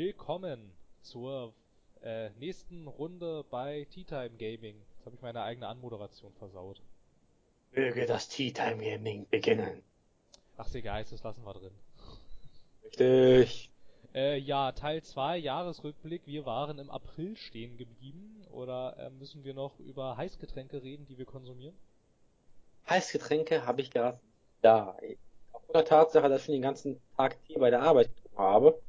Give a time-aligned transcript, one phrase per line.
[0.00, 0.70] willkommen
[1.02, 1.52] zur
[2.04, 4.76] äh, nächsten Runde bei Tea Time Gaming.
[4.76, 6.80] Jetzt habe ich meine eigene Anmoderation versaut.
[7.72, 9.82] Möge das Tea Time Gaming beginnen.
[10.56, 11.72] Ach, egal, das lassen wir drin.
[12.84, 13.72] Richtig.
[14.14, 16.22] Äh, ja, Teil 2, Jahresrückblick.
[16.26, 18.46] Wir waren im April stehen geblieben.
[18.52, 21.74] Oder äh, müssen wir noch über Heißgetränke reden, die wir konsumieren?
[22.88, 24.20] Heißgetränke habe ich gerade
[24.62, 24.96] da.
[25.50, 28.80] Aufgrund der Tatsache, dass ich den ganzen Tag Tee bei der Arbeit habe,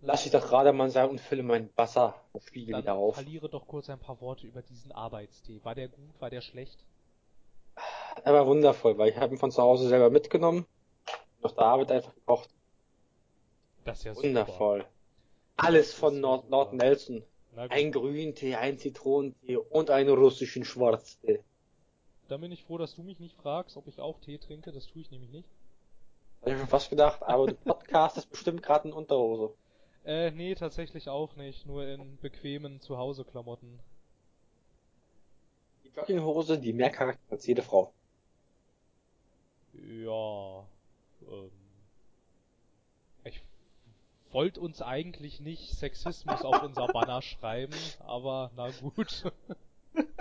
[0.00, 3.14] lasse ich das gerade mal sein und fülle mein Wasserspiegel wieder auf.
[3.14, 5.60] verliere doch kurz ein paar Worte über diesen Arbeitstee.
[5.64, 6.20] War der gut?
[6.20, 6.84] War der schlecht?
[8.24, 10.66] Er war wundervoll, weil ich habe ihn von zu Hause selber mitgenommen,
[11.42, 12.50] auf der Arbeit einfach gekocht.
[13.84, 14.26] Das ist ja super.
[14.26, 14.84] Wundervoll.
[15.56, 16.50] Alles von Nord, super.
[16.50, 17.22] Nord Nelson.
[17.56, 21.42] Ein Grüntee, ein Zitronentee und einen russischen Schwarztee.
[22.28, 24.70] Dann bin ich froh, dass du mich nicht fragst, ob ich auch Tee trinke.
[24.70, 25.48] Das tue ich nämlich nicht.
[26.42, 29.54] Hab ich schon fast gedacht, aber du podcastest bestimmt gerade in Unterhose.
[30.04, 31.66] Äh, nee, tatsächlich auch nicht.
[31.66, 33.78] Nur in bequemen Zuhause-Klamotten.
[35.84, 37.92] Die Jogginghose, die mehr Charakter als jede Frau.
[39.74, 40.66] Ja.
[41.22, 41.50] Ähm,
[43.24, 43.42] ich
[44.30, 49.30] wollte uns eigentlich nicht Sexismus auf unser Banner schreiben, aber na gut.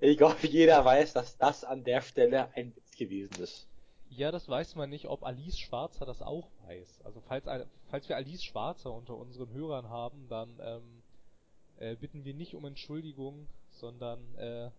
[0.00, 3.66] Ich glaube, jeder weiß, dass das an der Stelle ein Witz gewesen ist.
[4.10, 7.00] Ja, das weiß man nicht, ob Alice Schwarzer das auch weiß.
[7.04, 7.44] Also falls,
[7.90, 11.02] falls wir Alice Schwarzer unter unseren Hörern haben, dann ähm,
[11.78, 14.70] äh, bitten wir nicht um Entschuldigung, sondern äh,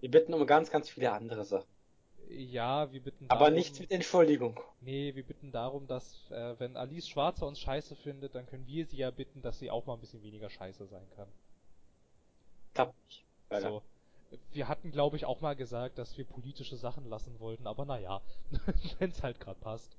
[0.00, 1.68] Wir bitten um ganz, ganz viele andere Sachen.
[2.28, 4.58] ja, wir bitten Aber darum, nichts mit Entschuldigung.
[4.80, 8.86] Nee, wir bitten darum, dass äh, wenn Alice Schwarzer uns scheiße findet, dann können wir
[8.86, 11.28] sie ja bitten, dass sie auch mal ein bisschen weniger scheiße sein kann.
[12.74, 13.24] Klappt nicht.
[13.50, 13.68] Leider.
[13.68, 13.82] So.
[14.52, 18.22] Wir hatten, glaube ich, auch mal gesagt, dass wir politische Sachen lassen wollten, aber naja,
[18.98, 19.96] wenn's halt gerade passt.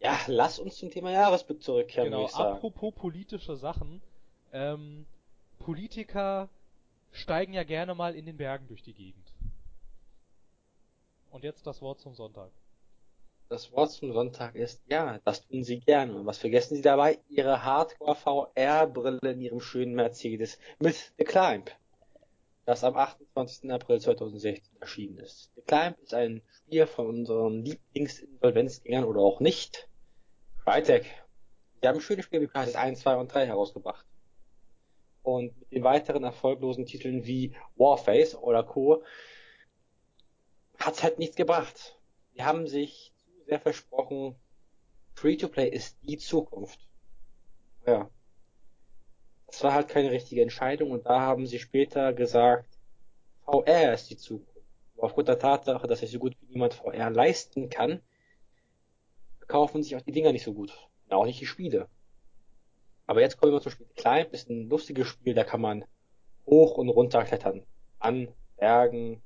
[0.00, 4.00] Ja, lass uns zum Thema Jahresblick zurückkehren, genau, apropos politische Sachen,
[4.52, 5.06] ähm,
[5.58, 6.48] Politiker
[7.12, 9.32] steigen ja gerne mal in den Bergen durch die Gegend.
[11.30, 12.50] Und jetzt das Wort zum Sonntag.
[13.50, 16.14] Das Wort zum Sonntag ist, ja, das tun sie gerne.
[16.14, 17.18] Und was vergessen sie dabei?
[17.28, 21.70] Ihre Hardcore-VR-Brille in ihrem schönen Mercedes mit The Climb,
[22.64, 23.70] das am 28.
[23.70, 25.50] April 2016 erschienen ist.
[25.56, 29.89] The Climb ist ein Spiel von unseren Lieblingsinsolvenzgängern oder auch nicht.
[30.64, 31.06] Crytek.
[31.80, 34.06] Sie haben schöne Spiele wie Crytek 1, 2 und 3 herausgebracht.
[35.22, 39.02] Und mit den weiteren erfolglosen Titeln wie Warface oder Co.
[40.78, 41.98] hat's halt nichts gebracht.
[42.34, 44.36] Die haben sich zu sehr versprochen,
[45.14, 46.80] Free-to-Play ist die Zukunft.
[47.86, 48.08] Ja.
[49.46, 52.78] Das war halt keine richtige Entscheidung und da haben sie später gesagt,
[53.44, 54.62] VR ist die Zukunft.
[54.96, 58.00] Aber aufgrund der Tatsache, dass sich so gut wie niemand VR leisten kann,
[59.50, 60.72] verkaufen sich auch die Dinger nicht so gut.
[61.06, 61.88] Und auch nicht die Spiele.
[63.06, 63.88] Aber jetzt kommen wir zum Spiel.
[63.96, 65.84] Climb ist ein lustiges Spiel, da kann man
[66.46, 67.66] hoch und runter klettern.
[67.98, 69.20] An Bergen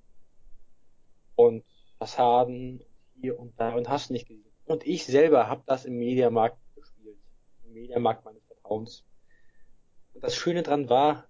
[1.36, 1.62] und
[1.98, 2.82] Fassaden
[3.20, 4.50] hier und da und hast nicht gesehen.
[4.64, 7.18] Und ich selber habe das im Mediamarkt gespielt.
[7.66, 9.04] Im Mediamarkt meines Vertrauens.
[10.14, 11.28] Und das Schöne dran war,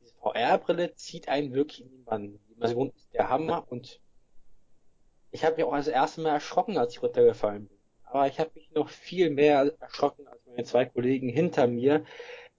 [0.00, 2.40] diese VR-Brille zieht einen wirklich in den Bann.
[2.48, 4.00] Die Immersion ist der Hammer und
[5.30, 7.73] ich habe mich auch das erste Mal erschrocken, als ich runtergefallen bin.
[8.14, 12.04] Aber ich habe mich noch viel mehr erschrocken, als meine zwei Kollegen hinter mir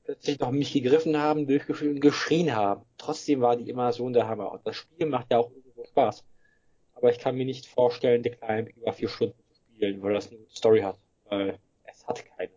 [0.03, 2.83] plötzlich noch mich gegriffen haben, durchgeführt und geschrien haben.
[2.97, 4.51] Trotzdem war die Immersion der Hammer.
[4.51, 6.25] Und das Spiel macht ja auch irgendwo Spaß.
[6.95, 10.27] Aber ich kann mir nicht vorstellen, The Climb über vier Stunden zu spielen, weil das
[10.27, 10.99] eine gute Story hat.
[11.29, 12.51] Weil es hat keine.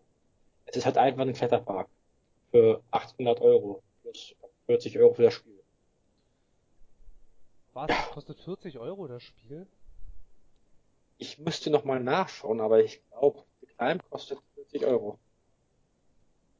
[0.64, 1.88] Es ist halt einfach ein Kletterpark.
[2.50, 3.80] Für 800 Euro.
[4.02, 4.34] Plus
[4.66, 5.62] 40 Euro für das Spiel.
[7.74, 7.90] Was?
[8.10, 9.68] Kostet 40 Euro das Spiel?
[11.18, 15.18] Ich müsste noch mal nachschauen, aber ich glaube, The Climb kostet 40 Euro.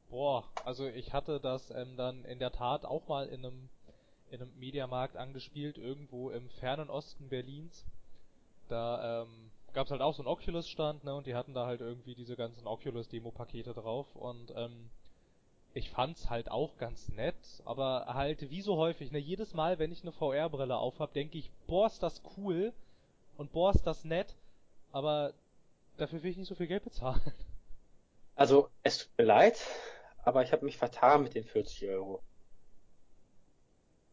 [0.09, 3.69] Boah, also ich hatte das ähm, dann in der Tat auch mal in einem
[4.31, 7.85] in einem Mediamarkt angespielt, irgendwo im fernen Osten Berlins.
[8.67, 12.15] Da ähm, gab's halt auch so einen Oculus-Stand, ne, und die hatten da halt irgendwie
[12.15, 14.89] diese ganzen Oculus-Demo-Pakete drauf und ähm,
[15.73, 17.35] ich fand's halt auch ganz nett,
[17.65, 21.49] aber halt wie so häufig, ne, jedes Mal, wenn ich eine VR-Brille aufhab, denke ich,
[21.67, 22.73] boah, ist das cool
[23.37, 24.35] und boah, ist das nett,
[24.91, 25.33] aber
[25.97, 27.21] dafür will ich nicht so viel Geld bezahlen.
[28.35, 29.59] Also, es tut mir leid,
[30.23, 32.21] aber ich habe mich vertan mit den 40 Euro.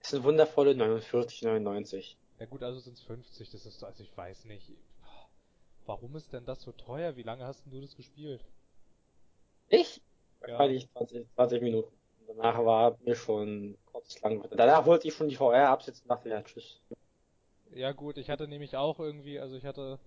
[0.00, 2.16] Es sind wundervolle 49,99.
[2.40, 4.72] Ja gut, also sind's 50, das ist, also ich weiß nicht.
[5.86, 7.16] Warum ist denn das so teuer?
[7.16, 8.44] Wie lange hast denn du das gespielt?
[9.68, 10.02] Ich?
[10.42, 10.48] Ja.
[10.48, 11.92] Wahrscheinlich 20, 20 Minuten.
[12.26, 14.44] Danach war mir schon kurz lang.
[14.50, 16.80] Danach wollte ich schon die VR absetzen und dachte, ja, tschüss.
[17.72, 19.98] Ja gut, ich hatte nämlich auch irgendwie, also ich ich hatte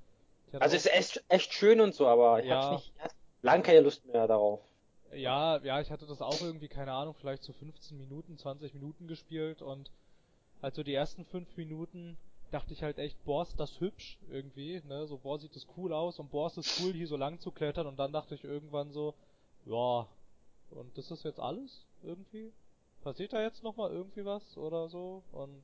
[0.53, 2.55] Also es ist echt, echt schön und so, aber ich Ja.
[2.55, 2.93] hab's nicht,
[3.41, 4.61] lang keine Lust mehr darauf.
[5.13, 9.07] Ja, ja, ich hatte das auch irgendwie, keine Ahnung, vielleicht so 15 Minuten, 20 Minuten
[9.07, 9.91] gespielt und
[10.61, 12.17] halt so die ersten 5 Minuten
[12.51, 15.93] dachte ich halt echt, boah, ist das hübsch irgendwie, ne, so boah, sieht das cool
[15.93, 18.43] aus und boah, ist das cool, hier so lang zu klettern und dann dachte ich
[18.43, 19.13] irgendwann so,
[19.65, 20.07] ja,
[20.71, 22.51] und das ist jetzt alles irgendwie?
[23.01, 25.23] Passiert da jetzt nochmal irgendwie was oder so?
[25.31, 25.63] Und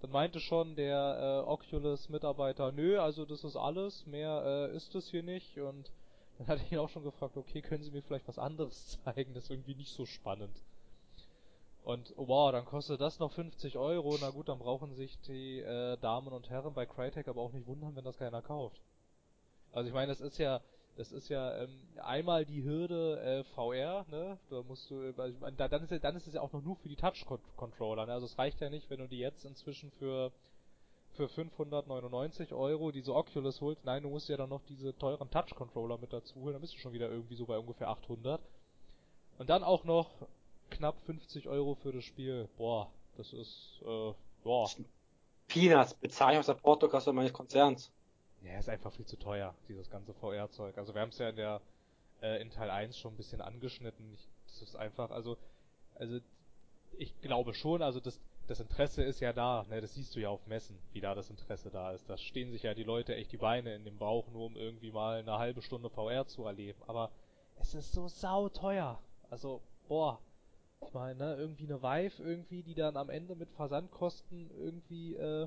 [0.00, 5.08] dann meinte schon der äh, Oculus-Mitarbeiter, nö, also das ist alles, mehr äh, ist es
[5.08, 5.90] hier nicht und
[6.38, 9.34] dann hatte ich ihn auch schon gefragt, okay, können Sie mir vielleicht was anderes zeigen,
[9.34, 10.62] das ist irgendwie nicht so spannend.
[11.82, 15.60] Und oh, wow, dann kostet das noch 50 Euro, na gut, dann brauchen sich die
[15.60, 18.80] äh, Damen und Herren bei Crytek aber auch nicht wundern, wenn das keiner kauft.
[19.72, 20.60] Also ich meine, das ist ja,
[20.96, 21.70] das ist ja ähm,
[22.02, 24.38] einmal die Hürde äh, VR, ne?
[24.50, 26.76] Da musst du, also da, dann ist ja, dann ist es ja auch noch nur
[26.76, 28.12] für die Touch-Controller, ne?
[28.12, 30.32] Also es reicht ja nicht, wenn du die jetzt inzwischen für
[31.12, 33.84] für 599 Euro diese Oculus holst.
[33.84, 36.78] Nein, du musst ja dann noch diese teuren Touch-Controller mit dazu holen, dann bist du
[36.78, 38.40] schon wieder irgendwie so bei ungefähr 800.
[39.38, 40.10] Und dann auch noch
[40.70, 42.48] knapp 50 Euro für das Spiel.
[42.56, 44.12] Boah, das ist, äh,
[44.42, 44.70] boah.
[45.48, 47.90] Peanuts, Bezeichnung der Portokasse meines Konzerns.
[48.42, 50.78] Ja, ist einfach viel zu teuer, dieses ganze VR-Zeug.
[50.78, 51.60] Also wir haben es ja in der
[52.22, 54.12] äh, in Teil 1 schon ein bisschen angeschnitten.
[54.12, 55.36] Ich, das ist einfach, also,
[55.94, 56.20] also
[56.98, 60.28] ich glaube schon, also das, das Interesse ist ja da, ne, das siehst du ja
[60.28, 62.08] auf Messen, wie da das Interesse da ist.
[62.08, 64.90] Da stehen sich ja die Leute echt die Beine in den Bauch, nur um irgendwie
[64.90, 66.82] mal eine halbe Stunde VR zu erleben.
[66.86, 67.10] Aber
[67.56, 69.00] es ist so sauteuer.
[69.30, 70.20] Also, boah.
[70.82, 75.46] Ich meine, ne, irgendwie eine Vive irgendwie, die dann am Ende mit Versandkosten irgendwie, äh,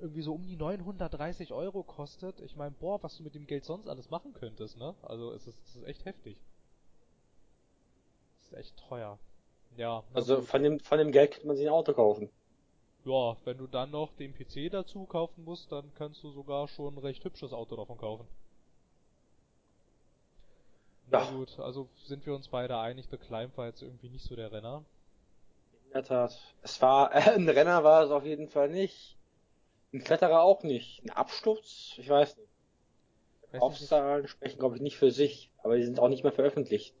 [0.00, 2.40] irgendwie so um die 930 Euro kostet.
[2.40, 4.94] Ich meine, boah, was du mit dem Geld sonst alles machen könntest, ne?
[5.02, 6.40] Also es ist, es ist echt heftig.
[8.38, 9.18] Es ist echt teuer.
[9.76, 10.04] Ja.
[10.14, 12.30] Also von dem, von dem Geld könnte man sich ein Auto kaufen.
[13.04, 16.94] Ja, wenn du dann noch den PC dazu kaufen musst, dann kannst du sogar schon
[16.94, 18.26] ein recht hübsches Auto davon kaufen.
[21.08, 21.30] Na ja.
[21.30, 24.50] gut, also sind wir uns beide einig, The Climb war jetzt irgendwie nicht so der
[24.50, 24.84] Renner.
[25.84, 26.36] In der Tat.
[26.62, 29.15] Es war, äh, ein Renner war es auf jeden Fall nicht.
[29.92, 31.02] Ein Kletterer auch nicht.
[31.04, 31.94] Ein Absturz?
[31.96, 32.48] Ich weiß nicht.
[33.50, 36.94] Verkaufszahlen sprechen, glaube ich, nicht für sich, aber die sind auch nicht mehr veröffentlicht.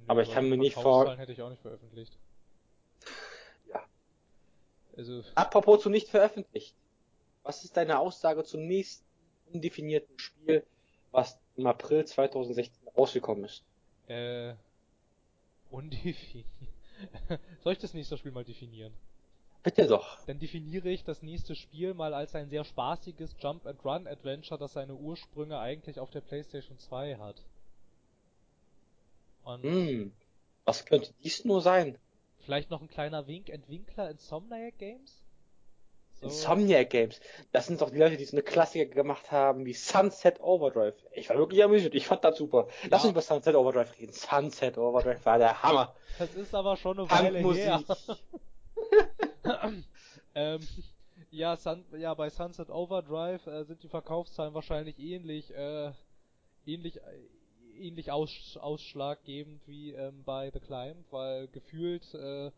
[0.00, 1.16] Nö, aber ich kann mir nicht vor.
[1.16, 2.16] hätte ich auch nicht veröffentlicht.
[3.68, 3.82] Ja.
[4.96, 5.22] Also.
[5.34, 6.76] Apropos zu nicht veröffentlicht.
[7.42, 9.04] Was ist deine Aussage zum nächsten
[9.52, 10.64] undefinierten Spiel,
[11.10, 13.64] was im April 2016 rausgekommen ist?
[14.08, 14.54] Äh.
[15.70, 16.46] Undefiniert.
[17.64, 18.92] Soll ich das nächste Spiel mal definieren?
[19.62, 20.24] Bitte doch.
[20.26, 25.58] Dann definiere ich das nächste Spiel mal als ein sehr spaßiges Jump-and-Run-Adventure, das seine Ursprünge
[25.58, 27.42] eigentlich auf der PlayStation 2 hat.
[29.44, 30.12] Und hm,
[30.64, 31.98] was könnte dies nur sein?
[32.38, 35.20] Vielleicht noch ein kleiner Wink-Entwinkler Insomniac Games?
[36.20, 36.26] So.
[36.26, 37.20] Insomniac Games.
[37.52, 40.94] Das sind doch die Leute, die so eine Klassiker gemacht haben wie Sunset Overdrive.
[41.12, 41.94] Ich war wirklich amüsiert.
[41.94, 42.66] Ich fand das super.
[42.82, 42.88] Ja.
[42.92, 44.12] Lass uns über Sunset Overdrive reden.
[44.12, 45.94] Sunset Overdrive war der Hammer.
[46.18, 47.82] Das ist aber schon eine Weile her.
[50.34, 50.60] ähm,
[51.30, 55.92] ja, Sun, ja, bei Sunset Overdrive äh, sind die Verkaufszahlen wahrscheinlich ähnlich, äh,
[56.66, 57.28] ähnlich, äh,
[57.78, 62.50] ähnlich aus, ausschlaggebend wie ähm, bei The Climb, weil gefühlt äh,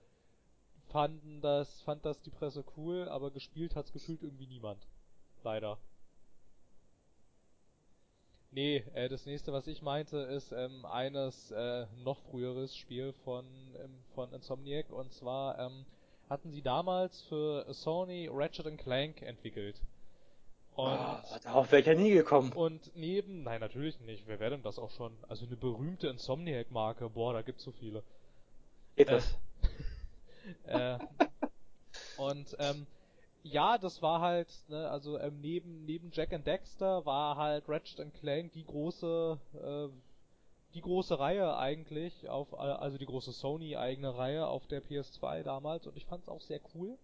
[0.88, 4.86] fanden das, fand das die Presse cool, aber gespielt hat's gefühlt irgendwie niemand.
[5.42, 5.78] Leider.
[8.50, 13.46] Nee, äh, das nächste, was ich meinte, ist ähm, eines äh, noch früheres Spiel von,
[13.82, 15.86] ähm, von Insomniac und zwar ähm,
[16.28, 19.80] hatten sie damals für Sony Ratchet Clank entwickelt.
[20.74, 22.52] Und oh, darauf wäre ich ja nie gekommen.
[22.52, 25.12] Und neben, nein, natürlich nicht, wer wäre denn das auch schon?
[25.28, 28.02] Also eine berühmte Insomniac-Marke, boah, da gibt's so viele.
[28.96, 29.36] Geht das?
[30.66, 30.98] Äh, äh,
[32.16, 32.86] und, ähm,
[33.42, 38.14] ja, das war halt, ne, also ähm, neben, neben Jack and Dexter war halt Ratchet
[38.14, 39.88] Clank die große, äh,
[40.74, 45.86] die große Reihe eigentlich, auf, also die große Sony eigene Reihe auf der PS2 damals
[45.86, 46.96] und ich fand es auch sehr cool.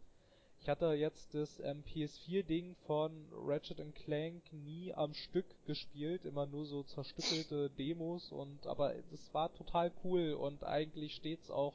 [0.60, 6.66] Ich hatte jetzt das ähm, PS4-Ding von Ratchet Clank nie am Stück gespielt, immer nur
[6.66, 11.74] so zerstückelte Demos und aber es war total cool und eigentlich steht's auch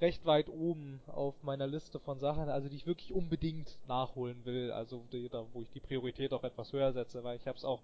[0.00, 4.72] recht weit oben auf meiner Liste von Sachen, also die ich wirklich unbedingt nachholen will,
[4.72, 7.82] also da wo ich die Priorität auch etwas höher setze, weil ich habe es auch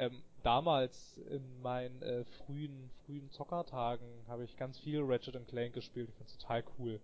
[0.00, 6.08] ähm, damals in meinen äh, frühen, frühen Zockertagen habe ich ganz viel Ratchet Clank gespielt.
[6.08, 7.00] Ich find's total cool.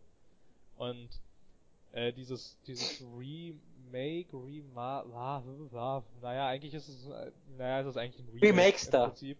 [0.79, 1.11] Und
[1.93, 7.97] äh, dieses, dieses Remake, Rema, war, war, naja, eigentlich ist es, äh, naja, ist es
[7.99, 9.05] eigentlich ein Remake Remakester.
[9.05, 9.38] im Prinzip.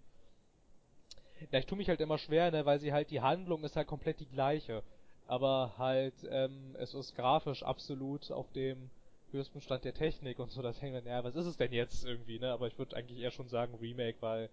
[1.51, 3.89] Ja, ich tue mich halt immer schwer, ne, weil sie halt, die Handlung ist halt
[3.89, 4.83] komplett die gleiche.
[5.27, 8.91] Aber halt, ähm, es ist grafisch absolut auf dem
[9.33, 12.05] höchsten Stand der Technik und so, das hängt dann, ja, was ist es denn jetzt
[12.05, 12.53] irgendwie, ne?
[12.53, 14.49] Aber ich würde eigentlich eher schon sagen Remake, weil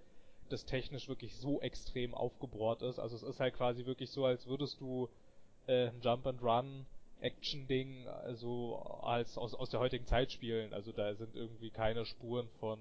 [0.49, 2.99] das technisch wirklich so extrem aufgebohrt ist.
[2.99, 5.09] Also es ist halt quasi wirklich so, als würdest du
[5.67, 6.85] äh, ein Jump and Run
[7.21, 10.73] Action-Ding also als aus, aus der heutigen Zeit spielen.
[10.73, 12.79] Also da sind irgendwie keine Spuren von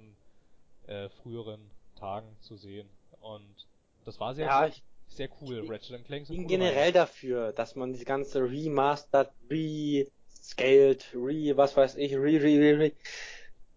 [0.87, 2.89] äh, früheren Tagen zu sehen.
[3.21, 3.67] Und
[4.05, 5.65] das war sehr, Ja, ich sehr cool.
[5.69, 9.31] Ratchet Clank sind bin generell dafür, dass man diese ganze Remastered,
[10.43, 12.93] Rescaled, Re, was weiß ich, Re, Re, Re, Re,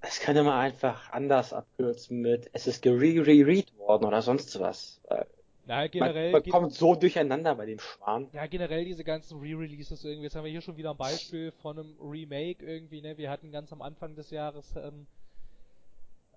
[0.01, 4.99] das könnte man einfach anders abkürzen mit, es ist gere-re-read worden oder sonst was.
[5.07, 5.27] Weil
[5.65, 8.29] Na, generell, man, man kommt so durcheinander bei dem Schwan.
[8.33, 10.23] ja, generell diese ganzen Re-Releases irgendwie.
[10.25, 13.17] Jetzt haben wir hier schon wieder ein Beispiel von einem Remake irgendwie, ne?
[13.17, 15.07] Wir hatten ganz am Anfang des Jahres, ähm,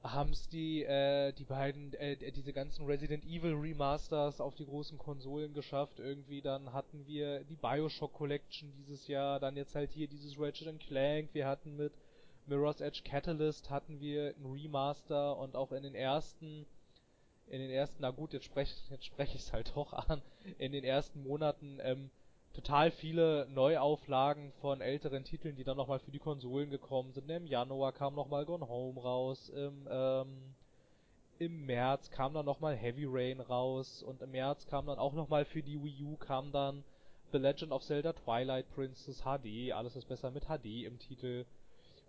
[0.02, 5.54] haben's die, äh, die beiden, äh, diese ganzen Resident Evil Remasters auf die großen Konsolen
[5.54, 5.98] geschafft.
[5.98, 10.80] Irgendwie dann hatten wir die Bioshock Collection dieses Jahr, dann jetzt halt hier dieses Ratchet
[10.80, 11.30] Clank.
[11.32, 11.92] Wir hatten mit
[12.48, 16.64] Mirror's Edge Catalyst hatten wir ein Remaster und auch in den ersten,
[17.46, 20.22] in den ersten, na gut, jetzt spreche jetzt spreche ich es halt doch an,
[20.58, 22.10] in den ersten Monaten ähm,
[22.58, 27.30] total viele Neuauflagen von älteren Titeln, die dann nochmal für die Konsolen gekommen sind.
[27.30, 30.54] Im Januar kam nochmal Gone Home raus, im, ähm,
[31.38, 35.44] im März kam dann nochmal Heavy Rain raus und im März kam dann auch nochmal
[35.44, 36.82] für die Wii U kam dann
[37.30, 41.44] The Legend of Zelda Twilight Princess HD, alles ist besser mit HD im Titel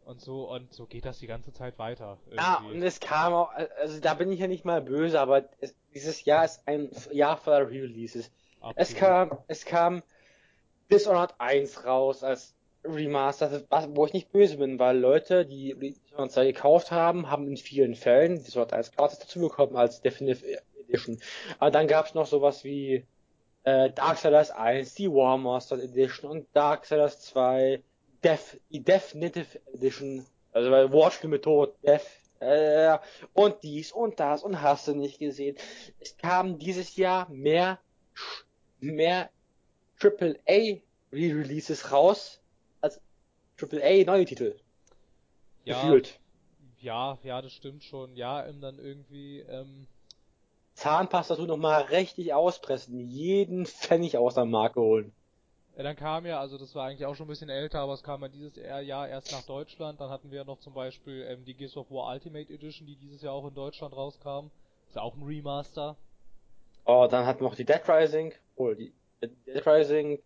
[0.06, 2.18] und so und so geht das die ganze Zeit weiter.
[2.32, 2.78] Ja, irgendwie.
[2.78, 6.26] und es kam auch, also da bin ich ja nicht mal böse, aber es, dieses
[6.26, 8.32] Jahr ist ein Jahr voller Re-Releases.
[8.76, 9.00] Es Absolut.
[9.00, 10.04] kam, es kam
[10.92, 16.46] Dishonored 1 raus als Remaster, wo ich nicht böse bin, weil Leute, die Dishonored 2
[16.46, 21.20] gekauft haben, haben in vielen Fällen Dishonored 1 gratis dazu bekommen als Definitive Edition.
[21.60, 23.06] Aber dann gab es noch sowas wie
[23.64, 27.84] äh, Darksiders 1, die War Master Edition und Darksiders 2,
[28.24, 32.06] Def, die Definitive Edition, also bei Wortspiel mit Tod, Def,
[32.40, 32.98] äh,
[33.34, 35.58] und dies und das und hast du nicht gesehen.
[36.00, 37.80] Es kam dieses Jahr mehr,
[38.80, 39.30] mehr
[40.02, 40.80] AAA
[41.12, 42.42] Re-Releases raus
[42.82, 43.02] als
[43.62, 44.56] AAA neue Titel.
[45.66, 46.20] ja, Gefühlt.
[46.80, 48.16] ja, ja, das stimmt schon.
[48.16, 49.88] Ja, dann irgendwie, ähm,
[50.74, 55.14] Zahnpasta tun noch mal richtig auspressen, jeden Pfennig aus der Marke holen.
[55.76, 58.04] Ja, dann kam ja, also das war eigentlich auch schon ein bisschen älter, aber es
[58.04, 60.00] kam ja dieses Jahr erst nach Deutschland.
[60.02, 63.22] Dann hatten wir noch zum Beispiel ähm, die Gears of War Ultimate Edition, die dieses
[63.22, 64.52] Jahr auch in Deutschland rauskam.
[64.88, 65.96] Ist ja auch ein Remaster.
[66.86, 68.34] Oh, dann hatten wir noch die Dead Rising.
[68.56, 70.20] Oh, die Dead Rising,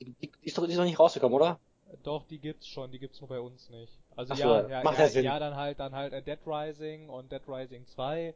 [0.00, 1.58] die, die, die, ist doch, die ist noch nicht rausgekommen, oder?
[2.02, 3.92] Doch, die gibt's schon, die gibt's nur bei uns nicht.
[4.16, 6.38] Also Ach so, ja, ja, macht ja, ja ja, dann halt, dann halt äh, Dead
[6.46, 8.34] Rising und Dead Rising 2.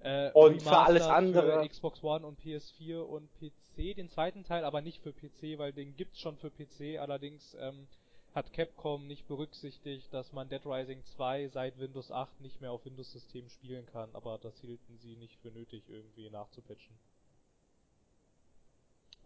[0.00, 4.64] Äh, Und für alles andere- Für Xbox One und PS4 und PC, den zweiten Teil
[4.64, 7.86] aber nicht für PC, weil den gibt's schon für PC, allerdings ähm,
[8.34, 12.84] hat Capcom nicht berücksichtigt, dass man Dead Rising 2 seit Windows 8 nicht mehr auf
[12.84, 16.94] Windows-Systemen spielen kann, aber das hielten sie nicht für nötig irgendwie nachzupatchen.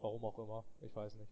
[0.00, 1.30] Warum auch immer, ich weiß nicht.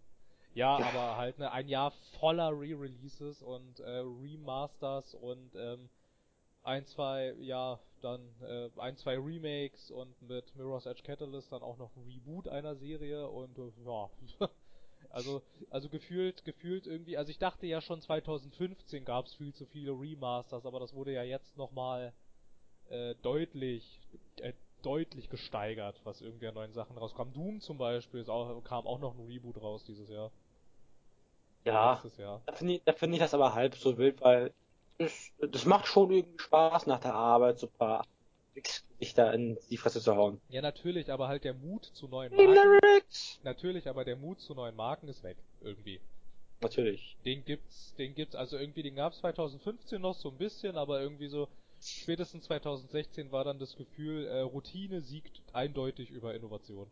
[0.54, 0.86] Ja, Ja.
[0.86, 5.88] aber halt ne, ein Jahr voller Re-Releases und äh, Remasters und ähm,
[6.62, 11.76] ein, zwei, ja, dann äh, ein, zwei Remakes und mit Mirror's Edge Catalyst dann auch
[11.78, 14.10] noch ein Reboot einer Serie und äh, ja,
[15.10, 19.92] also also gefühlt gefühlt irgendwie, also ich dachte ja schon 2015 gab's viel zu viele
[19.92, 22.12] Remasters, aber das wurde ja jetzt nochmal
[22.88, 24.00] äh, deutlich
[24.86, 27.32] deutlich gesteigert, was irgendwie an neuen Sachen rauskam.
[27.34, 30.30] Doom zum Beispiel auch, kam auch noch ein Reboot raus dieses Jahr.
[31.64, 32.42] Ja, Jahr.
[32.46, 34.52] da finde ich, da finde ich das aber halb so wild, weil
[34.98, 38.06] das, das macht schon irgendwie Spaß nach der Arbeit, so ein paar
[38.98, 40.40] sich da in die Fresse zu hauen.
[40.48, 42.80] Ja, natürlich, aber halt der Mut zu neuen Marken.
[43.42, 45.36] Natürlich, aber der Mut zu neuen Marken ist weg.
[45.60, 46.00] Irgendwie.
[46.60, 47.16] Natürlich.
[47.24, 51.28] Den gibt's, den gibt's, also irgendwie, den gab's 2015 noch so ein bisschen, aber irgendwie
[51.28, 51.48] so,
[51.88, 56.90] spätestens 2016 war dann das Gefühl, äh, Routine siegt eindeutig über Innovation.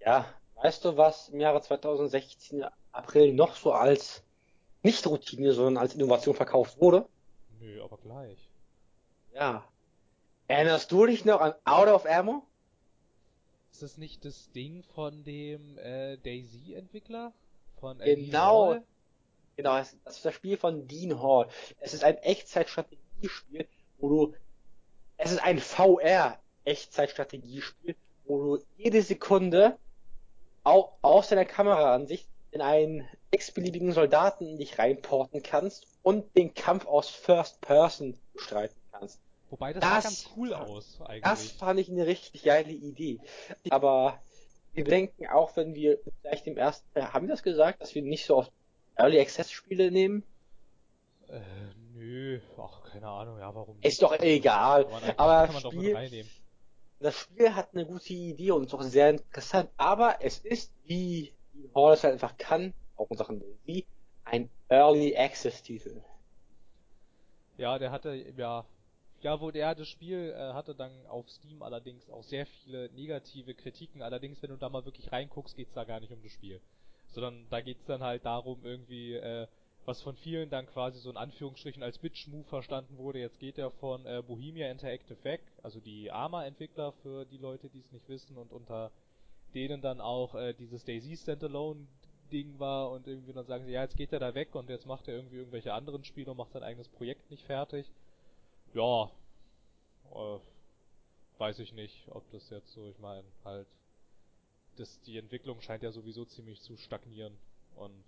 [0.00, 4.22] Ja, weißt du, was im Jahre 2016 April noch so als
[4.82, 7.06] nicht Routine, sondern als Innovation verkauft wurde?
[7.60, 8.48] Nö, aber gleich.
[9.34, 9.64] Ja.
[10.48, 12.42] Erinnerst du dich noch an Out of Ammo?
[13.70, 17.32] Ist das nicht das Ding von dem äh, Daisy-Entwickler?
[17.78, 18.66] Von Dean Genau.
[18.70, 18.82] Hall?
[19.56, 21.48] Genau, das das ist das Spiel von Dean Hall.
[21.78, 22.16] Es ist ein
[23.22, 23.66] Echtzeitstrategiespiel,
[23.98, 24.34] wo du,
[25.16, 29.76] es ist ein VR-Echtzeitstrategiespiel, wo du jede Sekunde
[30.64, 36.86] au aus deiner Kameraansicht in einen x-beliebigen Soldaten in dich reinporten kannst und den Kampf
[36.86, 39.20] aus First Person bestreiten kannst.
[39.50, 41.22] Wobei das, Das- ganz cool aus, eigentlich.
[41.22, 43.18] Das fand ich eine richtig geile Idee.
[43.70, 44.20] Aber
[44.72, 48.02] wir bedenken auch, wenn wir vielleicht im ersten Teil, haben wir das gesagt, dass wir
[48.02, 48.52] nicht so oft
[48.96, 50.22] Early Access Spiele nehmen?
[51.28, 51.40] Äh,
[52.00, 54.86] nö, ach, keine Ahnung, ja, warum Ist doch egal.
[55.16, 56.26] Aber doch Spiel.
[56.98, 61.32] Das Spiel hat eine gute Idee und ist auch sehr interessant, aber es ist, wie
[61.74, 63.86] Horus halt einfach kann, auch in Sachen wie
[64.24, 66.02] ein Early Access Titel.
[67.56, 68.66] Ja, der hatte, ja,
[69.22, 73.54] ja, wo der das Spiel äh, hatte dann auf Steam allerdings auch sehr viele negative
[73.54, 74.02] Kritiken.
[74.02, 76.60] Allerdings, wenn du da mal wirklich reinguckst, geht's da gar nicht um das Spiel,
[77.08, 79.46] sondern da geht's dann halt darum irgendwie, äh,
[79.86, 83.18] was von vielen dann quasi so in Anführungsstrichen als Bitch-Move verstanden wurde.
[83.18, 87.80] Jetzt geht er von äh, Bohemia Interactive weg, also die Arma-Entwickler für die Leute, die
[87.80, 88.90] es nicht wissen und unter
[89.54, 91.86] denen dann auch äh, dieses Daisy Standalone
[92.30, 94.86] Ding war und irgendwie dann sagen sie, ja, jetzt geht er da weg und jetzt
[94.86, 97.90] macht er irgendwie irgendwelche anderen Spiele und macht sein eigenes Projekt nicht fertig.
[98.72, 99.10] Ja,
[100.14, 100.38] äh,
[101.38, 103.66] weiß ich nicht, ob das jetzt so, ich meine, halt,
[104.76, 107.36] das, die Entwicklung scheint ja sowieso ziemlich zu stagnieren
[107.74, 108.04] und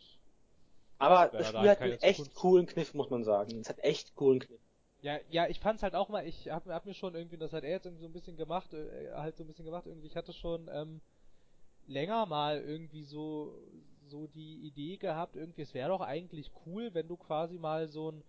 [1.02, 3.60] aber das Spiel hat einen echt coolen Kniff, muss man sagen.
[3.60, 4.60] Es hat echt coolen Kniff.
[5.02, 7.64] Ja, ja, ich fand's halt auch mal, ich hab, hab mir schon irgendwie, das hat
[7.64, 10.16] er jetzt irgendwie so ein bisschen gemacht, äh, halt so ein bisschen gemacht, irgendwie, ich
[10.16, 11.00] hatte schon, ähm,
[11.86, 13.54] länger mal irgendwie so,
[14.06, 18.10] so die Idee gehabt, irgendwie, es wäre doch eigentlich cool, wenn du quasi mal so
[18.10, 18.22] ein,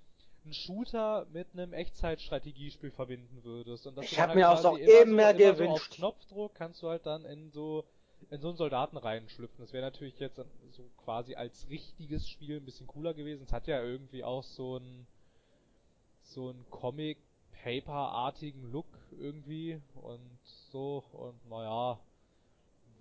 [0.46, 3.88] ein Shooter mit einem Echtzeitstrategiespiel verbinden würdest.
[3.88, 5.60] Und das ich habe mir auch so immer, so, gewünscht.
[5.60, 7.86] So auf Knopfdruck kannst du halt dann in so
[8.30, 9.64] in so einen Soldaten reinschlüpfen.
[9.64, 13.44] Das wäre natürlich jetzt so quasi als richtiges Spiel ein bisschen cooler gewesen.
[13.44, 15.08] Es hat ja irgendwie auch so ein
[16.22, 17.18] so ein Comic
[17.64, 18.88] Paper artigen Look
[19.20, 20.40] irgendwie und
[20.72, 22.00] so und naja,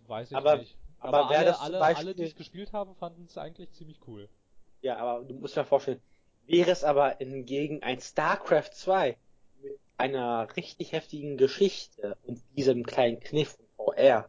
[0.07, 0.77] weiß ich aber, nicht.
[0.99, 2.07] Aber, aber alle, alle, Beispiel...
[2.07, 4.29] alle, die es gespielt haben, fanden es eigentlich ziemlich cool.
[4.83, 6.01] Ja, aber du musst dir vorstellen,
[6.47, 9.17] wäre es aber hingegen ein StarCraft 2
[9.63, 14.29] mit einer richtig heftigen Geschichte und diesem kleinen Kniff VR,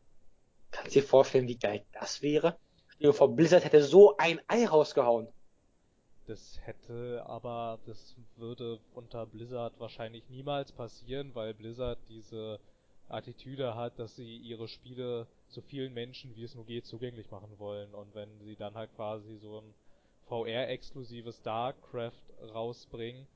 [0.74, 2.57] kannst du dir vorstellen, wie geil das wäre?
[2.90, 5.27] Stell vor, Blizzard hätte so ein Ei rausgehauen.
[6.25, 12.59] Das hätte aber, das würde unter Blizzard wahrscheinlich niemals passieren, weil Blizzard diese
[13.09, 17.59] Attitüde hat, dass sie ihre Spiele so vielen Menschen wie es nur geht zugänglich machen
[17.59, 17.94] wollen.
[17.94, 19.74] Und wenn sie dann halt quasi so ein
[20.27, 23.27] VR-exklusives StarCraft rausbringen,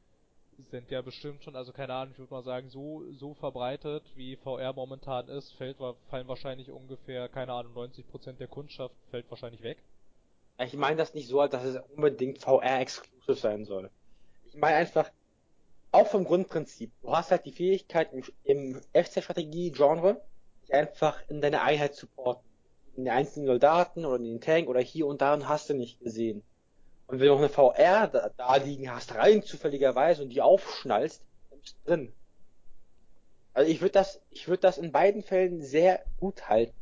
[0.72, 4.36] sind ja bestimmt schon, also keine Ahnung, ich würde mal sagen, so, so verbreitet wie
[4.36, 5.78] VR momentan ist, fällt,
[6.10, 9.78] fallen wahrscheinlich ungefähr, keine Ahnung, 90% der Kundschaft fällt wahrscheinlich weg.
[10.60, 13.92] Ich meine das nicht so, dass es unbedingt VR-exclusive sein soll.
[14.46, 15.12] Ich meine einfach,
[15.92, 16.92] auch vom Grundprinzip.
[17.02, 20.22] Du hast halt die Fähigkeit im, im FC-Strategie-Genre,
[20.64, 22.48] dich einfach in deine Einheit zu porten.
[22.96, 25.76] In den einzelnen Soldaten oder in den Tank oder hier und da und hast du
[25.76, 26.42] nicht gesehen.
[27.08, 31.24] Und wenn du noch eine VR da, da liegen hast, rein zufälligerweise und die aufschnallst,
[31.50, 32.14] dann bist du drin.
[33.54, 36.76] Also ich würde das, ich würde das in beiden Fällen sehr gut halten.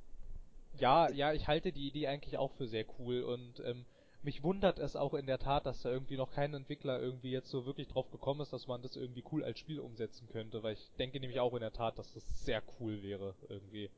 [0.78, 3.86] Ja, ja, ich halte die Idee eigentlich auch für sehr cool und ähm,
[4.24, 7.50] mich wundert es auch in der Tat, dass da irgendwie noch kein Entwickler irgendwie jetzt
[7.50, 10.74] so wirklich drauf gekommen ist, dass man das irgendwie cool als Spiel umsetzen könnte, weil
[10.74, 13.90] ich denke nämlich auch in der Tat, dass das sehr cool wäre irgendwie.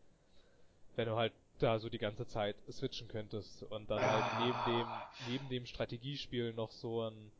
[0.96, 4.88] Wenn du halt da so die ganze Zeit switchen könntest und dann halt neben dem,
[5.30, 7.32] neben dem Strategiespiel noch so ein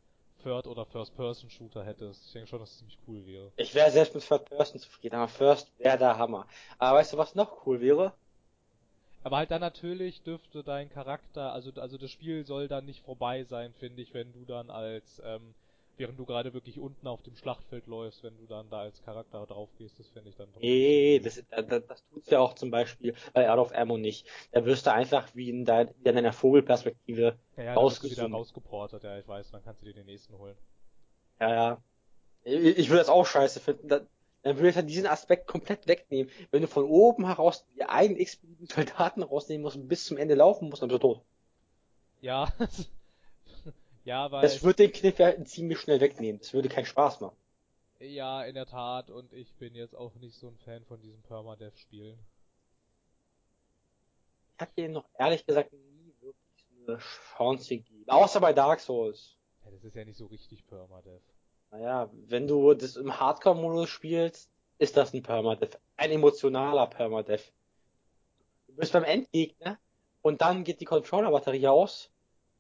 [0.44, 2.26] Third- oder First-Person-Shooter hättest.
[2.28, 3.52] Ich denke schon, dass es ziemlich cool wäre.
[3.58, 6.48] Ich wäre selbst mit Third-Person zufrieden, aber First wäre der Hammer.
[6.78, 8.14] Aber weißt du, was noch cool wäre?
[9.24, 13.44] Aber halt dann natürlich dürfte dein Charakter, also, also das Spiel soll dann nicht vorbei
[13.44, 15.54] sein, finde ich, wenn du dann als, ähm,
[15.98, 19.46] während du gerade wirklich unten auf dem Schlachtfeld läufst, wenn du dann da als Charakter
[19.46, 23.16] drauf gehst, das finde ich dann Nee, das, das, das tut's ja auch zum Beispiel
[23.34, 24.28] bei Out of Ammo nicht.
[24.52, 29.18] Da wirst du einfach wie in, dein, in deiner Vogelperspektive ja, ja, wieder rausgeportet, ja,
[29.18, 30.56] ich weiß, dann kannst du dir den nächsten holen.
[31.40, 31.82] Ja, ja.
[32.44, 34.08] Ich, ich würde das auch scheiße finden
[34.48, 36.32] dann würde ich halt diesen Aspekt komplett wegnehmen.
[36.52, 40.36] Wenn du von oben heraus die eigenen x-beliebigen Soldaten rausnehmen musst und bis zum Ende
[40.36, 41.22] laufen musst, dann bist du tot.
[42.22, 42.48] Ja,
[44.08, 44.42] ja, weil...
[44.42, 46.40] Das würde den Kniff ja ziemlich schnell wegnehmen.
[46.40, 47.36] Das würde keinen Spaß machen.
[48.00, 51.22] Ja, in der Tat, und ich bin jetzt auch nicht so ein Fan von diesen
[51.24, 52.18] Permadeath-Spielen.
[54.56, 57.00] Ich habe denen noch ehrlich gesagt nie wirklich so eine
[57.38, 58.06] Chance gegeben.
[58.08, 59.36] Außer bei Dark Souls.
[59.66, 61.22] Ja, das ist ja nicht so richtig Permadeath.
[61.72, 65.80] Naja, wenn du das im Hardcore-Modus spielst, ist das ein Permadeath.
[65.98, 67.52] Ein emotionaler Permadeath.
[68.68, 69.78] Du bist beim Endgegner
[70.22, 72.10] und dann geht die Controller-Batterie aus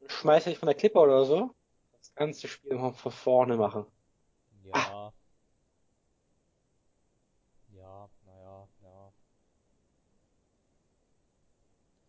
[0.07, 1.53] und schmeißt dich von der Klippe oder so.
[1.99, 3.85] Das ganze Spiel mal von vorne machen.
[4.63, 4.73] Ja.
[4.73, 5.13] Ah.
[7.73, 9.11] Ja, naja, ja.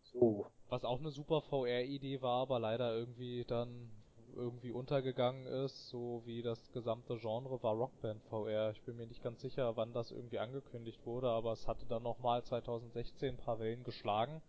[0.03, 0.47] So.
[0.69, 3.91] Was auch eine super VR-Idee war, aber leider irgendwie dann
[4.33, 8.71] irgendwie untergegangen ist, so wie das gesamte Genre, war Rockband VR.
[8.71, 12.03] Ich bin mir nicht ganz sicher, wann das irgendwie angekündigt wurde, aber es hatte dann
[12.03, 14.41] nochmal 2016 ein paar Wellen geschlagen.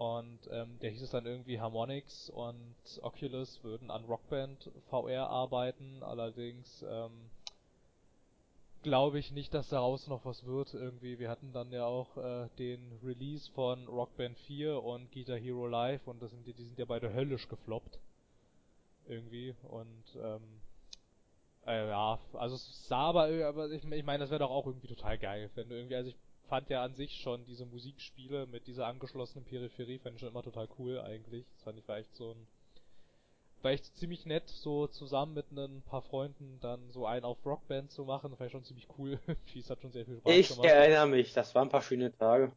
[0.00, 6.02] Und ähm, der hieß es dann irgendwie Harmonix und Oculus würden an Rockband VR arbeiten,
[6.02, 7.28] allerdings ähm,
[8.82, 11.18] glaube ich nicht, dass daraus noch was wird irgendwie.
[11.18, 15.66] Wir hatten dann ja auch äh, den Release von Rock Band 4 und Guitar Hero
[15.66, 17.98] Live und das sind die, die sind ja beide höllisch gefloppt.
[19.06, 20.62] Irgendwie und ähm,
[21.66, 24.88] äh, ja, also es sah aber, aber ich, ich meine, das wäre doch auch irgendwie
[24.88, 26.16] total geil, wenn du irgendwie, also ich
[26.50, 30.42] fand ja an sich schon diese Musikspiele mit dieser angeschlossenen Peripherie, fand ich schon immer
[30.42, 31.46] total cool eigentlich.
[31.54, 32.46] Das fand ich war echt so ein
[33.62, 37.90] war echt ziemlich nett, so zusammen mit ein paar Freunden dann so einen auf Rockband
[37.90, 38.30] zu machen.
[38.30, 39.18] Das war schon ziemlich cool.
[39.56, 40.64] es hat schon sehr viel Spaß ich gemacht.
[40.64, 42.52] Ich erinnere mich, das waren ein paar schöne Tage.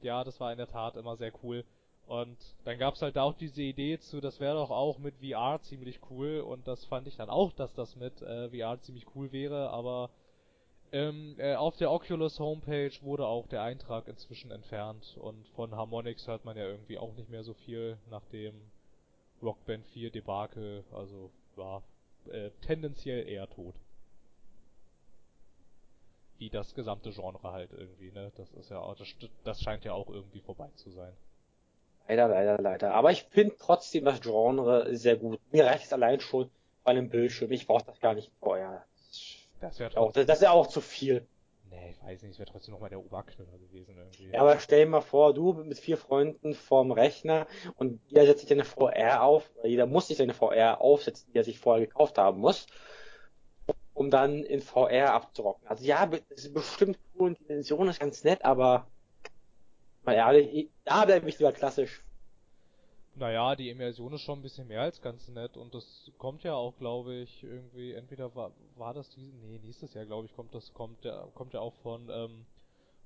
[0.00, 1.64] Ja, das war in der Tat immer sehr cool.
[2.06, 6.00] Und dann gab's halt auch diese Idee zu, das wäre doch auch mit VR ziemlich
[6.10, 6.40] cool.
[6.40, 9.70] Und das fand ich dann auch, dass das mit äh, VR ziemlich cool wäre.
[9.70, 10.10] Aber
[10.92, 15.16] ähm, äh, auf der Oculus Homepage wurde auch der Eintrag inzwischen entfernt.
[15.20, 18.54] Und von Harmonix hört man ja irgendwie auch nicht mehr so viel, nachdem
[19.42, 21.82] Rock Band 4 Debakel, also war
[22.30, 23.74] äh, tendenziell eher tot.
[26.38, 28.32] Wie das gesamte Genre halt irgendwie, ne?
[28.36, 29.08] Das ist ja auch, das,
[29.44, 31.12] das scheint ja auch irgendwie vorbei zu sein.
[32.08, 32.94] Leider, leider, leider.
[32.94, 35.40] Aber ich finde trotzdem das Genre sehr gut.
[35.52, 36.50] Mir reicht es allein schon
[36.82, 37.50] bei einem Bildschirm.
[37.52, 38.84] Ich brauche das gar nicht vorher.
[39.64, 41.26] Das wäre auch, das, das ist ja auch zu viel.
[41.70, 44.30] Nee, ich weiß nicht, es wäre trotzdem nochmal der Oberknüller gewesen irgendwie.
[44.30, 47.46] Ja, aber stell dir mal vor, du mit vier Freunden vorm Rechner
[47.76, 51.38] und jeder setzt sich eine VR auf, oder jeder muss sich eine VR aufsetzen, die
[51.38, 52.66] er sich vorher gekauft haben muss,
[53.94, 55.66] um dann in VR abzurocken.
[55.66, 58.86] Also ja, das ist bestimmt cool und die Dimension ist ganz nett, aber
[60.02, 62.04] mal ehrlich, da bleibe ich lieber klassisch.
[63.16, 66.54] Naja, die Immersion ist schon ein bisschen mehr als ganz nett und das kommt ja
[66.54, 70.52] auch, glaube ich, irgendwie, entweder war, war das diese, nee, nächstes Jahr, glaube ich, kommt
[70.52, 72.44] das, kommt der, kommt ja auch von, ähm,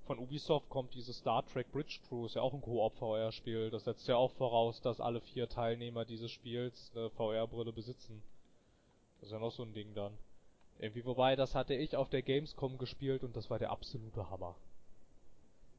[0.06, 3.68] von Ubisoft kommt dieses Star Trek Bridge Crew, ist ja auch ein Koop-VR-Spiel.
[3.68, 8.22] Das setzt ja auch voraus, dass alle vier Teilnehmer dieses Spiels eine VR-Brille besitzen.
[9.20, 10.16] Das ist ja noch so ein Ding dann.
[10.78, 14.56] Irgendwie, wobei, das hatte ich auf der Gamescom gespielt und das war der absolute Hammer.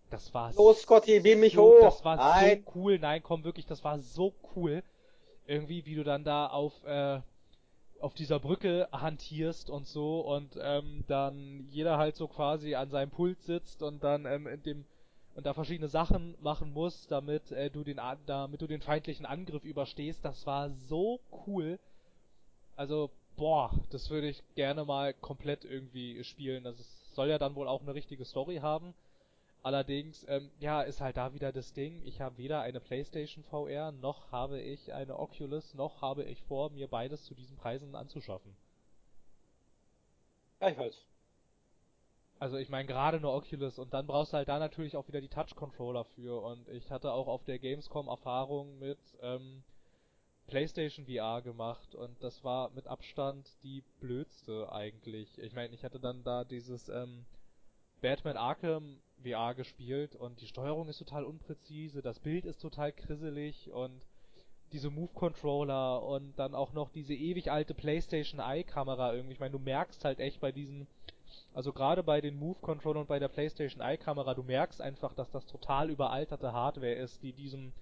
[0.09, 1.81] Das war Los, Scotty, beam mich so, hoch!
[1.81, 2.63] Das war Nein.
[2.65, 2.99] so cool.
[2.99, 4.83] Nein, komm, wirklich, das war so cool.
[5.45, 7.19] Irgendwie, wie du dann da auf, äh,
[7.99, 13.11] auf dieser Brücke hantierst und so und ähm, dann jeder halt so quasi an seinem
[13.11, 14.85] Pult sitzt und dann ähm, in dem
[15.35, 19.63] und da verschiedene Sachen machen muss, damit äh, du den damit du den feindlichen Angriff
[19.63, 20.25] überstehst.
[20.25, 21.79] Das war so cool.
[22.75, 26.63] Also boah, das würde ich gerne mal komplett irgendwie spielen.
[26.65, 28.93] Das ist, soll ja dann wohl auch eine richtige Story haben.
[29.61, 32.01] Allerdings, ähm, ja, ist halt da wieder das Ding.
[32.05, 36.69] Ich habe weder eine PlayStation VR, noch habe ich eine Oculus, noch habe ich vor,
[36.69, 38.55] mir beides zu diesen Preisen anzuschaffen.
[40.59, 41.05] Gleichfalls.
[42.39, 45.19] Also ich meine gerade eine Oculus und dann brauchst du halt da natürlich auch wieder
[45.19, 49.61] die Touch-Controller für und ich hatte auch auf der Gamescom Erfahrung mit ähm,
[50.47, 55.37] PlayStation VR gemacht und das war mit Abstand die blödste eigentlich.
[55.37, 57.25] Ich meine, ich hatte dann da dieses ähm,
[57.99, 63.71] Batman Arkham VR gespielt und die Steuerung ist total unpräzise, das Bild ist total krisselig
[63.71, 64.01] und
[64.71, 69.33] diese Move Controller und dann auch noch diese ewig alte PlayStation Eye Kamera irgendwie.
[69.33, 70.87] Ich meine, du merkst halt echt bei diesen
[71.53, 75.13] also gerade bei den Move Controller und bei der PlayStation Eye Kamera, du merkst einfach,
[75.13, 77.73] dass das total überalterte Hardware ist, die diesem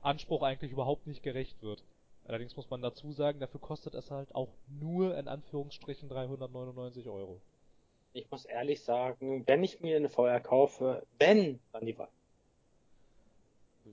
[0.00, 1.84] Anspruch eigentlich überhaupt nicht gerecht wird.
[2.24, 7.40] Allerdings muss man dazu sagen, dafür kostet es halt auch nur in Anführungsstrichen 399 Euro
[8.16, 12.08] ich muss ehrlich sagen, wenn ich mir eine VR kaufe, wenn, dann die Wahl.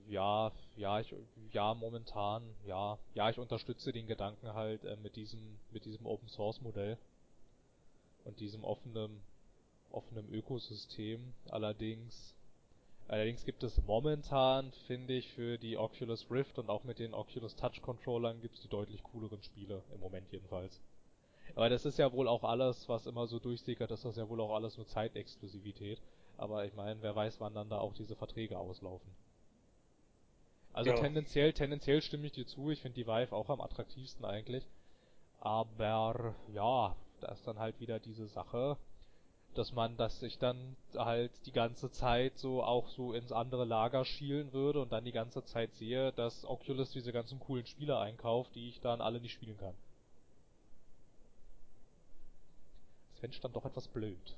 [0.08, 1.14] Ja, ja, ich,
[1.52, 6.28] ja, momentan, ja, ja, ich unterstütze den Gedanken halt äh, mit diesem, mit diesem Open
[6.28, 6.98] Source Modell
[8.24, 9.20] und diesem offenen,
[9.92, 11.20] offenen Ökosystem.
[11.50, 12.34] Allerdings,
[13.06, 17.54] allerdings gibt es momentan, finde ich, für die Oculus Rift und auch mit den Oculus
[17.54, 20.80] Touch Controllern gibt es die deutlich cooleren Spiele im Moment jedenfalls.
[21.54, 24.40] Aber das ist ja wohl auch alles, was immer so durchsickert, das ist ja wohl
[24.40, 26.00] auch alles nur Zeitexklusivität.
[26.36, 29.14] Aber ich meine, wer weiß, wann dann da auch diese Verträge auslaufen.
[30.72, 30.96] Also ja.
[30.96, 34.66] tendenziell, tendenziell stimme ich dir zu, ich finde die Vive auch am attraktivsten eigentlich.
[35.40, 38.76] Aber ja, da ist dann halt wieder diese Sache,
[39.54, 44.04] dass man, dass ich dann halt die ganze Zeit so auch so ins andere Lager
[44.04, 48.54] schielen würde und dann die ganze Zeit sehe, dass Oculus diese ganzen coolen Spiele einkauft,
[48.56, 49.74] die ich dann alle nicht spielen kann.
[53.24, 54.36] Fände dann doch etwas blöd.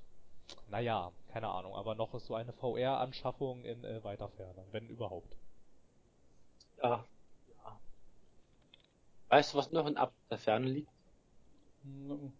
[0.68, 5.36] Naja, keine Ahnung, aber noch ist so eine VR-Anschaffung in äh, weiter Ferne, wenn überhaupt.
[6.80, 7.04] Ja,
[7.64, 7.80] ja.
[9.28, 9.98] Weißt du, was noch in
[10.30, 10.90] der Ferne liegt?
[11.82, 12.32] Mhm.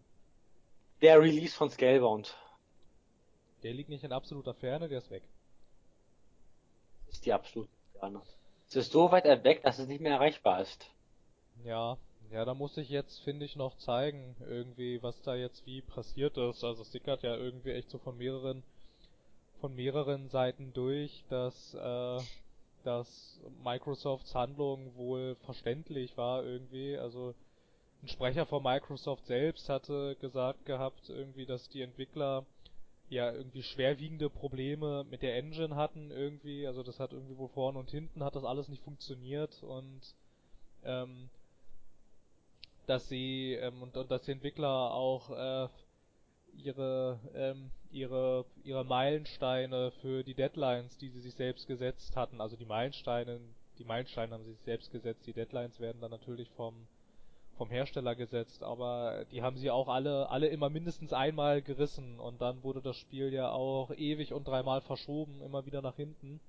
[1.03, 2.37] Der Release von Scalebound.
[3.65, 5.25] Der liegt nicht in absoluter Ferne, der ist weg.
[7.09, 8.23] Ist die absolute Ferne.
[8.69, 10.89] Es ist so weit weg, dass es nicht mehr erreichbar ist.
[11.65, 11.99] Ja,
[12.31, 16.37] Ja, da muss ich jetzt, finde ich, noch zeigen, irgendwie, was da jetzt wie passiert
[16.37, 16.65] ist.
[16.65, 18.63] Also es sickert ja irgendwie echt so von mehreren,
[19.61, 22.21] von mehreren Seiten durch, dass, äh,
[22.85, 26.99] dass Microsofts Handlung wohl verständlich war irgendwie.
[26.99, 27.35] Also
[28.03, 32.45] ein Sprecher von Microsoft selbst hatte gesagt gehabt, irgendwie, dass die Entwickler
[33.09, 36.67] ja irgendwie schwerwiegende Probleme mit der Engine hatten irgendwie.
[36.67, 40.01] Also das hat irgendwie wohl vorne und hinten hat das alles nicht funktioniert und
[40.85, 41.31] ähm,
[42.87, 45.69] dass sie ähm, und, und dass die Entwickler auch äh,
[46.55, 52.57] ihre ähm, ihre ihre Meilensteine für die Deadlines, die sie sich selbst gesetzt hatten, also
[52.57, 53.41] die Meilensteine,
[53.79, 56.87] die Meilensteine haben sie sich selbst gesetzt, die Deadlines werden dann natürlich vom
[57.57, 62.41] vom Hersteller gesetzt, aber die haben sie auch alle alle immer mindestens einmal gerissen und
[62.41, 66.41] dann wurde das Spiel ja auch ewig und dreimal verschoben, immer wieder nach hinten.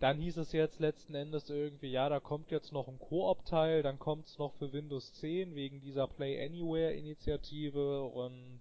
[0.00, 3.98] Dann hieß es jetzt letzten Endes irgendwie, ja, da kommt jetzt noch ein Koop-Teil, dann
[3.98, 8.60] kommt's noch für Windows 10 wegen dieser Play Anywhere Initiative und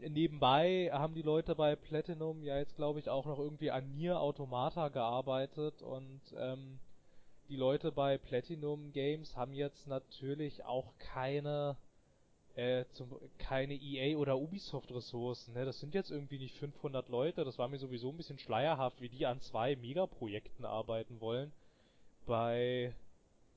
[0.00, 4.20] nebenbei haben die Leute bei Platinum ja jetzt glaube ich auch noch irgendwie an Nier
[4.20, 6.78] Automata gearbeitet und ähm,
[7.48, 11.76] die Leute bei Platinum Games haben jetzt natürlich auch keine
[12.58, 15.64] äh, zum, keine EA oder Ubisoft Ressourcen, ne?
[15.64, 19.08] Das sind jetzt irgendwie nicht 500 Leute, das war mir sowieso ein bisschen schleierhaft, wie
[19.08, 21.52] die an zwei Megaprojekten arbeiten wollen.
[22.26, 22.92] Bei,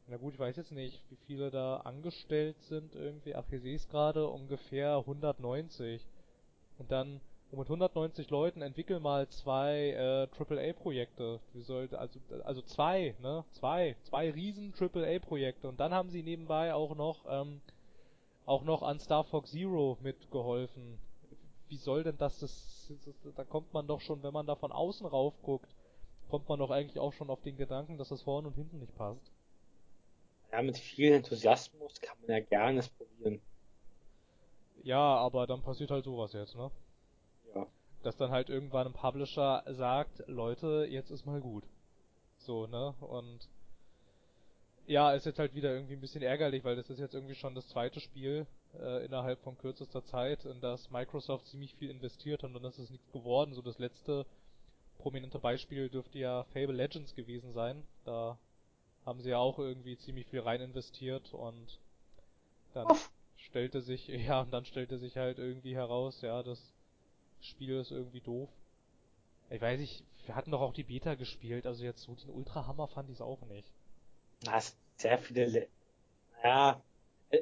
[0.06, 3.76] na gut, ich weiß jetzt nicht, wie viele da angestellt sind irgendwie, ach, hier sehe
[3.76, 6.06] ich gerade, ungefähr 190.
[6.78, 11.40] Und dann, und mit 190 Leuten entwickel mal zwei äh, AAA-Projekte.
[11.54, 13.46] Wie sollte, also, also zwei, ne?
[13.54, 15.68] Zwei, zwei riesen AAA-Projekte.
[15.68, 17.62] Und dann haben sie nebenbei auch noch ähm,
[18.45, 20.97] auch noch an Star Fox Zero mitgeholfen.
[21.67, 24.71] Wie soll denn das, das, das, da kommt man doch schon, wenn man da von
[24.71, 25.73] außen rauf guckt,
[26.30, 28.95] kommt man doch eigentlich auch schon auf den Gedanken, dass das vorne und hinten nicht
[28.95, 29.32] passt.
[30.51, 33.41] Ja, mit viel Enthusiasmus kann man ja gerne es probieren.
[34.84, 36.71] Ja, aber dann passiert halt sowas jetzt, ne?
[37.56, 37.67] Ja.
[38.04, 41.63] Dass dann halt irgendwann ein Publisher sagt, Leute, jetzt ist mal gut.
[42.38, 42.95] So, ne?
[42.99, 43.47] Und
[44.88, 47.56] ja, ist jetzt halt wieder irgendwie ein bisschen ärgerlich, weil das ist jetzt irgendwie schon
[47.56, 48.46] das zweite Spiel
[48.80, 52.80] äh, innerhalb von kürzester Zeit, in das Microsoft ziemlich viel investiert hat und dann ist
[52.80, 53.54] es nichts geworden.
[53.54, 54.26] So das letzte
[54.98, 57.84] prominente Beispiel dürfte ja Fable Legends gewesen sein.
[58.06, 58.38] Da
[59.06, 61.80] haben sie ja auch irgendwie ziemlich viel rein investiert und
[62.74, 63.12] dann Uff.
[63.38, 66.74] stellte sich, ja, und dann stellte sich halt irgendwie heraus, ja, das
[67.41, 68.50] Spiel ist irgendwie doof.
[69.50, 72.88] Ich weiß nicht, wir hatten doch auch die Beta gespielt, also jetzt so den Ultrahammer
[72.88, 73.70] fand ich es auch nicht.
[74.43, 75.67] Das sehr viele,
[76.43, 76.82] ja,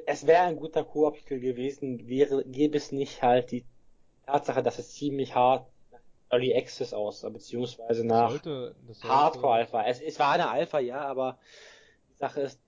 [0.06, 3.64] es wäre ein guter Koop-Titel gewesen, wäre, gäbe es nicht halt die
[4.26, 9.84] Tatsache, dass es ziemlich hart nach Early Access aus, beziehungsweise nach sollte, Hardcore Alpha.
[9.86, 11.38] Es, es war eine Alpha, ja, aber
[12.10, 12.60] die Sache ist,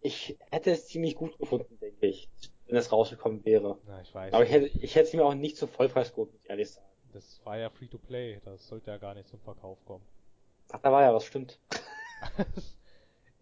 [0.00, 2.28] ich hätte es ziemlich gut gefunden, denke ich,
[2.66, 3.78] wenn es rausgekommen wäre.
[3.86, 4.32] Na, ich weiß.
[4.32, 6.70] Aber ich hätte, ich hätte es mir auch nicht zum Vollpreis geholt, muss ich ehrlich
[6.70, 6.86] sagen.
[7.12, 10.04] Das war ja free to play, das sollte ja gar nicht zum Verkauf kommen.
[10.70, 11.58] Ach, da war ja was, stimmt.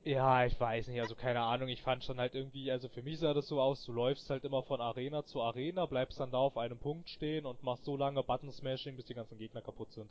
[0.02, 3.18] Ja, ich weiß nicht, also keine Ahnung, ich fand schon halt irgendwie, also für mich
[3.18, 6.38] sah das so aus, du läufst halt immer von Arena zu Arena, bleibst dann da
[6.38, 9.92] auf einem Punkt stehen und machst so lange Button Smashing, bis die ganzen Gegner kaputt
[9.92, 10.10] sind.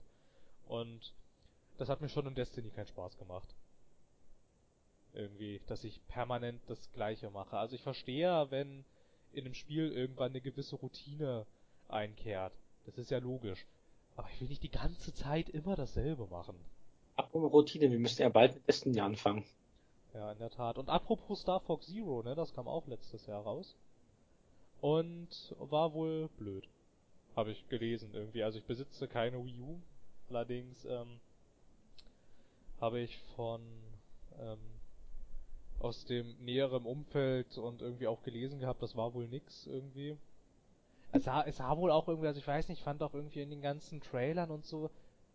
[0.68, 1.16] Und
[1.80, 3.56] das hat mir schon in Destiny keinen Spaß gemacht.
[5.14, 7.58] Irgendwie, dass ich permanent das gleiche mache.
[7.58, 8.86] Also ich verstehe, wenn
[9.34, 11.48] in einem Spiel irgendwann eine gewisse Routine
[11.88, 12.54] einkehrt.
[12.86, 13.66] Das ist ja logisch.
[14.16, 16.56] Aber ich will nicht die ganze Zeit immer dasselbe machen.
[17.16, 19.44] Apropos Routine, wir müssen ja bald mit Destiny anfangen.
[20.14, 20.78] Ja, in der Tat.
[20.78, 23.76] Und apropos Star Fox Zero, ne, das kam auch letztes Jahr raus.
[24.82, 26.68] Und war wohl blöd.
[27.36, 28.44] Habe ich gelesen irgendwie.
[28.44, 29.80] Also ich besitze keine Wii U.
[30.30, 31.20] Allerdings ähm,
[32.80, 33.62] habe ich von
[34.40, 34.60] ähm,
[35.80, 40.18] aus dem näheren Umfeld und irgendwie auch gelesen gehabt, das war wohl nix irgendwie.
[41.12, 43.42] Es sah, es sah wohl auch irgendwie, also ich weiß nicht, ich fand auch irgendwie
[43.42, 44.90] in den ganzen Trailern und so,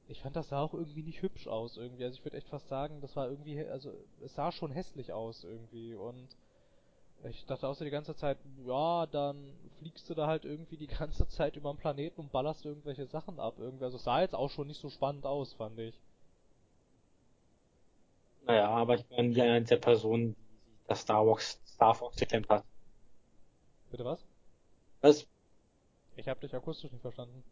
[0.09, 2.05] ich fand das sah auch irgendwie nicht hübsch aus irgendwie.
[2.05, 5.45] Also ich würde echt fast sagen, das war irgendwie, also es sah schon hässlich aus
[5.45, 6.29] irgendwie und
[7.23, 8.37] ich dachte außer die ganze Zeit,
[8.67, 12.67] ja, dann fliegst du da halt irgendwie die ganze Zeit über den Planeten und ballerst
[12.67, 13.85] irgendwelche Sachen ab irgendwie.
[13.85, 15.99] Also es sah jetzt auch schon nicht so spannend aus, fand ich.
[18.47, 22.51] Naja, aber ich bin ja eine der Personen, die das Star Wars Star Fox gekämpft
[22.51, 22.65] hat.
[23.91, 24.23] Bitte was?
[25.01, 25.27] Was?
[26.17, 27.43] Ich habe dich akustisch nicht verstanden.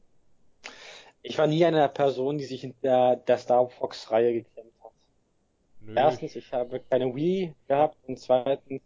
[1.22, 4.92] Ich war nie eine Person, die sich in der, der Star Fox-Reihe gekämpft hat.
[5.80, 5.94] Nö.
[5.96, 8.82] Erstens, ich habe keine Wii gehabt und zweitens,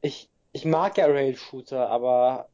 [0.00, 2.48] ich, ich mag ja Rail-Shooter, aber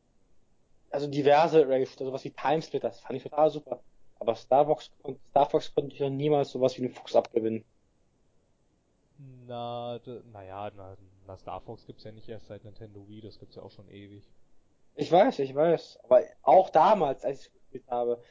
[0.91, 3.81] also diverse Rail-Shooter, sowas wie Timesplit, das fand ich total super.
[4.21, 4.91] Aber Star Fox,
[5.31, 7.65] Star Fox konnte ich noch niemals sowas wie einen Fuchs abgewinnen.
[9.47, 10.01] Na,
[10.33, 13.63] naja, na, Na, Star Fox gibt's ja nicht erst seit Nintendo Wii, das gibt's ja
[13.63, 14.25] auch schon ewig.
[14.95, 15.99] Ich weiß, ich weiß.
[16.05, 18.23] Aber auch damals, als ich gespielt habe,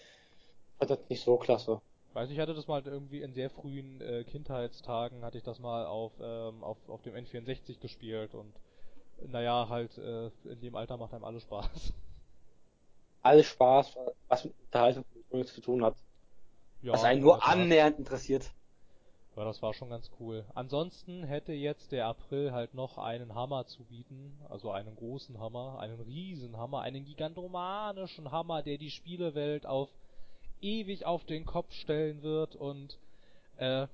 [0.77, 1.81] fand das nicht so klasse.
[2.13, 5.85] Weiß ich hatte das mal irgendwie in sehr frühen äh, Kindheitstagen, hatte ich das mal
[5.85, 8.53] auf, ähm, auf, auf dem N64 gespielt und
[9.27, 11.93] naja, halt äh, in dem Alter macht einem alles Spaß.
[13.25, 13.95] Alles Spaß,
[14.27, 15.05] was mit Unterhaltung
[15.45, 15.95] zu tun hat.
[16.81, 18.51] Ja, was einen in nur annähernd interessiert.
[19.37, 20.45] Ja, das war schon ganz cool.
[20.53, 25.79] Ansonsten hätte jetzt der April halt noch einen Hammer zu bieten, also einen großen Hammer,
[25.79, 29.89] einen riesen Hammer, einen gigantomanischen Hammer, der die Spielewelt auf
[30.63, 32.97] ewig auf den Kopf stellen wird und
[33.57, 33.87] äh,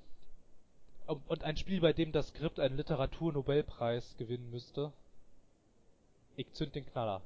[1.27, 4.93] und ein Spiel, bei dem das Skript einen Literaturnobelpreis gewinnen müsste.
[6.35, 7.21] Ich zünd den Knaller.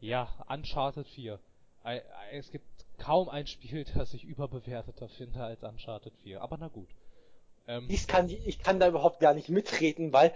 [0.00, 1.38] Ja, Uncharted 4.
[1.84, 2.66] Ei- ei- Es gibt
[2.98, 6.42] kaum ein Spiel, das ich überbewerteter finde als Uncharted 4.
[6.42, 6.88] Aber na gut.
[7.66, 10.34] Ähm, Ich kann, ich kann da überhaupt gar nicht mitreden, weil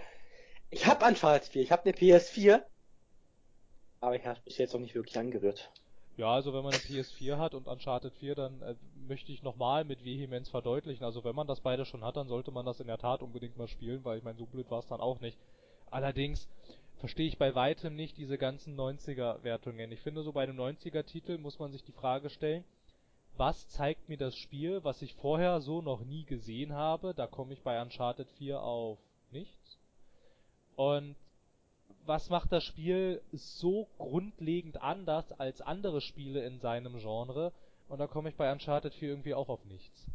[0.71, 2.63] ich habe Uncharted 4, ich habe eine PS4,
[4.01, 5.71] aber ich habe bis jetzt noch nicht wirklich angerührt.
[6.15, 8.75] Ja, also wenn man eine PS4 hat und Uncharted 4, dann äh,
[9.07, 11.03] möchte ich nochmal mit Vehemenz verdeutlichen.
[11.03, 13.57] Also wenn man das beide schon hat, dann sollte man das in der Tat unbedingt
[13.57, 15.37] mal spielen, weil ich meine, so blöd war es dann auch nicht.
[15.89, 16.47] Allerdings
[16.97, 19.91] verstehe ich bei weitem nicht diese ganzen 90er-Wertungen.
[19.91, 22.63] Ich finde, so bei einem 90er-Titel muss man sich die Frage stellen,
[23.35, 27.15] was zeigt mir das Spiel, was ich vorher so noch nie gesehen habe?
[27.15, 28.99] Da komme ich bei Uncharted 4 auf
[29.31, 29.79] nichts.
[30.75, 31.15] Und
[32.05, 37.51] was macht das Spiel so grundlegend anders als andere Spiele in seinem Genre?
[37.89, 40.07] Und da komme ich bei Uncharted 4 irgendwie auch auf nichts.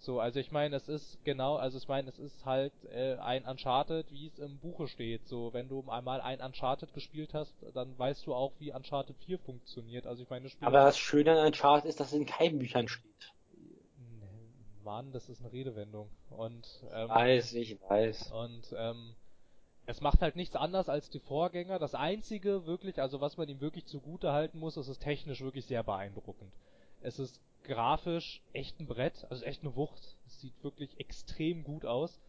[0.00, 3.44] So, also ich meine, es ist genau, also ich meine, es ist halt äh, ein
[3.44, 5.26] Uncharted, wie es im Buche steht.
[5.26, 9.38] So, wenn du einmal ein Uncharted gespielt hast, dann weißt du auch, wie Uncharted 4
[9.40, 10.06] funktioniert.
[10.06, 12.86] Also ich meine, Spiel Aber das Schöne an Uncharted ist, dass es in keinen Büchern
[12.86, 13.32] steht.
[14.84, 16.08] Mann, das ist eine Redewendung.
[16.30, 18.32] Und ähm, Weiß, ich weiß.
[18.32, 19.14] Und ähm,
[19.88, 21.78] es macht halt nichts anders als die Vorgänger.
[21.78, 25.64] Das einzige wirklich, also was man ihm wirklich zugute halten muss, es ist technisch wirklich
[25.64, 26.52] sehr beeindruckend.
[27.00, 30.16] Es ist grafisch echt ein Brett, also echt eine Wucht.
[30.26, 32.20] Es sieht wirklich extrem gut aus.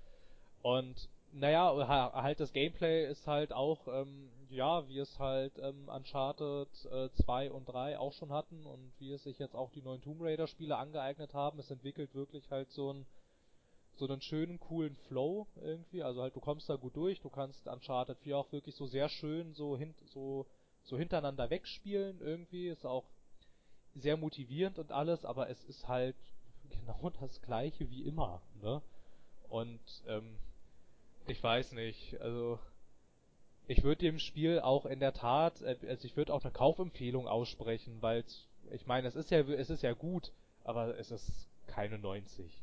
[0.62, 5.89] Und naja, ha- halt das Gameplay ist halt auch, ähm, ja, wie es halt ähm,
[5.89, 9.82] Uncharted äh, 2 und 3 auch schon hatten und wie es sich jetzt auch die
[9.82, 11.60] neuen Tomb Raider Spiele angeeignet haben.
[11.60, 13.06] Es entwickelt wirklich halt so ein
[13.99, 16.01] so einen schönen, coolen Flow irgendwie.
[16.01, 19.09] Also halt, du kommst da gut durch, du kannst Uncharted 4 auch wirklich so sehr
[19.09, 20.47] schön so hin, so,
[20.83, 22.69] so hintereinander wegspielen irgendwie.
[22.69, 23.05] Ist auch
[23.95, 26.15] sehr motivierend und alles, aber es ist halt
[26.69, 28.81] genau das gleiche wie immer, ne?
[29.49, 30.38] Und, ähm,
[31.27, 32.59] ich weiß nicht, also,
[33.67, 37.27] ich würde dem Spiel auch in der Tat, äh, also ich würde auch eine Kaufempfehlung
[37.27, 38.23] aussprechen, weil
[38.71, 40.31] ich meine, es ist ja, es ist ja gut,
[40.63, 42.62] aber es ist keine 90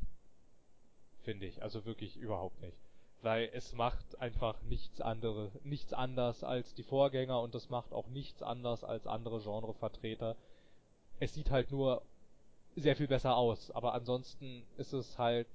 [1.27, 1.63] finde ich.
[1.63, 2.79] Also wirklich überhaupt nicht.
[3.21, 8.07] Weil es macht einfach nichts anderes, nichts anders als die Vorgänger und es macht auch
[8.09, 10.37] nichts anders als andere Genrevertreter.
[11.19, 12.03] Es sieht halt nur
[12.77, 15.49] sehr viel besser aus, aber ansonsten ist es halt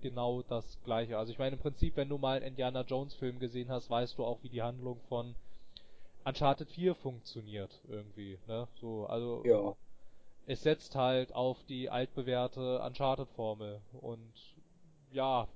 [0.00, 1.18] genau das gleiche.
[1.18, 4.16] Also ich meine im Prinzip, wenn du mal einen Indiana Jones Film gesehen hast, weißt
[4.16, 5.34] du auch, wie die Handlung von
[6.24, 8.68] Uncharted 4 funktioniert irgendwie, ne?
[8.80, 9.74] So, also Ja.
[10.46, 13.80] es setzt halt auf die altbewährte Uncharted-Formel.
[14.00, 14.51] Und
[15.12, 15.48] ja,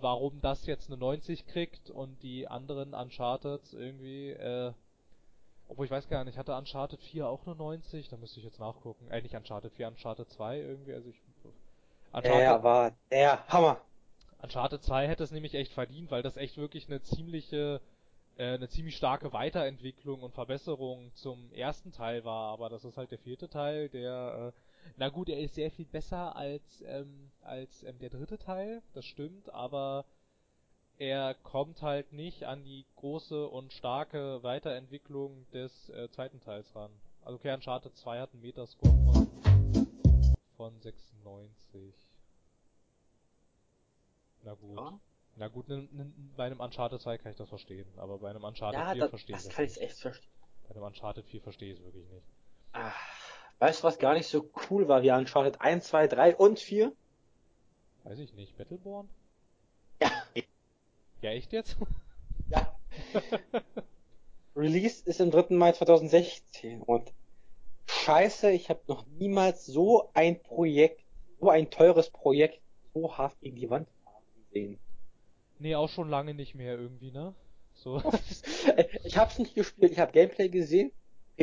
[0.00, 4.72] warum das jetzt eine 90 kriegt und die anderen Uncharted irgendwie, äh,
[5.68, 8.08] obwohl ich weiß gar nicht, hatte Uncharted 4 auch eine 90?
[8.08, 9.08] Da müsste ich jetzt nachgucken.
[9.10, 11.20] Äh, nicht Uncharted 4, Uncharted 2 irgendwie, also ich...
[12.12, 13.80] Uncharted, Er war der Hammer.
[14.40, 17.80] Uncharted 2 hätte es nämlich echt verdient, weil das echt wirklich eine ziemliche,
[18.36, 23.10] äh, eine ziemlich starke Weiterentwicklung und Verbesserung zum ersten Teil war, aber das ist halt
[23.10, 24.58] der vierte Teil, der, äh,
[24.96, 29.04] na gut, er ist sehr viel besser als, ähm, als ähm, der dritte Teil, das
[29.04, 30.04] stimmt, aber
[30.98, 36.90] er kommt halt nicht an die große und starke Weiterentwicklung des äh, zweiten Teils ran.
[37.22, 39.28] Also okay, Uncharted 2 hat einen Metascore von,
[40.56, 41.94] von 96.
[44.42, 44.76] Na gut.
[44.76, 45.00] Ja,
[45.36, 48.42] Na gut, n, n, bei einem Uncharted 2 kann ich das verstehen, aber bei einem
[48.42, 50.32] Uncharted ja 4 das, verstehe ich das das kann ich echt verstehen.
[50.66, 52.26] Bei einem Uncharted 4 verstehe ich es wirklich nicht.
[52.72, 52.92] Ah,
[53.60, 56.92] weißt du, was gar nicht so cool war wie Uncharted 1, 2, 3 und 4?
[58.04, 58.56] Weiß ich nicht.
[58.56, 59.08] Battleborn?
[60.00, 60.10] Ja.
[61.22, 61.76] Ja, echt jetzt?
[62.50, 62.72] Ja.
[64.56, 65.54] Release ist am 3.
[65.56, 67.12] Mai 2016 und
[67.86, 71.04] scheiße, ich habe noch niemals so ein Projekt,
[71.40, 72.60] so ein teures Projekt
[72.94, 74.78] so hart gegen die Wand fahren sehen.
[75.58, 77.34] nee, auch schon lange nicht mehr irgendwie, ne?
[77.74, 78.02] So.
[79.04, 80.90] Ich hab's nicht gespielt, ich habe Gameplay gesehen,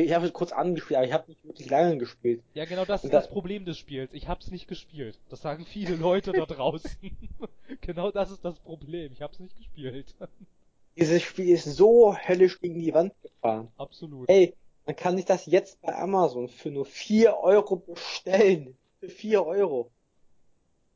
[0.04, 2.42] ich habe es kurz angespielt, aber ich habe nicht wirklich lange gespielt.
[2.54, 4.12] Ja, genau das Und ist da- das Problem des Spiels.
[4.12, 5.18] Ich hab's nicht gespielt.
[5.30, 6.90] Das sagen viele Leute da draußen.
[7.80, 9.12] genau das ist das Problem.
[9.12, 10.14] Ich hab's nicht gespielt.
[10.96, 13.68] Dieses Spiel ist so höllisch gegen die Wand gefahren.
[13.76, 14.28] Absolut.
[14.30, 14.54] Ey,
[14.86, 18.76] man kann sich das jetzt bei Amazon für nur 4 Euro bestellen.
[19.00, 19.90] Für 4 Euro.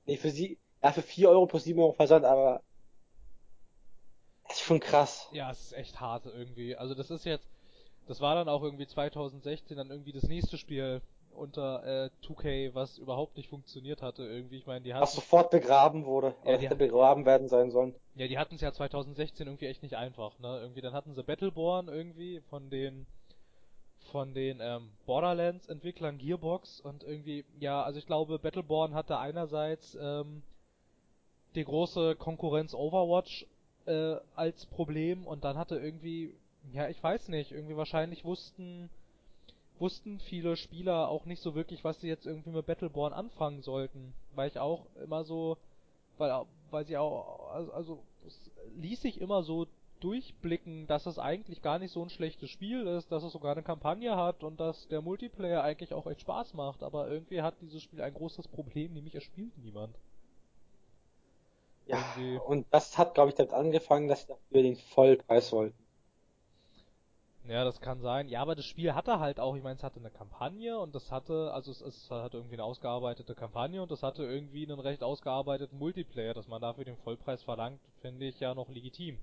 [0.06, 2.62] Nee, für sie, ja, für 4 Euro plus 7 Euro Versand, aber
[4.48, 5.28] das ist schon krass.
[5.32, 6.76] Ja, es ist echt hart irgendwie.
[6.76, 7.48] Also das ist jetzt,
[8.10, 11.00] das war dann auch irgendwie 2016 dann irgendwie das nächste Spiel
[11.32, 14.56] unter äh, 2K, was überhaupt nicht funktioniert hatte irgendwie.
[14.56, 17.94] Ich meine, die hatten Was sofort begraben wurde, Ja, die begraben werden sein sollen.
[18.16, 20.58] Ja, die hatten es ja 2016 irgendwie echt nicht einfach, ne?
[20.60, 23.06] Irgendwie dann hatten sie Battleborn irgendwie von den
[24.10, 29.96] von den ähm, Borderlands Entwicklern Gearbox und irgendwie ja, also ich glaube Battleborn hatte einerseits
[30.00, 30.42] ähm,
[31.54, 33.46] die große Konkurrenz Overwatch
[33.86, 36.34] äh, als Problem und dann hatte irgendwie
[36.72, 38.90] ja, ich weiß nicht, irgendwie wahrscheinlich wussten
[39.78, 44.14] wussten viele Spieler auch nicht so wirklich, was sie jetzt irgendwie mit Battleborn anfangen sollten,
[44.34, 45.56] weil ich auch immer so
[46.18, 49.66] weil, weil sie auch, also, also es ließ sich immer so
[50.00, 53.62] durchblicken, dass es eigentlich gar nicht so ein schlechtes Spiel ist, dass es sogar eine
[53.64, 57.82] Kampagne hat und dass der Multiplayer eigentlich auch echt Spaß macht, aber irgendwie hat dieses
[57.82, 59.96] Spiel ein großes Problem, nämlich es spielt niemand.
[61.86, 62.40] Ja, Irgendwie.
[62.46, 65.79] und das hat, glaube ich, damit angefangen, dass sie dafür den Vollpreis wollten.
[67.44, 68.28] Ja, das kann sein.
[68.28, 71.10] Ja, aber das Spiel hatte halt auch, ich meine, es hatte eine Kampagne und das
[71.10, 75.02] hatte, also es, es hatte irgendwie eine ausgearbeitete Kampagne und das hatte irgendwie einen recht
[75.02, 79.18] ausgearbeiteten Multiplayer, dass man dafür den Vollpreis verlangt, finde ich ja noch legitim.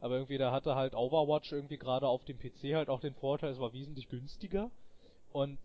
[0.00, 3.50] Aber irgendwie, da hatte halt Overwatch irgendwie gerade auf dem PC halt auch den Vorteil,
[3.52, 4.70] es war wesentlich günstiger
[5.32, 5.58] und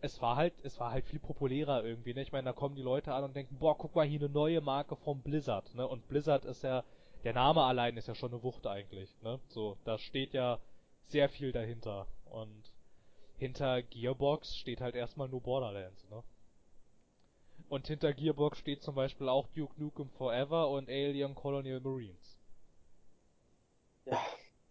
[0.00, 2.22] es war halt, es war halt viel populärer irgendwie, ne?
[2.22, 4.60] Ich meine, da kommen die Leute an und denken, boah, guck mal hier eine neue
[4.60, 5.86] Marke vom Blizzard, ne?
[5.86, 6.84] Und Blizzard ist ja,
[7.24, 9.40] der Name allein ist ja schon eine Wucht eigentlich, ne?
[9.48, 10.58] So, da steht ja
[11.06, 12.08] sehr viel dahinter.
[12.24, 12.72] Und
[13.36, 16.22] hinter Gearbox steht halt erstmal nur Borderlands, ne?
[17.68, 22.38] Und hinter Gearbox steht zum Beispiel auch Duke Nukem Forever und Alien Colonial Marines.
[24.04, 24.18] Ja,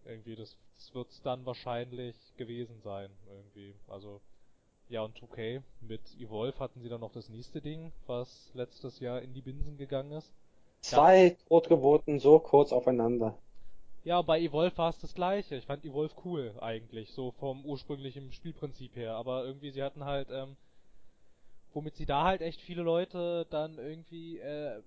[0.06, 3.74] Irgendwie, das, das wird's dann wahrscheinlich gewesen sein, irgendwie.
[3.88, 4.22] Also,
[4.90, 9.22] ja, und 2K mit Evolve hatten sie dann noch das nächste Ding, was letztes Jahr
[9.22, 10.34] in die Binsen gegangen ist.
[10.82, 13.36] zwei Totgeburten so kurz aufeinander.
[14.04, 15.56] Ja, bei Evolve war es das gleiche.
[15.56, 19.14] Ich fand Evolve cool eigentlich, so vom ursprünglichen Spielprinzip her.
[19.14, 20.58] Aber irgendwie, sie hatten halt, ähm,
[21.74, 24.82] womit sie da halt echt viele Leute dann irgendwie äh,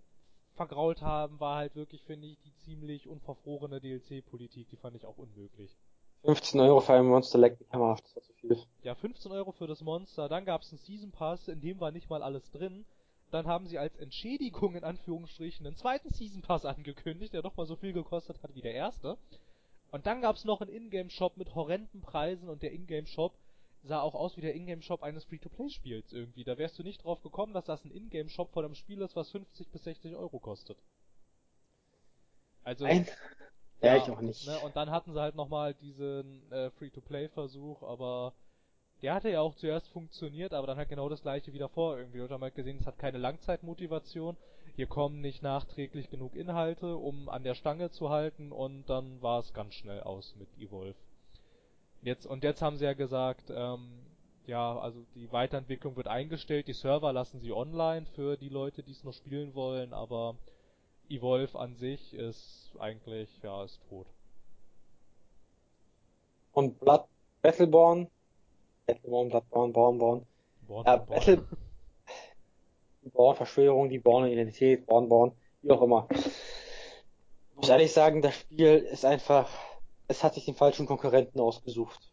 [0.56, 4.68] vergrault haben, war halt wirklich, finde ich, die ziemlich unverfrorene DLC-Politik.
[4.70, 5.76] Die fand ich auch unmöglich.
[6.24, 8.58] 15 Euro für ein Monster leckt mich hammerhaft, das war zu viel.
[8.82, 12.08] Ja, 15 Euro für das Monster, dann gab's einen Season Pass, in dem war nicht
[12.08, 12.86] mal alles drin.
[13.34, 17.66] Dann haben sie als Entschädigung in Anführungsstrichen einen zweiten Season Pass angekündigt, der doch mal
[17.66, 19.18] so viel gekostet hat wie der erste.
[19.90, 23.34] Und dann gab's noch einen Ingame-Shop mit horrenden Preisen und der Ingame-Shop
[23.82, 26.44] sah auch aus wie der Ingame-Shop eines Free-to-Play-Spiels irgendwie.
[26.44, 29.32] Da wärst du nicht drauf gekommen, dass das ein Ingame-Shop von einem Spiel ist, was
[29.32, 30.78] 50 bis 60 Euro kostet.
[32.62, 33.08] Also, Nein,
[33.82, 34.46] ja, ich auch nicht.
[34.46, 38.32] Ne, und dann hatten sie halt nochmal diesen äh, Free-to-Play-Versuch, aber
[39.04, 42.22] der hatte ja auch zuerst funktioniert, aber dann halt genau das gleiche wieder vor irgendwie.
[42.22, 44.34] Und haben halt gesehen, es hat keine Langzeitmotivation.
[44.76, 49.40] Hier kommen nicht nachträglich genug Inhalte, um an der Stange zu halten und dann war
[49.40, 50.96] es ganz schnell aus mit Evolve.
[52.00, 54.06] Jetzt, und jetzt haben sie ja gesagt, ähm,
[54.46, 58.92] ja, also die Weiterentwicklung wird eingestellt, die Server lassen sie online für die Leute, die
[58.92, 60.34] es noch spielen wollen, aber
[61.10, 64.06] Evolve an sich ist eigentlich, ja, ist tot.
[66.52, 67.04] Und Blood,
[67.42, 68.08] Battleborn,
[68.86, 70.26] Battleborn, Bloodborne, Bornborn,
[70.66, 71.18] Born, ja, Born, Born.
[71.18, 71.48] Battle,
[73.02, 75.32] die Born-Verschwörung, die Born-Identität, Born-Born,
[75.62, 76.08] wie auch immer.
[76.10, 79.50] Ich muss ehrlich sagen, das Spiel ist einfach,
[80.08, 82.10] es hat sich den falschen Konkurrenten ausgesucht.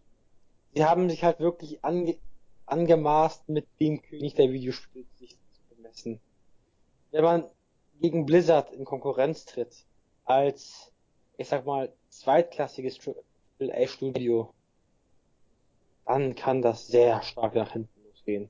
[0.73, 2.17] Sie haben sich halt wirklich ange,
[2.65, 6.21] angemaßt, mit dem König der Videospiele sich zu bemessen.
[7.11, 7.45] Wenn man
[7.99, 9.85] gegen Blizzard in Konkurrenz tritt,
[10.25, 10.93] als,
[11.37, 12.99] ich sag mal, zweitklassiges
[13.59, 14.53] AAA-Studio,
[16.05, 18.49] dann kann das sehr stark nach hinten losgehen.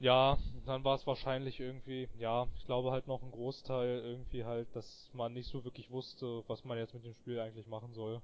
[0.00, 0.36] Ja,
[0.66, 5.10] dann war es wahrscheinlich irgendwie, ja, ich glaube halt noch ein Großteil irgendwie halt, dass
[5.12, 8.20] man nicht so wirklich wusste, was man jetzt mit dem Spiel eigentlich machen soll.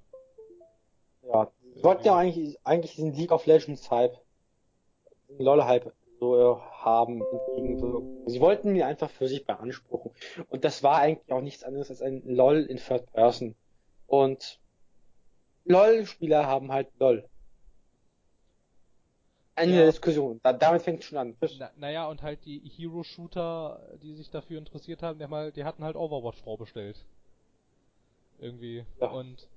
[1.23, 4.19] Ja, sie wollten ja eigentlich, eigentlich diesen League of Legends Hype,
[5.29, 8.29] diesen LoL Hype so äh, haben, entgegenwirken.
[8.29, 10.11] Sie wollten ihn einfach für sich beanspruchen.
[10.49, 13.55] Und das war eigentlich auch nichts anderes als ein LoL in Third Person.
[14.07, 14.59] Und
[15.65, 17.29] LoL-Spieler haben halt LoL.
[19.59, 19.81] Ende Ja.
[19.83, 20.41] der Diskussion.
[20.43, 21.37] Da, damit fängt es schon an.
[21.59, 25.65] Na, naja, und halt die Hero-Shooter, die sich dafür interessiert haben, die, haben halt, die
[25.65, 27.05] hatten halt Overwatch vorbestellt.
[28.39, 28.85] Irgendwie.
[29.01, 29.09] Ja.
[29.11, 29.49] Und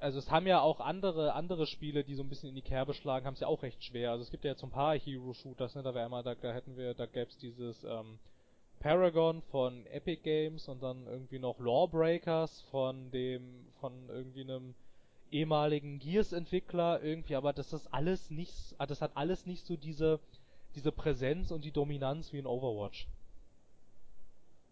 [0.00, 2.92] also es haben ja auch andere andere Spiele, die so ein bisschen in die Kerbe
[2.94, 4.10] schlagen, haben es ja auch recht schwer.
[4.10, 5.82] Also es gibt ja jetzt so ein paar Hero-Shooters, ne?
[5.82, 8.18] Da wäre einmal, da, da hätten wir, da gäb's dieses ähm,
[8.80, 14.74] Paragon von Epic Games und dann irgendwie noch Lawbreakers von dem, von irgendwie einem
[15.30, 20.20] ehemaligen Gears-Entwickler irgendwie, aber das ist alles nicht, ah, das hat alles nicht so diese,
[20.74, 23.08] diese Präsenz und die Dominanz wie in Overwatch.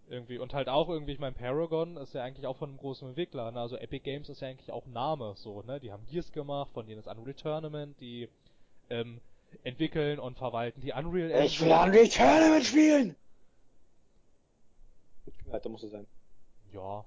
[0.09, 0.39] Irgendwie.
[0.39, 3.51] Und halt auch irgendwie, ich mein Paragon ist ja eigentlich auch von einem großen Entwickler,
[3.51, 3.61] ne?
[3.61, 5.81] Also Epic Games ist ja eigentlich auch Name, so, ne?
[5.81, 8.29] Die haben Gears gemacht, von denen ist Unreal Tournament, die,
[8.89, 9.21] ähm,
[9.65, 11.47] entwickeln und verwalten die Unreal Engine.
[11.47, 13.17] Ich will Unreal Tournament spielen!
[15.47, 16.07] Weiter muss es sein.
[16.73, 17.05] Ja,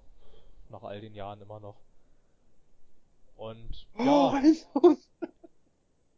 [0.69, 1.75] nach all den Jahren immer noch.
[3.35, 4.41] Und oh, ja.
[4.75, 4.95] Oh,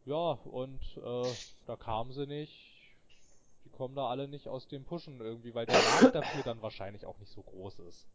[0.06, 1.32] ja, und äh,
[1.66, 2.52] da kamen sie nicht.
[3.64, 7.06] Die kommen da alle nicht aus dem Pushen irgendwie, weil der Markt dafür dann wahrscheinlich
[7.06, 8.06] auch nicht so groß ist.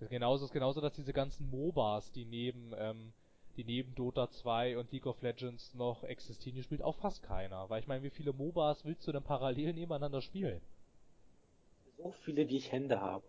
[0.00, 3.12] Das genauso ist genauso, dass diese ganzen MOBAs, die neben ähm,
[3.56, 7.68] die neben Dota 2 und League of Legends noch existieren, die spielt auch fast keiner.
[7.70, 10.60] Weil ich meine, wie viele MOBAs willst du denn parallel nebeneinander spielen?
[11.96, 13.24] So viele, wie ich Hände habe.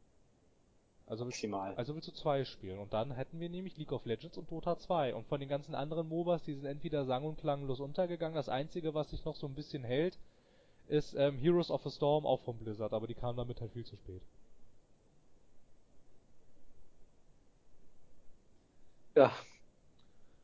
[1.08, 1.74] Also Maximal.
[1.76, 2.80] Also willst du zwei spielen.
[2.80, 5.16] Und dann hätten wir nämlich League of Legends und Dota 2.
[5.16, 8.36] Und von den ganzen anderen MOBAs, die sind entweder sang- und klanglos untergegangen.
[8.36, 10.20] Das einzige, was sich noch so ein bisschen hält,
[10.88, 12.94] ist ähm, Heroes of the Storm, auch vom Blizzard.
[12.94, 14.22] Aber die kamen damit halt viel zu spät.
[19.16, 19.32] Ja,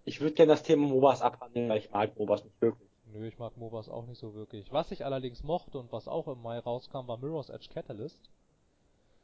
[0.06, 2.90] ich würde gerne das Thema MOBAs abhandeln, weil ich mag MOBAs nicht wirklich.
[3.06, 4.72] Nö, ich mag MOBAs auch nicht so wirklich.
[4.72, 8.30] Was ich allerdings mochte und was auch im Mai rauskam, war Mirror's Edge Catalyst.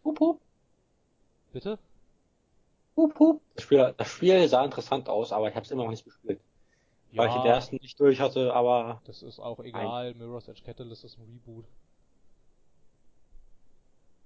[0.04, 0.42] Hup, hup.
[1.52, 1.80] Bitte?
[2.96, 3.42] Hup, hup.
[3.56, 6.42] Das Spiel, das Spiel sah interessant aus, aber ich habe es immer noch nicht gespielt.
[7.12, 9.02] Ja, weil ich den ersten nicht durch hatte, aber...
[9.06, 10.18] Das ist auch egal, nein.
[10.18, 11.66] Mirror's Edge Catalyst ist ein Reboot.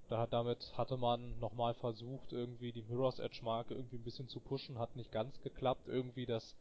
[0.09, 4.28] Da hat damit hatte man nochmal versucht, irgendwie die Mirror's Edge Marke irgendwie ein bisschen
[4.28, 5.88] zu pushen, hat nicht ganz geklappt.
[5.88, 6.55] Irgendwie das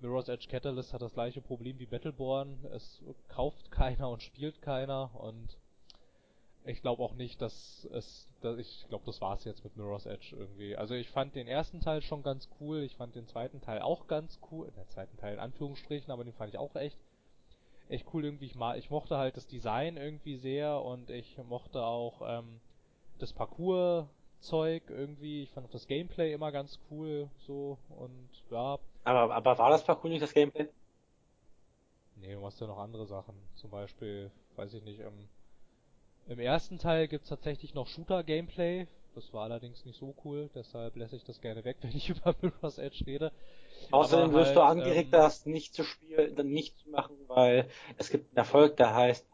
[0.00, 2.64] Mirror's Edge Catalyst hat das gleiche Problem wie Battleborn.
[2.72, 5.58] Es kauft keiner und spielt keiner und
[6.68, 10.36] ich glaube auch nicht, dass es, dass ich glaube, das war's jetzt mit Mirror's Edge
[10.36, 10.76] irgendwie.
[10.76, 14.06] Also ich fand den ersten Teil schon ganz cool, ich fand den zweiten Teil auch
[14.06, 16.98] ganz cool, der zweiten Teil in Anführungsstrichen, aber den fand ich auch echt,
[17.88, 18.46] echt cool irgendwie.
[18.46, 22.60] Ich, mal, ich mochte halt das Design irgendwie sehr und ich mochte auch ähm,
[23.18, 25.44] das Parcours-Zeug irgendwie.
[25.44, 28.78] Ich fand auch das Gameplay immer ganz cool, so und ja.
[29.04, 30.68] Aber, aber war das Parcours nicht das Gameplay?
[32.16, 33.34] Nee, du hast ja noch andere Sachen.
[33.54, 35.28] Zum Beispiel, weiß ich nicht, im,
[36.28, 38.86] im ersten Teil gibt's tatsächlich noch Shooter-Gameplay.
[39.14, 42.34] Das war allerdings nicht so cool, deshalb lässt ich das gerne weg, wenn ich über
[42.40, 43.32] Mirror's Edge rede.
[43.90, 47.68] Außerdem wirst halt, du angeregt, ähm, das nicht zu spielen, dann nicht zu machen, weil
[47.96, 49.26] es gibt einen Erfolg, der heißt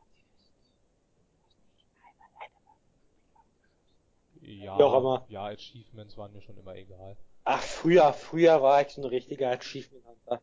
[4.41, 5.27] Ja, Wie auch immer.
[5.29, 7.17] ja, Achievements waren mir schon immer egal.
[7.45, 10.41] Ach, früher, früher war ich so ein richtiger Achievement Hunter.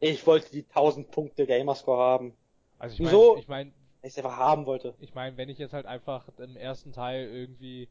[0.00, 2.36] Ich wollte die 1000 Punkte Gamerscore haben.
[2.78, 3.72] Also ich meine, so, ich meine,
[4.02, 4.94] ich einfach haben wollte.
[5.00, 7.88] Ich meine, wenn ich jetzt halt einfach im ersten Teil irgendwie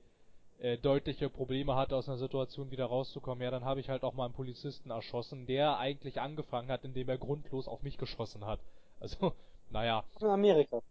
[0.60, 4.14] äh, deutliche Probleme hatte, aus einer Situation wieder rauszukommen, ja, dann habe ich halt auch
[4.14, 8.60] mal einen Polizisten erschossen, der eigentlich angefangen hat, indem er grundlos auf mich geschossen hat.
[9.00, 9.34] Also,
[9.70, 10.04] naja.
[10.20, 10.82] In Amerika.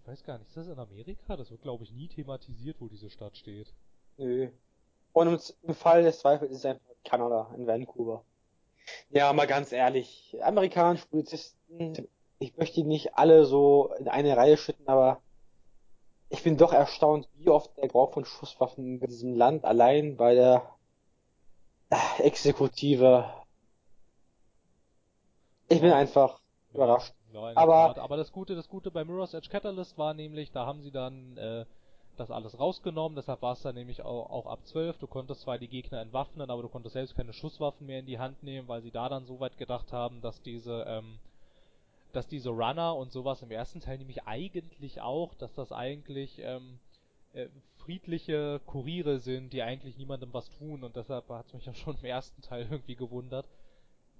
[0.00, 1.36] Ich weiß gar nicht, ist das in Amerika?
[1.36, 3.72] Das wird, glaube ich, nie thematisiert, wo diese Stadt steht.
[4.18, 4.48] Nö.
[5.12, 8.24] Und im, im Fall des Zweifels ist es einfach Kanada, in Vancouver.
[9.10, 12.08] Ja, mal ganz ehrlich, amerikanische Polizisten,
[12.44, 15.20] ich möchte die nicht alle so in eine Reihe schütten, aber
[16.28, 20.34] ich bin doch erstaunt, wie oft der Gebrauch von Schusswaffen in diesem Land allein bei
[20.34, 20.68] der
[21.90, 23.24] äh, Exekutive.
[25.68, 26.40] Ich bin einfach
[26.72, 27.14] überrascht.
[27.32, 30.82] Ja, aber, aber das Gute, das Gute bei Mirror's Edge Catalyst war nämlich, da haben
[30.82, 31.64] sie dann äh,
[32.16, 34.98] das alles rausgenommen, deshalb war es dann nämlich auch, auch ab 12.
[34.98, 38.18] Du konntest zwar die Gegner entwaffnen, aber du konntest selbst keine Schusswaffen mehr in die
[38.18, 41.18] Hand nehmen, weil sie da dann so weit gedacht haben, dass diese ähm,
[42.16, 46.78] dass diese Runner und sowas im ersten Teil nämlich eigentlich auch, dass das eigentlich ähm,
[47.32, 51.74] äh, friedliche Kuriere sind, die eigentlich niemandem was tun und deshalb hat es mich ja
[51.74, 53.48] schon im ersten Teil irgendwie gewundert,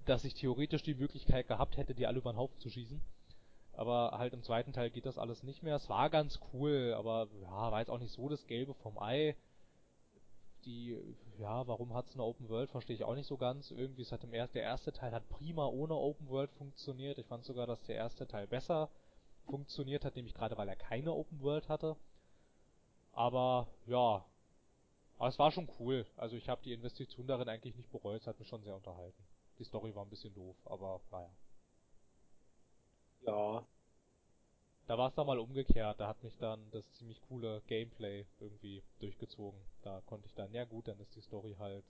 [0.05, 3.01] dass ich theoretisch die Möglichkeit gehabt hätte, die alle über den Haufen zu schießen.
[3.73, 5.75] Aber halt im zweiten Teil geht das alles nicht mehr.
[5.75, 9.35] Es war ganz cool, aber ja, war jetzt auch nicht so das Gelbe vom Ei.
[10.65, 10.97] Die,
[11.37, 13.71] ja, warum hat's eine Open World, verstehe ich auch nicht so ganz.
[13.71, 17.17] Irgendwie ist halt im ersten, der erste Teil hat prima ohne Open World funktioniert.
[17.19, 18.89] Ich fand sogar, dass der erste Teil besser
[19.45, 21.95] funktioniert hat, nämlich gerade weil er keine Open World hatte.
[23.13, 24.23] Aber ja,
[25.17, 26.05] aber es war schon cool.
[26.17, 29.23] Also ich habe die Investition darin eigentlich nicht bereut, es hat mich schon sehr unterhalten.
[29.59, 31.31] Die Story war ein bisschen doof, aber naja.
[33.25, 33.65] Ja.
[34.87, 38.83] Da war es dann mal umgekehrt, da hat mich dann das ziemlich coole Gameplay irgendwie
[38.99, 39.59] durchgezogen.
[39.81, 41.83] Da konnte ich dann, ja gut, dann ist die Story halt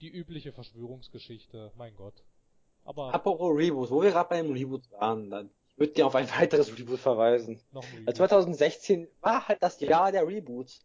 [0.00, 2.22] die übliche Verschwörungsgeschichte, mein Gott.
[2.84, 3.14] Aber.
[3.14, 6.76] Apropos Reboots, wo wir gerade bei dem Reboot waren, dann, würde dir auf ein weiteres
[6.76, 7.60] Reboot verweisen.
[7.72, 8.16] Noch ein Reboot.
[8.16, 10.84] 2016 war halt das Jahr der Reboots.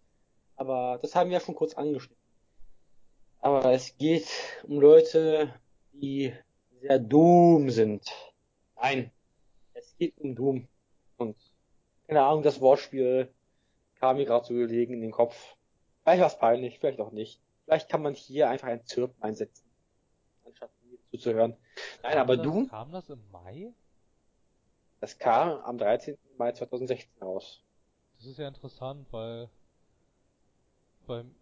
[0.56, 2.24] Aber das haben wir ja schon kurz angeschnitten.
[3.40, 4.28] Aber es geht
[4.64, 5.54] um Leute,
[5.92, 6.34] die
[6.80, 8.10] sehr Doom sind.
[8.76, 9.12] Nein,
[9.74, 10.68] es geht um Doom.
[11.18, 11.36] Und
[12.08, 13.34] keine Ahnung, das Wortspiel
[14.00, 15.56] kam mir gerade so gelegen in den Kopf.
[16.04, 17.42] Vielleicht war es peinlich, vielleicht auch nicht.
[17.66, 19.66] Vielleicht kann man hier einfach ein Zirpen einsetzen,
[20.46, 21.58] anstatt mir zuzuhören.
[22.04, 23.74] Nein, Kam aber das, Doom, Kam das im Mai?
[25.00, 26.18] das kam am 13.
[26.38, 27.62] Mai 2016 raus.
[28.18, 29.50] Das ist ja interessant, weil
[31.08, 31.36] beim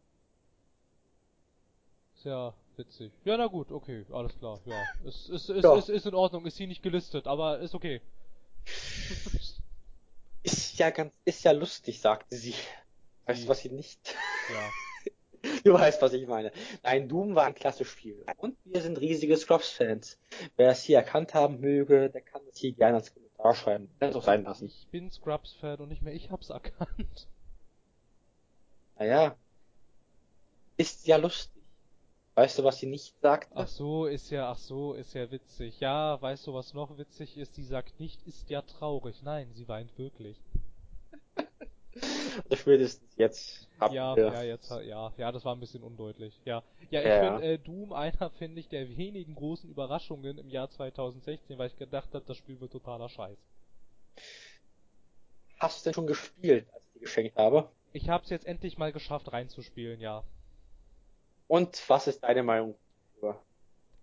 [2.16, 3.12] ist ja witzig.
[3.26, 4.82] Ja, na gut, okay, alles klar, ja.
[5.06, 8.02] Es ist, ist, ist, ist in Ordnung, ist hier nicht gelistet, aber ist okay.
[10.74, 12.56] Ist ja ganz, ist ja lustig, sagte sie.
[13.28, 14.16] Weißt du, was sie nicht?
[14.52, 14.70] Ja.
[15.66, 16.52] Du weißt, was ich meine.
[16.84, 18.26] Nein, Doom war ein klasse Spiel.
[18.38, 20.18] Und wir sind riesige Scrubs-Fans.
[20.56, 23.90] Wer es hier erkannt haben möge, der kann es hier gerne als Kommentar schreiben.
[24.00, 24.68] Kann es auch sein lassen.
[24.68, 27.28] Ich bin Scrubs-Fan und nicht mehr ich hab's erkannt.
[28.98, 29.36] Naja.
[30.78, 31.62] Ist ja lustig.
[32.36, 33.52] Weißt du, was sie nicht sagte?
[33.54, 35.82] Ach so, ist ja, ach so, ist ja witzig.
[35.82, 37.54] Ja, weißt du, was noch witzig ist?
[37.54, 39.22] Sie sagt nicht, ist ja traurig.
[39.24, 40.42] Nein, sie weint wirklich.
[42.50, 44.32] Also spätestens jetzt habt Ja, ihr.
[44.32, 46.42] ja, jetzt, ja, ja, das war ein bisschen undeutlich.
[46.46, 47.44] Ja, ja, ich Ja, finde ja.
[47.44, 52.14] äh, Doom einer, finde ich, der wenigen großen Überraschungen im Jahr 2016, weil ich gedacht
[52.14, 53.38] habe, das Spiel wird totaler Scheiß.
[55.58, 57.72] Hast du denn schon gespielt, als ich dir geschenkt habe?
[57.94, 60.26] Ich hab's jetzt endlich mal geschafft reinzuspielen, ja.
[61.48, 62.78] Und was ist deine Meinung
[63.16, 63.46] darüber?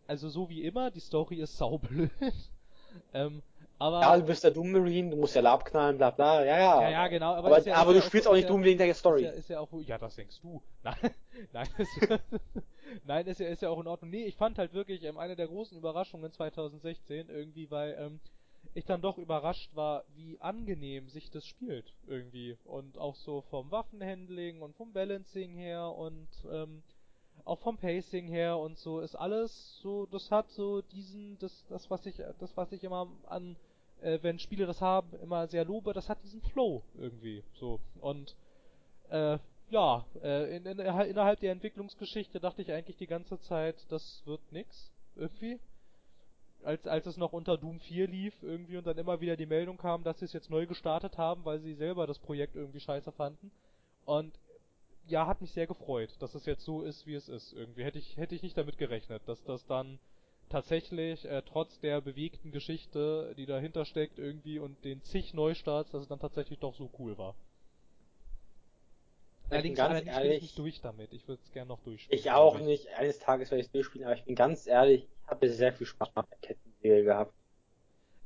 [0.06, 2.10] Also so wie immer, die Story ist saublöd.
[3.14, 3.42] ähm,
[3.80, 6.58] aber Ja, du bist der Doom Marine, du musst ja Lab knallen, bla bla, ja,
[6.58, 6.82] ja.
[6.82, 8.50] ja, ja, genau, aber, Aber, ist ja, aber ist du spielst auch, auch nicht ist
[8.50, 9.22] Doom wegen der Ist Story.
[9.24, 10.62] ja, ist ja auch, ja, das denkst du.
[10.82, 11.14] Nein,
[11.52, 11.98] nein, ist,
[13.04, 14.10] nein, ist ja, ist ja auch in Ordnung.
[14.10, 18.20] Nee, ich fand halt wirklich ähm, eine der großen Überraschungen 2016 irgendwie, weil ähm,
[18.74, 23.70] ich dann doch überrascht war, wie angenehm sich das spielt irgendwie und auch so vom
[23.70, 26.82] Waffenhandling und vom Balancing her und ähm,
[27.44, 31.90] auch vom Pacing her und so ist alles so, das hat so diesen, das, das
[31.90, 33.56] was ich, das was ich immer an,
[34.02, 38.36] äh, wenn Spiele das haben, immer sehr lobe, das hat diesen Flow irgendwie so und
[39.10, 39.38] äh,
[39.70, 44.40] ja, äh, in, in, innerhalb der Entwicklungsgeschichte dachte ich eigentlich die ganze Zeit, das wird
[44.50, 45.60] nix irgendwie.
[46.62, 49.78] Als, als es noch unter Doom 4 lief irgendwie und dann immer wieder die Meldung
[49.78, 53.12] kam, dass sie es jetzt neu gestartet haben, weil sie selber das Projekt irgendwie scheiße
[53.12, 53.50] fanden.
[54.04, 54.38] Und
[55.06, 57.52] ja, hat mich sehr gefreut, dass es jetzt so ist, wie es ist.
[57.54, 59.98] Irgendwie hätte ich, hätte ich nicht damit gerechnet, dass das dann
[60.50, 66.02] tatsächlich, äh, trotz der bewegten Geschichte, die dahinter steckt irgendwie und den zig Neustarts, dass
[66.02, 67.34] es dann tatsächlich doch so cool war.
[69.48, 71.12] Allerdings, ganz allerdings bin ich ehrlich, nicht durch damit.
[71.12, 72.20] Ich würde es gerne noch durchspielen.
[72.20, 72.88] ich auch nicht.
[72.94, 75.86] Eines Tages werde ich es durchspielen, aber ich bin ganz ehrlich, ich habe sehr viel
[75.86, 77.34] Spaß mit der Kettensäge gehabt.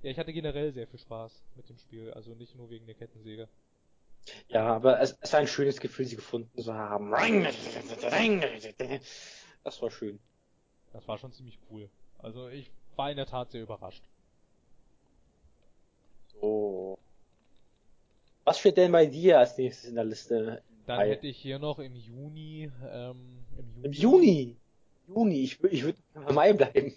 [0.02, 2.94] Ja, ich hatte generell sehr viel Spaß mit dem Spiel, also nicht nur wegen der
[2.94, 3.48] Kettensäge.
[4.48, 7.10] Ja, aber es, es war ein schönes Gefühl, sie gefunden zu haben.
[9.64, 10.20] Das war schön.
[10.92, 11.88] Das war schon ziemlich cool.
[12.24, 14.02] Also ich war in der Tat sehr überrascht.
[16.40, 16.98] So.
[18.44, 20.62] Was steht denn bei dir als nächstes in der Liste?
[20.86, 21.10] Dann Mai?
[21.10, 23.82] hätte ich hier noch im Juni, ähm, im Juni.
[23.82, 24.56] Im Juni.
[25.06, 26.94] Juni, ich, ich würde im Mai bleiben.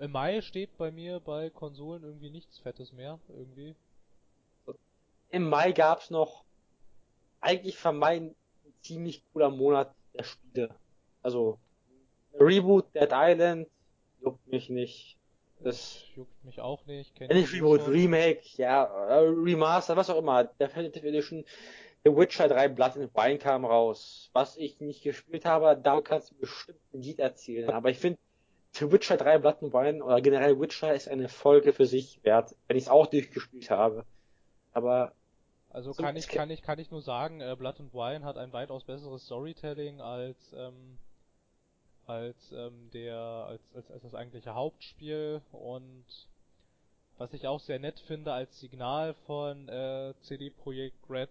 [0.00, 3.76] Im Mai steht bei mir bei Konsolen irgendwie nichts Fettes mehr, irgendwie.
[5.30, 6.42] Im Mai gab's noch,
[7.40, 8.34] eigentlich für Mai ein
[8.82, 10.74] ziemlich cooler Monat der Spiele.
[11.22, 11.58] Also,
[12.34, 13.68] Reboot, Dead Island,
[14.22, 15.18] juckt mich nicht.
[15.60, 17.14] Das, juckt mich auch nicht.
[17.14, 17.86] Kenn ja, nicht ich Reboot.
[17.86, 20.44] Remake, ja, äh, Remaster, was auch immer.
[20.44, 21.44] Definitive Edition,
[22.04, 24.30] The Witcher 3 Blood and Wine kam raus.
[24.32, 27.70] Was ich nicht gespielt habe, da kannst du bestimmt ein Lied erzählen.
[27.70, 28.18] Aber ich finde,
[28.72, 32.56] The Witcher 3 Blood and Wine oder generell Witcher ist eine Folge für sich wert,
[32.66, 34.04] wenn ich es auch durchgespielt habe.
[34.72, 35.12] Aber
[35.70, 38.36] Also So, kann ich, kann ich, kann ich nur sagen, äh, Blood and Wine hat
[38.36, 40.98] ein weitaus besseres Storytelling als, ähm,
[42.06, 46.04] als, ähm, der, als, als, als das eigentliche Hauptspiel und
[47.18, 51.30] was ich auch sehr nett finde als Signal von äh, CD Projekt Red,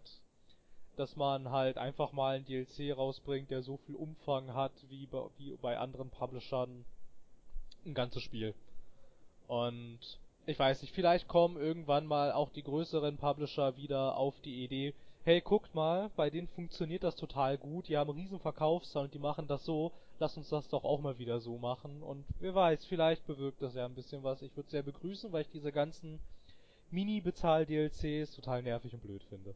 [0.95, 5.24] dass man halt einfach mal ein DLC rausbringt, der so viel Umfang hat wie bei,
[5.38, 6.86] wie bei anderen Publishern
[7.86, 8.53] ein ganzes Spiel.
[9.47, 9.99] Und
[10.45, 14.93] ich weiß nicht, vielleicht kommen irgendwann mal auch die größeren Publisher wieder auf die Idee,
[15.24, 19.19] hey, guckt mal, bei denen funktioniert das total gut, die haben riesen Verkaufszahlen und die
[19.19, 19.91] machen das so,
[20.22, 22.01] lass uns das doch auch mal wieder so machen.
[22.03, 24.41] Und wer weiß, vielleicht bewirkt das ja ein bisschen was.
[24.41, 26.22] Ich würde es sehr begrüßen, weil ich diese ganzen
[26.91, 29.55] Mini-Bezahl-DLCs total nervig und blöd finde.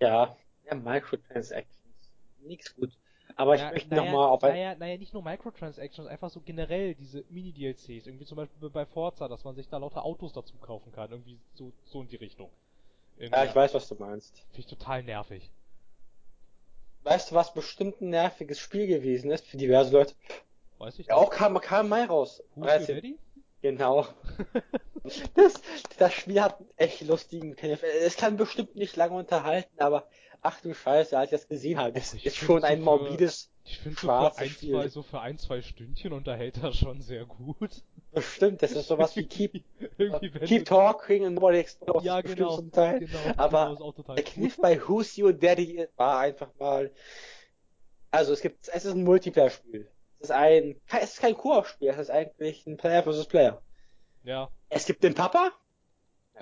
[0.00, 2.12] Ja, ja, Microtransactions.
[2.38, 2.92] Nix gut.
[3.36, 6.94] Aber ich Ja, möchte naja, nochmal auf naja, naja, nicht nur Microtransactions, einfach so generell
[6.94, 8.06] diese Mini-DLCs.
[8.06, 11.10] Irgendwie zum Beispiel bei Forza, dass man sich da lauter Autos dazu kaufen kann.
[11.10, 12.50] Irgendwie so, so in die Richtung.
[13.16, 14.46] Irgendwie, ja, ich weiß, was du meinst.
[14.50, 15.50] Finde ich total nervig.
[17.04, 20.14] Weißt du, was bestimmt ein nerviges Spiel gewesen ist für diverse Leute?
[20.78, 22.42] Weiß ich Ja, auch kam, kam Mai raus.
[22.54, 22.88] Who's?
[23.62, 24.06] Genau.
[25.34, 25.54] Das,
[25.96, 27.56] das Spiel hat einen echt lustigen.
[27.56, 30.06] Es kann bestimmt nicht lange unterhalten, aber
[30.42, 32.84] ach du Scheiße, als ich das gesehen habe, das Ich ist schon so ein für-
[32.84, 34.70] morbides, Ich finde so für Schwarzes ein, Spiel.
[34.72, 37.82] zwei, so für ein, zwei Stündchen unterhält er schon sehr gut.
[38.12, 39.62] bestimmt, das ist sowas wie Keep,
[40.46, 42.04] Keep Talking and Nobody Explodes.
[42.04, 42.56] Ja, genau.
[42.56, 43.00] Zum Teil.
[43.00, 44.24] Genau, Aber genau, Der.
[44.24, 46.90] Kniff bei Who's Your Daddy war einfach mal,
[48.10, 49.90] also es gibt, es ist ein Multiplayer-Spiel.
[50.20, 53.60] Es ist ein, es ist kein Koop-Spiel, es ist eigentlich ein Player versus Player.
[54.24, 55.52] Ja, Es gibt den Papa,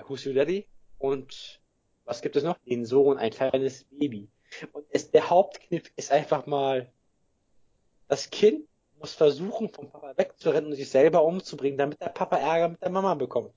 [0.07, 0.65] Who's Your Daddy,
[0.97, 1.61] und
[2.07, 2.57] was gibt es noch?
[2.65, 4.29] Den Sohn, ein kleines Baby.
[4.71, 6.91] Und es, der Hauptkniff ist einfach mal,
[8.07, 8.67] das Kind
[8.99, 12.89] muss versuchen, vom Papa wegzurennen und sich selber umzubringen, damit der Papa Ärger mit der
[12.89, 13.53] Mama bekommt.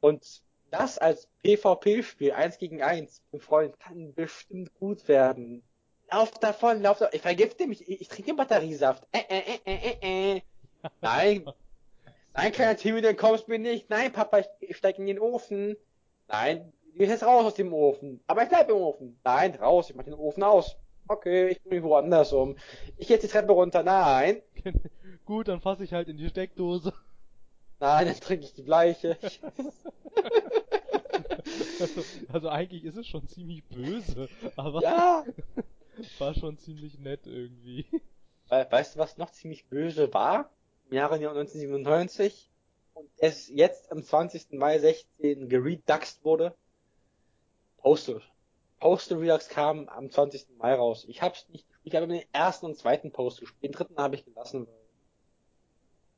[0.00, 5.62] Und das als PvP-Spiel, eins gegen eins, mit Freund, kann bestimmt gut werden.
[6.10, 7.14] Lauf davon, lauf davon.
[7.14, 9.06] Ich vergifte mich, ich, ich trinke Batteriesaft.
[9.12, 10.40] Äh, äh, äh, äh, äh, äh.
[11.00, 11.46] Nein,
[12.34, 13.88] Nein, kleiner Timmy, du kommst mir nicht.
[13.88, 15.76] Nein, Papa, ich, ich steig in den Ofen.
[16.28, 18.20] Nein, du gehst jetzt raus aus dem Ofen.
[18.26, 19.18] Aber ich bleib im Ofen.
[19.24, 20.76] Nein, raus, ich mach den Ofen aus.
[21.08, 22.56] Okay, ich mich woanders um.
[22.96, 23.82] Ich geh jetzt die Treppe runter.
[23.82, 24.42] Nein.
[25.24, 26.92] gut, dann fasse ich halt in die Steckdose.
[27.78, 29.16] Nein, dann trinke ich die Bleiche.
[31.78, 32.02] Also,
[32.32, 35.24] also eigentlich ist es schon ziemlich böse, aber ja.
[36.18, 37.86] war schon ziemlich nett irgendwie.
[38.48, 40.50] We weißt du, was noch ziemlich böse war?
[40.88, 42.50] Im Jahre 1997
[42.96, 44.52] und es jetzt am 20.
[44.52, 46.54] Mai 16 gereduxt wurde?
[47.78, 48.22] Postal.
[48.80, 50.46] Postal Redux kam am 20.
[50.58, 51.04] Mai raus.
[51.08, 53.62] Ich hab's nicht gespielt, ich habe den ersten und zweiten Post gespielt.
[53.62, 54.66] Den dritten habe ich gelassen,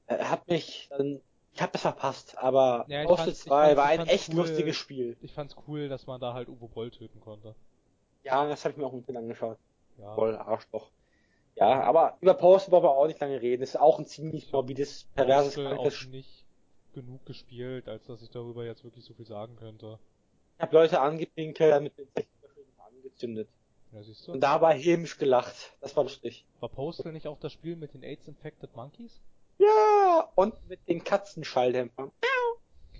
[0.07, 1.21] weil er hat mich dann,
[1.53, 4.37] ich habe das verpasst, aber Ja, Postal fand's- ich 2 fand's- war ein echt cool.
[4.37, 5.17] lustiges Spiel.
[5.21, 7.55] Ich fand's cool, dass man da halt Uwe Boll töten konnte.
[8.25, 9.59] Ja, das habe ich mir auch ein bisschen angeschaut.
[9.99, 10.15] Ja.
[10.15, 10.91] Voll Arschloch.
[11.57, 13.61] Ja, aber über Postal wollen wir auch nicht lange reden.
[13.63, 16.45] Das ist auch ein ziemlich morbides, perverses, Postal krankes auch nicht
[16.93, 19.99] genug gespielt, als dass ich darüber jetzt wirklich so viel sagen könnte.
[20.57, 22.27] Ich habe Leute angepinkelt, damit mit
[22.79, 23.49] angezündet.
[23.93, 24.33] Ja, siehst du?
[24.33, 25.77] Und dabei hämisch gelacht.
[25.81, 26.45] Das war lustig.
[26.61, 29.21] War Postal nicht auch das Spiel mit den AIDS-Infected Monkeys?
[29.59, 32.11] Ja, und mit den Katzenschalldämpfern.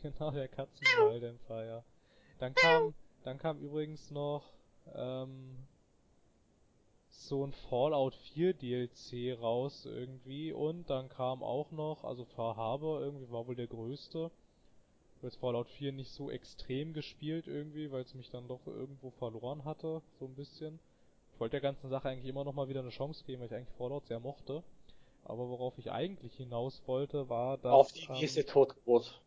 [0.01, 1.85] Genau, der Katzenwalldämpfer, ja.
[2.39, 4.45] Dann kam, dann kam übrigens noch,
[4.95, 5.57] ähm,
[7.19, 13.01] so ein Fallout 4 DLC raus irgendwie und dann kam auch noch, also Far Harbor
[13.01, 14.31] irgendwie war wohl der größte.
[14.31, 18.65] Ich habe jetzt Fallout 4 nicht so extrem gespielt irgendwie, weil es mich dann doch
[18.67, 20.79] irgendwo verloren hatte, so ein bisschen.
[21.35, 23.55] Ich wollte der ganzen Sache eigentlich immer noch mal wieder eine Chance geben, weil ich
[23.55, 24.63] eigentlich Fallout sehr mochte.
[25.25, 27.73] Aber worauf ich eigentlich hinaus wollte, war, dass...
[27.73, 29.21] Auf die ähm, nächste Totgeburt.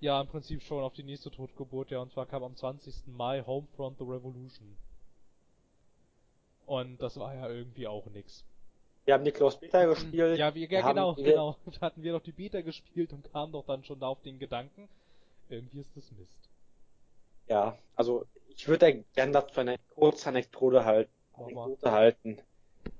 [0.00, 3.06] ja, im Prinzip schon auf die nächste Totgeburt, ja, und zwar kam am 20.
[3.06, 4.76] Mai Homefront The Revolution.
[6.66, 8.44] Und das war ja irgendwie auch nix.
[9.04, 10.38] Wir haben die Closed Beta gespielt.
[10.38, 11.56] Ja, wir, ja genau, wir- genau.
[11.66, 14.38] Da hatten wir doch die Beta gespielt und kamen doch dann schon da auf den
[14.38, 14.88] Gedanken,
[15.48, 16.48] irgendwie ist das Mist.
[17.48, 21.10] Ja, also ich würde da gerne dazu eine kurze Anekdote halten.
[21.34, 22.38] Anekdote halten.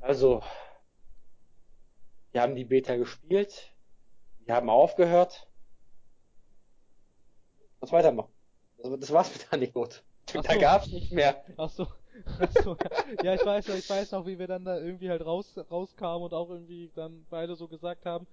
[0.01, 0.43] Also,
[2.33, 3.73] wir haben die Beta gespielt.
[4.45, 5.47] Wir haben aufgehört.
[7.81, 8.33] Was weitermachen?
[8.79, 10.01] Das, das war's mit der Anekdote.
[10.33, 10.61] Da so.
[10.61, 11.45] gab's nicht mehr.
[11.57, 11.87] Ach so,
[12.63, 12.77] so.
[13.23, 16.35] ja, ich weiß ich weiß noch, wie wir dann da irgendwie halt raus, rauskamen und
[16.35, 18.27] auch irgendwie dann beide so gesagt haben,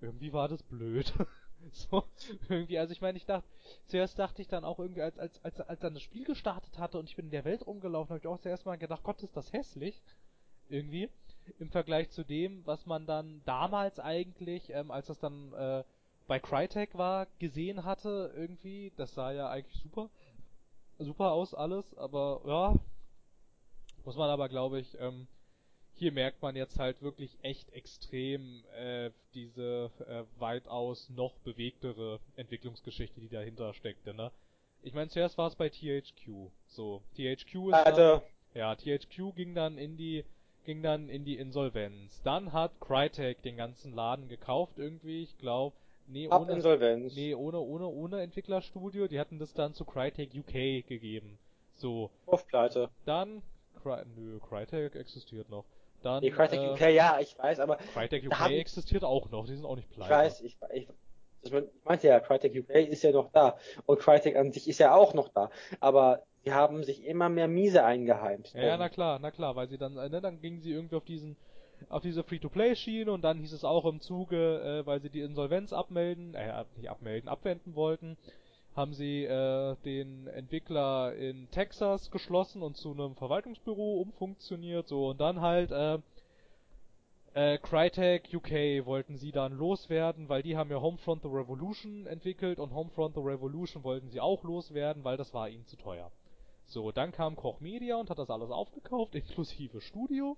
[0.00, 1.12] irgendwie war das blöd.
[1.72, 2.04] so,
[2.48, 3.46] irgendwie, also ich meine, ich dachte,
[3.86, 6.98] zuerst dachte ich dann auch irgendwie, als, als, als, als dann das Spiel gestartet hatte
[6.98, 9.36] und ich bin in der Welt rumgelaufen, habe ich auch zuerst mal gedacht, Gott, ist
[9.36, 10.02] das hässlich.
[10.68, 11.08] Irgendwie.
[11.60, 15.84] Im Vergleich zu dem, was man dann damals eigentlich, ähm, als das dann äh,
[16.26, 20.10] bei Crytek war, gesehen hatte, irgendwie, das sah ja eigentlich super
[20.98, 22.74] super aus alles, aber ja,
[24.06, 25.26] muss man aber glaube ich, ähm,
[25.94, 33.20] hier merkt man jetzt halt wirklich echt extrem äh, diese äh, weitaus noch bewegtere Entwicklungsgeschichte,
[33.20, 34.30] die dahinter steckte, ne?
[34.82, 36.50] Ich meine, zuerst war es bei THQ.
[36.66, 38.22] So, THQ ist dann, Alter,
[38.54, 40.24] ja, THQ ging dann in die
[40.64, 42.20] ging dann in die Insolvenz.
[42.22, 45.76] Dann hat Crytek den ganzen Laden gekauft irgendwie, ich glaube,
[46.08, 47.14] nee, ab ohne Insolvenz.
[47.14, 49.06] Nee, ohne, ohne, ohne Entwicklerstudio.
[49.06, 51.38] Die hatten das dann zu Crytek UK gegeben.
[51.74, 52.90] So, Auf Pleite.
[53.04, 53.42] dann,
[53.86, 55.64] Cry, nö, Crytek existiert noch.
[56.02, 59.46] Dann, Die Crytek äh, UK, ja, ich weiß, aber Crytek UK haben- existiert auch noch,
[59.46, 60.12] die sind auch nicht ich pleite.
[60.12, 60.88] weiß, ich, ich,
[61.42, 61.52] ich
[61.84, 63.56] meinte ja, Crytek UK ist ja noch da.
[63.86, 65.50] Und Crytek an sich ist ja auch noch da.
[65.80, 68.52] Aber die haben sich immer mehr miese eingeheimt.
[68.54, 70.96] Ja, ja, na klar, na klar, weil sie dann, äh, ne, dann gingen sie irgendwie
[70.96, 71.36] auf diesen,
[71.88, 75.72] auf diese Free-to-Play-Schiene und dann hieß es auch im Zuge, äh, weil sie die Insolvenz
[75.72, 78.16] abmelden, äh, nicht abmelden, abwenden wollten,
[78.76, 85.20] haben sie äh, den Entwickler in Texas geschlossen und zu einem Verwaltungsbüro umfunktioniert, so und
[85.20, 85.98] dann halt äh,
[87.36, 92.58] äh, Crytek UK wollten sie dann loswerden, weil die haben ja Homefront The Revolution entwickelt
[92.58, 96.10] und Homefront The Revolution wollten sie auch loswerden, weil das war ihnen zu teuer.
[96.64, 100.36] So, dann kam Koch Media und hat das alles aufgekauft, inklusive Studio.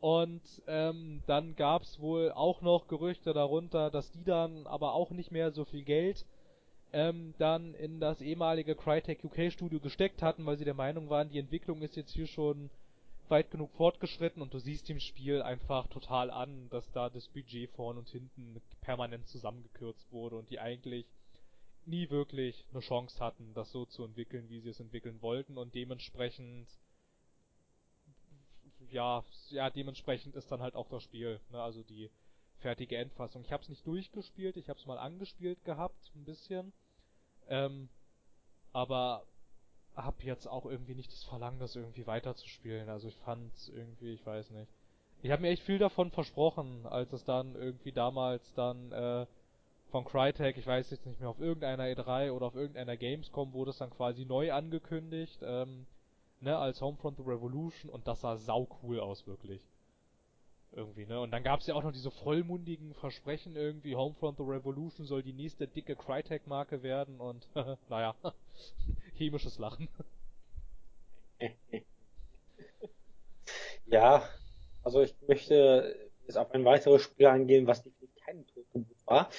[0.00, 5.32] Und ähm, dann gab's wohl auch noch Gerüchte darunter, dass die dann aber auch nicht
[5.32, 6.24] mehr so viel Geld
[6.92, 11.30] ähm, dann in das ehemalige Crytek UK Studio gesteckt hatten, weil sie der Meinung waren,
[11.30, 12.70] die Entwicklung ist jetzt hier schon
[13.28, 17.70] weit genug fortgeschritten und du siehst dem Spiel einfach total an, dass da das Budget
[17.70, 21.06] vorn und hinten permanent zusammengekürzt wurde und die eigentlich
[21.84, 25.74] nie wirklich eine Chance hatten, das so zu entwickeln, wie sie es entwickeln wollten und
[25.74, 26.68] dementsprechend
[28.90, 32.10] ja, ja, dementsprechend ist dann halt auch das Spiel, ne, also die
[32.58, 33.42] fertige Endfassung.
[33.42, 36.72] Ich habe es nicht durchgespielt, ich habe es mal angespielt gehabt, ein bisschen.
[37.48, 37.88] Ähm,
[38.72, 39.24] aber
[39.96, 42.88] hab jetzt auch irgendwie nicht das Verlangen, das irgendwie weiterzuspielen.
[42.88, 44.70] Also ich fand's irgendwie, ich weiß nicht.
[45.22, 49.26] Ich habe mir echt viel davon versprochen, als es dann irgendwie damals dann äh,
[49.90, 53.70] von Crytek, ich weiß jetzt nicht mehr, auf irgendeiner E3 oder auf irgendeiner Gamescom wurde
[53.70, 55.86] es dann quasi neu angekündigt, ähm,
[56.40, 59.66] ne, als Homefront the Revolution und das sah sau cool aus, wirklich.
[60.72, 61.20] Irgendwie, ne?
[61.20, 65.32] Und dann gab's ja auch noch diese vollmundigen Versprechen irgendwie, Homefront the Revolution soll die
[65.34, 67.48] nächste dicke Crytek-Marke werden und,
[67.88, 68.14] naja,
[69.14, 69.88] chemisches Lachen.
[73.86, 74.28] Ja,
[74.82, 75.96] also ich möchte
[76.26, 79.30] jetzt auf ein weiteres Spiel eingehen, was definitiv kein Totgeburt war.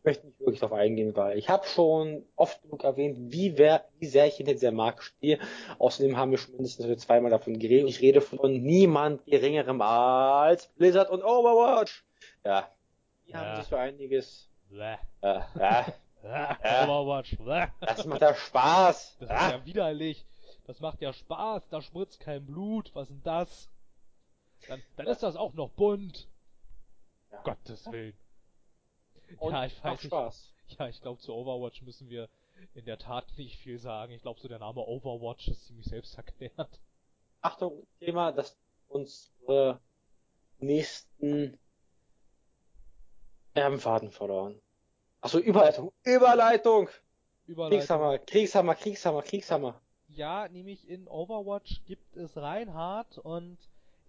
[0.00, 3.84] Ich möchte nicht wirklich darauf eingehen, weil ich habe schon oft genug erwähnt, wie, wer,
[3.98, 5.38] wie sehr ich hinter dieser Marke stehe.
[5.78, 7.86] Außerdem haben wir schon mindestens zweimal davon geredet.
[7.90, 12.02] Ich rede von niemand geringerem als Blizzard und Overwatch.
[12.46, 12.70] Ja,
[13.26, 13.40] die ja.
[13.40, 14.48] haben sich für einiges.
[14.70, 14.96] Bäh.
[15.20, 15.84] Äh, äh,
[16.22, 17.36] äh, Overwatch.
[17.36, 17.66] Bäh.
[17.80, 19.18] Das macht ja Spaß.
[19.20, 20.24] Das ist ja widerlich.
[20.66, 23.68] Das macht ja Spaß, da spritzt kein Blut, was denn das?
[24.66, 26.26] Dann, dann ist das auch noch bunt.
[27.30, 27.42] Ja.
[27.42, 28.14] Gottes Willen.
[29.38, 30.52] Und ja, ich weiß Spaß.
[30.68, 30.78] Nicht.
[30.78, 32.28] Ja, ich glaube, zu Overwatch müssen wir
[32.74, 34.12] in der Tat nicht viel sagen.
[34.12, 36.80] Ich glaube, so der Name Overwatch ist ziemlich selbst erklärt.
[37.40, 38.56] Achtung, Thema, das
[38.88, 39.80] unsere
[40.58, 41.58] nächsten
[43.54, 44.60] Erbenfaden verloren.
[45.20, 45.92] Achso, Überleitung.
[46.04, 46.88] Überleitung!
[47.46, 47.78] Überleitung.
[47.78, 49.80] Kriegshammer, Kriegshammer, Kriegshammer, Kriegshammer.
[50.08, 53.58] Ja, nämlich in Overwatch gibt es Reinhardt und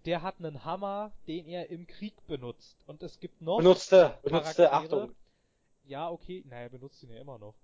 [0.04, 2.82] der hat einen Hammer, den er im Krieg benutzt.
[2.86, 3.58] Und es gibt noch.
[3.58, 5.14] Benutzte, benutzte, Achtung.
[5.84, 7.54] Ja, okay, naja, benutzt ihn ja immer noch.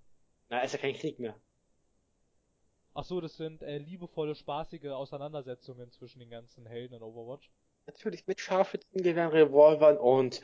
[0.49, 1.35] Na, ist ja kein Krieg mehr.
[2.93, 7.49] Ach so, das sind äh, liebevolle, spaßige Auseinandersetzungen zwischen den ganzen Helden in Overwatch.
[7.85, 10.41] Natürlich mit Scharfschützengewehren, Revolvern und.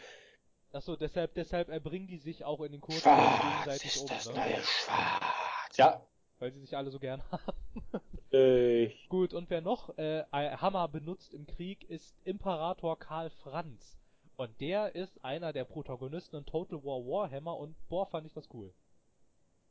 [0.72, 4.08] Ach so, deshalb, deshalb erbringen die sich auch in den kurzen gegenseitig ist um.
[4.08, 4.36] Das ne?
[4.36, 5.78] neue Schwarz.
[5.78, 6.08] Ja,
[6.39, 8.02] weil sie sich alle so gern haben.
[8.36, 8.92] Äh.
[9.08, 13.98] Gut, und wer noch äh, Hammer benutzt im Krieg, ist Imperator Karl Franz.
[14.36, 18.50] Und der ist einer der Protagonisten in Total War Warhammer und boah, fand ich das
[18.54, 18.74] cool.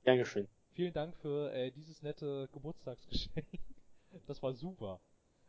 [0.04, 0.48] Dankeschön.
[0.72, 3.46] Vielen Dank für äh, dieses nette Geburtstagsgeschenk.
[4.28, 5.00] Das war super.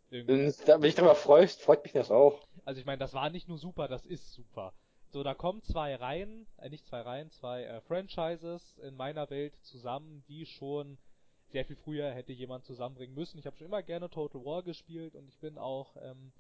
[0.10, 0.58] Irgendwie.
[0.66, 2.48] Wenn ich darüber freust, freut mich das auch.
[2.64, 4.74] Also ich meine, das war nicht nur super, das ist super.
[5.12, 9.56] So, da kommen zwei Reihen, äh, nicht zwei Reihen, zwei äh, Franchises in meiner Welt
[9.62, 10.98] zusammen, die schon
[11.56, 13.38] sehr viel früher hätte jemand zusammenbringen müssen.
[13.38, 16.34] Ich habe schon immer gerne Total War gespielt und ich bin auch ähm,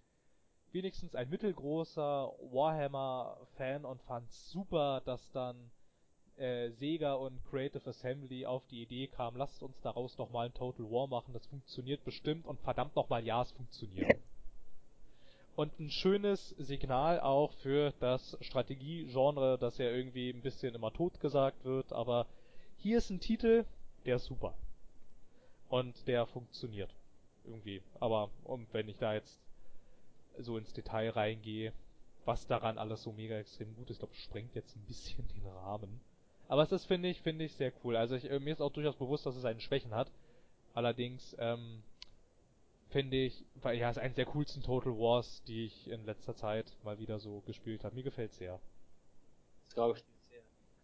[0.74, 5.72] wenigstens ein mittelgroßer Warhammer-Fan und fand super, dass dann
[6.36, 10.54] äh, Sega und Creative Assembly auf die Idee kam, lasst uns daraus noch mal ein
[10.54, 14.20] Total War machen, das funktioniert bestimmt und verdammt noch mal ja, es funktioniert
[15.56, 21.22] und ein schönes Signal auch für das Strategiegenre, das ja irgendwie ein bisschen immer tot
[21.22, 22.28] gesagt wird, aber
[22.76, 23.64] hier ist ein Titel,
[24.06, 24.54] der ist super.
[25.70, 26.94] Und der funktioniert.
[27.44, 27.82] Irgendwie.
[28.00, 29.40] Aber und wenn ich da jetzt
[30.38, 31.74] so ins Detail reingehe,
[32.26, 36.02] was daran alles so mega extrem gut ist, glaube sprengt jetzt ein bisschen den Rahmen.
[36.48, 37.96] Aber es ist, finde ich, finde ich sehr cool.
[37.96, 40.12] Also ich, mir ist auch durchaus bewusst, dass es seine Schwächen hat.
[40.74, 41.82] Allerdings, ähm,
[42.90, 46.76] finde ich, weil ja, ist eines der coolsten Total Wars, die ich in letzter Zeit
[46.84, 47.96] mal wieder so gespielt habe.
[47.96, 48.60] Mir gefällt's sehr.
[49.66, 50.42] Das glaube ich sehr.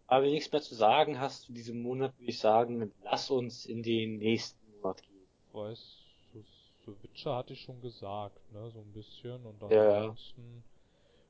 [0.08, 3.30] Aber wenn du nichts mehr zu sagen hast zu diesem Monat, würde ich sagen, lass
[3.30, 5.28] uns in den nächsten Monat gehen.
[5.54, 5.98] Weiß,
[6.34, 6.44] so,
[6.86, 9.98] so Witcher hatte ich schon gesagt, ne, so ein bisschen und dann ja.
[9.98, 10.64] ansonsten,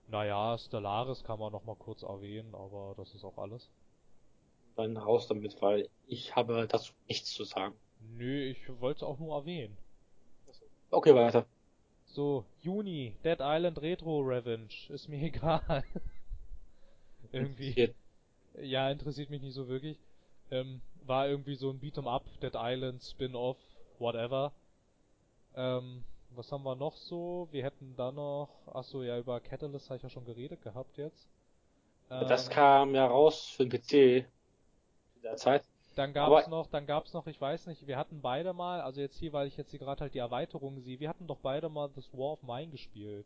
[0.08, 3.70] naja, Stellaris kann man noch mal kurz erwähnen, aber das ist auch alles.
[4.76, 7.76] Dann raus damit, weil ich habe dazu nichts zu sagen.
[8.18, 9.78] Nö, ich wollte es auch nur erwähnen.
[10.90, 11.46] Okay, weiter.
[12.06, 14.74] So, Juni, Dead Island Retro Revenge.
[14.90, 15.84] Ist mir egal.
[17.32, 17.70] irgendwie.
[17.70, 17.96] Interessiert.
[18.62, 19.98] Ja, interessiert mich nicht so wirklich.
[20.50, 23.58] Ähm, war irgendwie so ein Beat'em Up, Dead Island, Spin-Off,
[24.00, 24.52] whatever.
[25.56, 27.48] Ähm, was haben wir noch so?
[27.52, 30.98] Wir hätten da noch, ach so, ja, über Catalyst habe ich ja schon geredet gehabt
[30.98, 31.28] jetzt.
[32.10, 34.26] Das Ähm, kam ja raus für den PC
[35.16, 35.64] in der Zeit.
[35.96, 39.02] Dann gab's aber- noch, dann gab's noch, ich weiß nicht, wir hatten beide mal, also
[39.02, 41.70] jetzt hier, weil ich jetzt hier gerade halt die Erweiterung sehe, wir hatten doch beide
[41.70, 43.26] mal This War of Mine gespielt.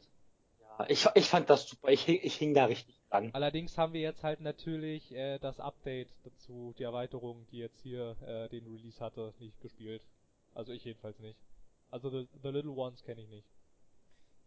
[0.88, 1.90] Ich, ich fand das super.
[1.90, 3.30] Ich, hing- ich hing da richtig dran.
[3.34, 8.16] Allerdings haben wir jetzt halt natürlich äh, das Update dazu, die Erweiterung, die jetzt hier
[8.26, 10.02] äh, den Release hatte, nicht gespielt.
[10.54, 11.38] Also ich jedenfalls nicht.
[11.92, 13.48] Also The, the Little Ones kenne ich nicht.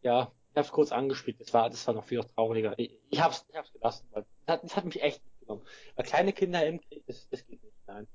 [0.03, 1.41] Ja, ich hab's kurz angespielt.
[1.41, 2.75] Das war, das war noch viel trauriger.
[2.79, 5.63] Ich, ich hab's, ich hab's gelassen, weil das hat, das hat mich echt mitgenommen.
[5.97, 7.77] Weil kleine Kinder im Krieg, das, das geht nicht.
[7.87, 8.07] Nein.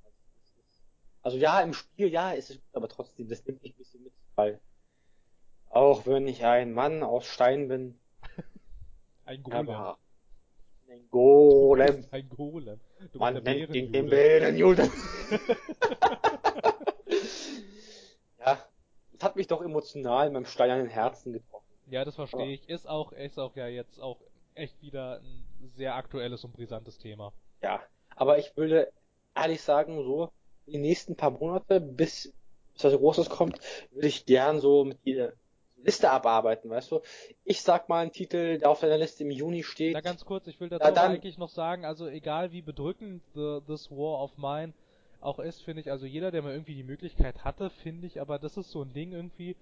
[1.23, 4.03] Also ja, im Spiel, ja, ist es gut, aber trotzdem, das nimmt mich ein bisschen
[4.03, 4.61] mit, weil
[5.71, 7.99] auch wenn ich ein Mann aus Stein bin,
[9.25, 9.69] Ein Golem.
[9.69, 9.97] aber
[10.89, 12.05] ein Golem.
[12.11, 12.79] Ein Golem.
[13.11, 14.83] Du Man nennt ihn den Bärenjude.
[14.83, 14.91] Bärenjuden.
[18.39, 18.59] ja,
[19.13, 21.65] das hat mich doch emotional in meinem steinernen Herzen getroffen.
[21.89, 22.69] Ja, das verstehe ich.
[22.69, 24.19] Ist auch, ist auch ja jetzt auch
[24.55, 27.33] echt wieder ein sehr aktuelles und brisantes Thema.
[27.61, 27.81] Ja,
[28.15, 28.91] aber ich würde
[29.35, 30.31] ehrlich sagen, so
[30.67, 32.33] die nächsten paar Monate, bis
[32.73, 33.59] bis was Großes kommt,
[33.91, 35.03] würde ich gern so mit
[35.83, 37.01] Liste abarbeiten, weißt du?
[37.43, 39.93] Ich sag mal einen Titel, der auf deiner Liste im Juni steht.
[39.93, 43.59] Na ganz kurz, ich will dazu Na eigentlich noch sagen, also egal wie bedrückend the,
[43.67, 44.73] This War of Mine
[45.19, 48.39] auch ist, finde ich, also jeder, der mal irgendwie die Möglichkeit hatte, finde ich, aber
[48.39, 49.55] das ist so ein Ding irgendwie,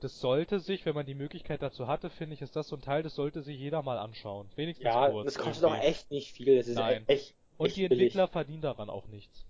[0.00, 2.82] das sollte sich, wenn man die Möglichkeit dazu hatte, finde ich, ist das so ein
[2.82, 4.48] Teil, das sollte sich jeder mal anschauen.
[4.56, 5.24] Wenigstens ja, kurz.
[5.26, 5.80] das kostet irgendwie.
[5.80, 6.56] auch echt nicht viel.
[6.56, 7.04] Das ist Nein.
[7.06, 7.34] echt.
[7.56, 8.02] Und echt die billig.
[8.06, 9.46] Entwickler verdienen daran auch nichts.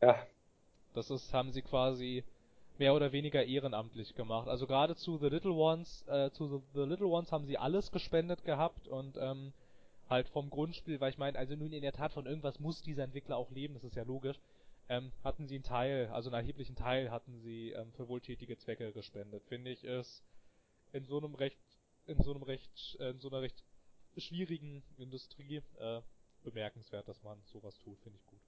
[0.00, 0.26] Ja,
[0.94, 2.24] Das ist, haben sie quasi
[2.78, 4.48] mehr oder weniger ehrenamtlich gemacht.
[4.48, 7.90] Also gerade zu The Little Ones, äh, zu The, The Little Ones haben sie alles
[7.90, 9.52] gespendet gehabt und ähm,
[10.08, 13.04] halt vom Grundspiel, weil ich meine, also nun in der Tat von irgendwas muss dieser
[13.04, 14.38] Entwickler auch leben, das ist ja logisch,
[14.88, 18.92] ähm, hatten sie einen Teil, also einen erheblichen Teil hatten sie ähm, für wohltätige Zwecke
[18.92, 19.44] gespendet.
[19.44, 20.22] Finde ich ist
[20.92, 21.58] in so einem recht,
[22.06, 23.64] in so einem recht, äh, in so einer recht
[24.16, 26.00] schwierigen Industrie äh,
[26.44, 28.40] bemerkenswert, dass man sowas tut, finde ich gut.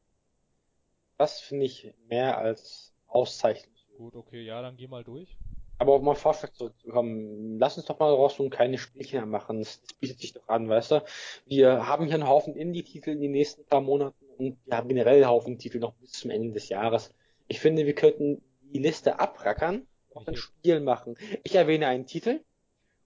[1.18, 3.74] das finde ich mehr als Auszeichnung.
[3.98, 5.36] Gut, okay, ja, dann geh mal durch.
[5.78, 9.58] Aber um auf Vorschlag zurückzukommen, lass uns doch mal raus ein kleines Spielchen machen.
[9.58, 11.04] Das, das bietet sich doch an, weißt du?
[11.46, 15.16] Wir haben hier einen Haufen Indie-Titel in den nächsten paar Monaten und wir haben generell
[15.16, 17.12] einen Haufen Titel noch bis zum Ende des Jahres.
[17.48, 18.40] Ich finde, wir könnten
[18.72, 21.16] die Liste abrackern und ein Spiel machen.
[21.42, 22.44] Ich erwähne einen Titel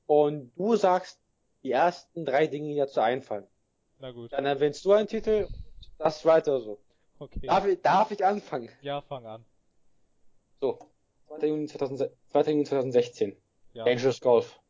[0.05, 1.19] und du sagst
[1.63, 3.47] die ersten drei Dinge, die dazu einfallen.
[3.99, 5.49] Na gut, Dann erwähnst du einen Titel,
[5.97, 6.79] das weiter so.
[7.19, 7.47] okay.
[7.47, 8.69] Darf ich, darf ich anfangen?
[8.83, 9.45] Ja, fang an.
[10.63, 10.79] So.
[11.27, 11.47] 2.
[11.49, 12.43] Juni, 2000, 2.
[12.53, 13.37] Juni 2016.
[13.73, 14.61] Ja, Dangerous Golf.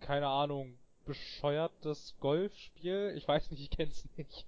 [0.00, 3.14] keine Ahnung, bescheuertes Golfspiel?
[3.16, 4.44] Ich weiß nicht, ich kenn's nicht.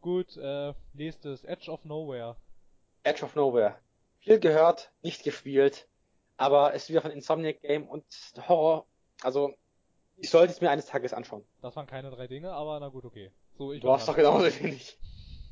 [0.00, 2.36] Gut, äh, nächstes, Edge of Nowhere.
[3.02, 3.76] Edge of Nowhere.
[4.20, 5.86] Viel gehört, nicht gespielt,
[6.38, 8.04] aber es ist wieder von Insomniac Game und
[8.48, 8.86] Horror.
[9.22, 9.52] Also,
[10.16, 11.44] ich sollte es mir eines Tages anschauen.
[11.60, 13.30] Das waren keine drei Dinge, aber na gut, okay.
[13.58, 14.98] So, ich Du hast doch genauso wenig.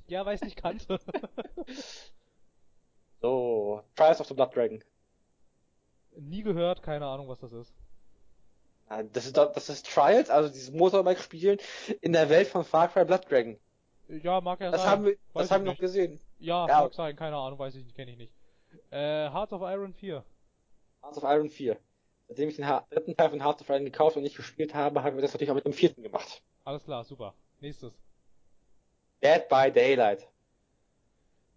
[0.06, 0.98] Ja, weil ich nicht kannte.
[3.20, 4.82] So, Trials of the Blood Dragon.
[6.16, 7.72] Nie gehört, keine Ahnung, was das ist.
[8.88, 11.58] Ah, Das ist, das ist Trials, also dieses Motorbike-Spielen
[12.00, 13.58] in der Welt von Far Cry Blood Dragon.
[14.08, 14.90] Ja, mag ja Das sein.
[14.90, 16.18] haben wir, Weiß das haben wir noch gesehen.
[16.38, 16.80] Ja, Ja.
[16.82, 18.32] mag sein, keine Ahnung, weiß ich nicht, kenne ich nicht.
[18.90, 20.24] Äh, Hearts of Iron 4.
[21.02, 21.76] Hearts of Iron 4.
[22.28, 25.16] Seitdem ich den dritten Teil von Hearts of Iron gekauft und nicht gespielt habe, haben
[25.16, 26.42] wir das natürlich auch mit dem vierten gemacht.
[26.64, 27.34] Alles klar, super.
[27.60, 27.92] Nächstes.
[29.22, 30.26] Dead by Daylight.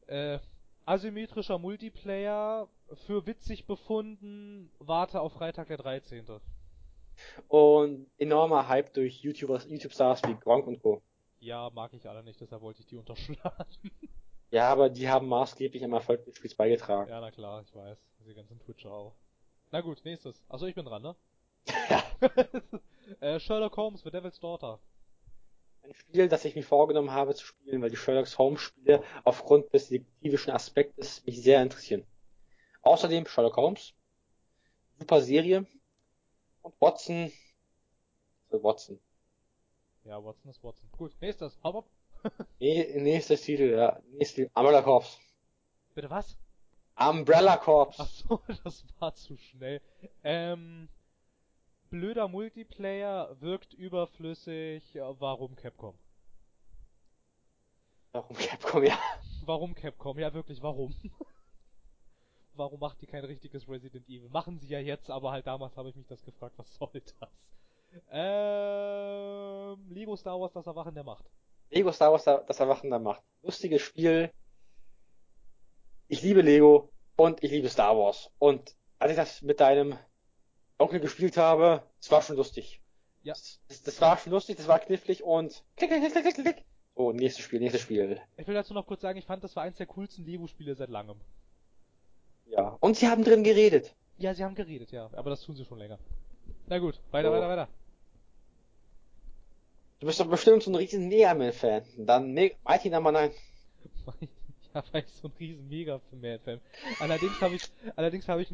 [0.07, 0.39] Äh,
[0.85, 2.67] asymmetrischer Multiplayer,
[3.05, 6.25] für witzig befunden, warte auf Freitag der 13.
[7.47, 11.01] Und enormer Hype durch YouTubers, YouTube-Stars wie Gronk und Co.
[11.39, 13.65] Ja, mag ich alle nicht, deshalb wollte ich die unterschlagen.
[14.53, 17.09] Ja, aber die haben maßgeblich am Erfolg des Spiels beigetragen.
[17.09, 17.97] ja, na klar, ich weiß.
[18.27, 19.15] Die ganzen Twitcher auch.
[19.71, 20.43] Na gut, nächstes.
[20.49, 21.15] Achso, ich bin dran, ne?
[21.89, 22.03] Ja.
[23.21, 24.79] äh, Sherlock Holmes, The Devil's Daughter.
[25.91, 29.73] Ein Spiel, das ich mir vorgenommen habe zu spielen, weil die Sherlock Holmes Spiele aufgrund
[29.73, 32.05] des detektivischen Aspektes mich sehr interessieren.
[32.81, 33.93] Außerdem Sherlock Holmes,
[34.97, 35.67] super Serie
[36.61, 37.29] und Watson,
[38.49, 39.01] so Watson.
[40.05, 40.87] Ja, Watson ist Watson.
[40.93, 41.59] Gut, nächstes.
[41.61, 41.89] Hop, hop.
[42.59, 45.19] Nee, nächstes Titel, ja, nächstes Umbrella Corps.
[45.93, 46.37] Bitte was?
[46.95, 47.95] Umbrella Corps.
[47.97, 49.81] Ach so, das war zu schnell.
[50.23, 50.87] Ähm,
[51.91, 54.95] blöder Multiplayer wirkt überflüssig.
[54.95, 55.93] Warum Capcom?
[58.13, 58.97] Warum Capcom, ja.
[59.45, 60.17] warum Capcom?
[60.17, 60.95] Ja, wirklich, warum?
[62.55, 64.29] warum macht die kein richtiges Resident Evil?
[64.29, 67.29] Machen sie ja jetzt, aber halt damals habe ich mich das gefragt, was soll das?
[68.09, 71.25] Ähm, Lego Star Wars, das Erwachen der Macht.
[71.69, 73.23] Lego Star Wars, das Erwachen der Macht.
[73.43, 74.31] Lustiges Spiel.
[76.07, 78.31] Ich liebe Lego und ich liebe Star Wars.
[78.39, 79.97] Und als ich das mit deinem
[80.81, 82.81] Onkel gespielt habe, es war schon lustig.
[83.23, 83.33] Ja.
[83.33, 86.65] Das, das, war schon lustig, das war knifflig und klick, klick, klick, klick, klick.
[86.95, 88.19] So, nächstes Spiel, nächstes Spiel.
[88.37, 90.89] Ich will dazu noch kurz sagen, ich fand, das war eins der coolsten Lego-Spiele seit
[90.89, 91.19] langem.
[92.47, 92.77] Ja.
[92.79, 93.95] Und sie haben drin geredet.
[94.17, 95.09] Ja, sie haben geredet, ja.
[95.13, 95.99] Aber das tun sie schon länger.
[96.67, 97.35] Na gut, weiter, so.
[97.35, 97.67] weiter, weiter.
[99.99, 101.83] Du bist doch bestimmt so ein riesen Mega Man-Fan.
[101.97, 103.31] Dann ne Mighty Number 9.
[104.75, 106.61] ja, weil ich so ein riesen Mega Man-Fan.
[106.99, 107.63] Allerdings habe ich,
[107.95, 108.53] allerdings habe ich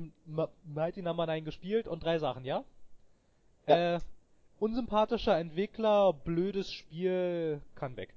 [0.65, 2.63] Mighty Number 9 gespielt und drei Sachen, ja?
[3.68, 3.95] ja.
[3.95, 3.99] Äh,
[4.59, 8.13] unsympathischer Entwickler, blödes Spiel, kann weg.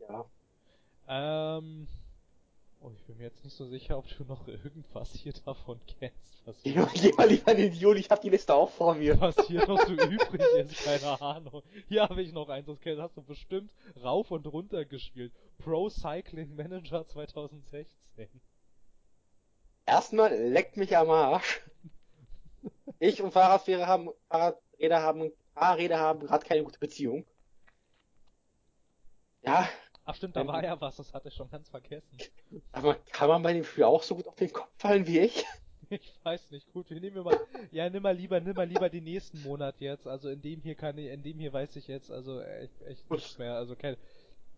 [0.00, 0.24] Ja.
[1.08, 1.86] Ähm,
[2.80, 6.42] Oh, ich bin mir jetzt nicht so sicher, ob du noch irgendwas hier davon kennst.
[6.44, 9.20] Was Geh mal lieber Juli, ich hab die Liste auch vor mir.
[9.20, 11.62] Was hier noch so übrig ist, keine Ahnung.
[11.88, 13.72] Hier habe ich noch eins, das hast du bestimmt
[14.02, 15.32] rauf und runter gespielt.
[15.58, 17.86] Pro Cycling Manager 2016.
[19.86, 21.62] Erstmal leckt mich am Arsch.
[22.98, 27.24] Ich und Fahrradfahrer haben, Fahrradräder haben, Fahrräder haben gerade keine gute Beziehung.
[29.42, 29.68] Ja,
[30.10, 32.16] Ach stimmt, da war ja was, das hatte ich schon ganz vergessen.
[32.72, 35.44] Aber kann man bei dem Spiel auch so gut auf den Kopf fallen wie ich?
[35.90, 37.40] Ich weiß nicht, gut, wir nehmen mal,
[37.70, 40.74] ja, nimm mal lieber, nimm mal lieber den nächsten Monat jetzt, also in dem hier
[40.74, 43.96] kann ich, in dem hier weiß ich jetzt, also echt, echt nichts mehr, also kenn,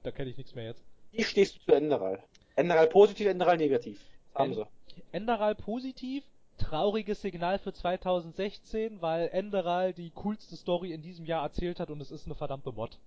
[0.02, 0.84] da kenne ich nichts mehr jetzt.
[1.12, 2.22] Wie stehst du zu Enderal?
[2.56, 4.00] Enderal positiv, Enderal negativ.
[4.32, 4.66] Das haben sie.
[5.12, 6.24] Enderal positiv,
[6.58, 12.00] trauriges Signal für 2016, weil Enderal die coolste Story in diesem Jahr erzählt hat und
[12.00, 12.98] es ist eine verdammte Mod.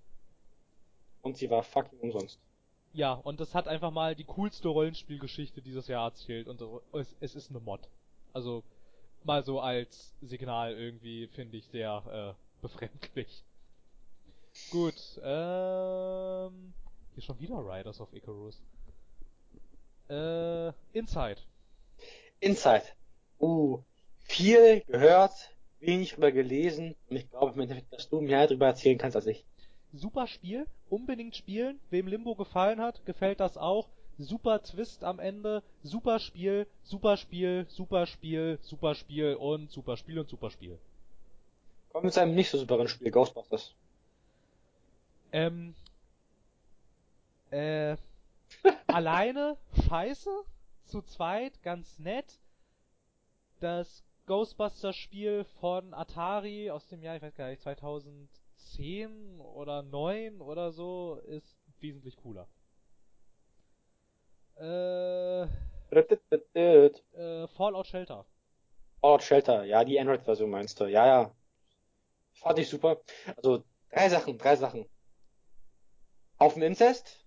[1.22, 2.38] Und sie war fucking umsonst.
[2.92, 7.34] Ja, und das hat einfach mal die coolste Rollenspielgeschichte dieses Jahr erzählt und es, es
[7.34, 7.80] ist eine Mod.
[8.32, 8.62] Also
[9.24, 13.44] mal so als Signal irgendwie finde ich sehr äh, befremdlich.
[14.70, 16.74] Gut, ähm
[17.14, 18.62] hier schon wieder Riders of Icarus.
[20.08, 21.40] Äh Inside.
[22.40, 22.84] Inside.
[23.40, 23.80] Uh,
[24.18, 25.32] viel gehört,
[25.80, 29.44] wenig drüber gelesen und ich glaube dass du mehr darüber erzählen kannst als ich
[29.94, 31.80] super Spiel, unbedingt spielen.
[31.90, 33.88] Wem Limbo gefallen hat, gefällt das auch.
[34.18, 40.20] Super Twist am Ende, super Spiel, super Spiel, super Spiel, super Spiel und super Spiel
[40.20, 40.78] und super Spiel.
[41.90, 43.74] Kommen wir zu einem nicht so superen Spiel, Ghostbusters.
[45.32, 45.74] Ähm,
[47.54, 47.96] äh,
[48.86, 49.56] alleine
[49.88, 50.30] scheiße,
[50.86, 52.40] zu zweit ganz nett.
[53.60, 58.28] Das Ghostbusters Spiel von Atari aus dem Jahr, ich weiß gar nicht, 2000
[58.74, 62.48] 10 oder 9 oder so ist wesentlich cooler.
[64.56, 65.42] Äh,
[65.92, 68.26] äh, Fallout Shelter.
[69.00, 70.86] Fallout Shelter, ja, die Android-Version meinst du.
[70.86, 71.34] Ja, ja.
[72.32, 73.00] Fand ich super.
[73.36, 74.88] Also, drei Sachen, drei Sachen.
[76.38, 77.23] Auf den Inzest.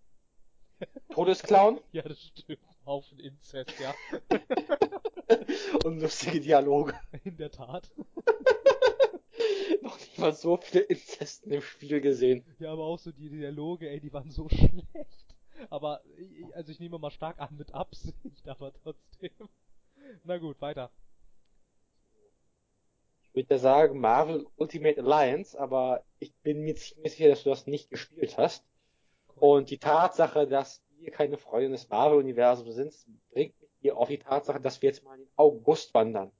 [1.10, 1.80] Todesclown.
[1.92, 2.60] ja, das stimmt.
[2.86, 3.94] Auf den Inzest, ja.
[5.84, 6.94] Und lustige Dialoge.
[7.24, 7.92] In der Tat
[9.82, 12.46] noch nicht mal so viele Inzesten im Spiel gesehen.
[12.60, 15.36] Ja, aber auch so die Dialoge, ey, die waren so schlecht.
[15.70, 16.02] Aber,
[16.54, 19.32] also ich nehme mal stark an mit Absicht, aber trotzdem.
[20.24, 20.92] Na gut, weiter.
[23.24, 27.50] Ich würde ja sagen Marvel Ultimate Alliance, aber ich bin mir ziemlich sicher, dass du
[27.50, 28.64] das nicht gespielt hast.
[29.40, 32.94] Und die Tatsache, dass wir keine Freunde des Marvel-Universums sind,
[33.32, 36.32] bringt mich hier auf die Tatsache, dass wir jetzt mal in den August wandern.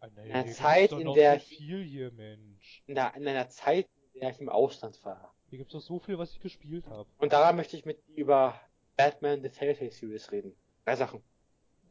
[0.00, 2.82] Ah, in einer Zeit, in der so viel hier, Mensch.
[2.86, 5.34] In, der, in einer Zeit, in der ich im Ausland war.
[5.48, 7.08] Hier gibt's doch so viel, was ich gespielt habe.
[7.18, 8.60] Und daran möchte ich mit dir über
[8.96, 10.54] Batman The Telltale Series reden.
[10.84, 11.22] Drei Sachen.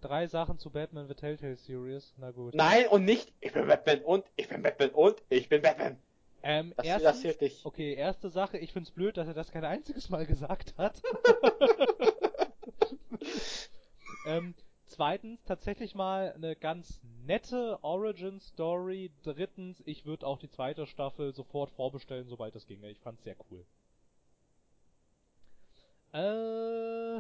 [0.02, 2.14] Drei Sachen zu Batman The Telltale Series.
[2.18, 2.56] Na gut.
[2.56, 3.34] Nein und nicht.
[3.40, 5.98] Ich bin Batman und ich bin Batman und ich bin Batman.
[6.44, 7.66] Ähm, das, erstens, das hilft dich.
[7.66, 8.58] Okay, erste Sache.
[8.58, 11.02] Ich find's blöd, dass er das kein einziges Mal gesagt hat.
[14.26, 14.56] ähm,
[14.92, 19.10] Zweitens tatsächlich mal eine ganz nette Origin Story.
[19.24, 22.90] Drittens, ich würde auch die zweite Staffel sofort vorbestellen, sobald es ginge.
[22.90, 23.66] Ich fand's sehr cool.
[26.12, 27.20] Äh.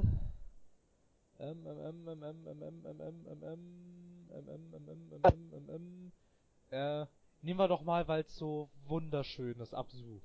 [6.71, 7.05] Äh,
[7.41, 10.21] nehmen wir doch mal, weil es so wunderschön ist, Absu.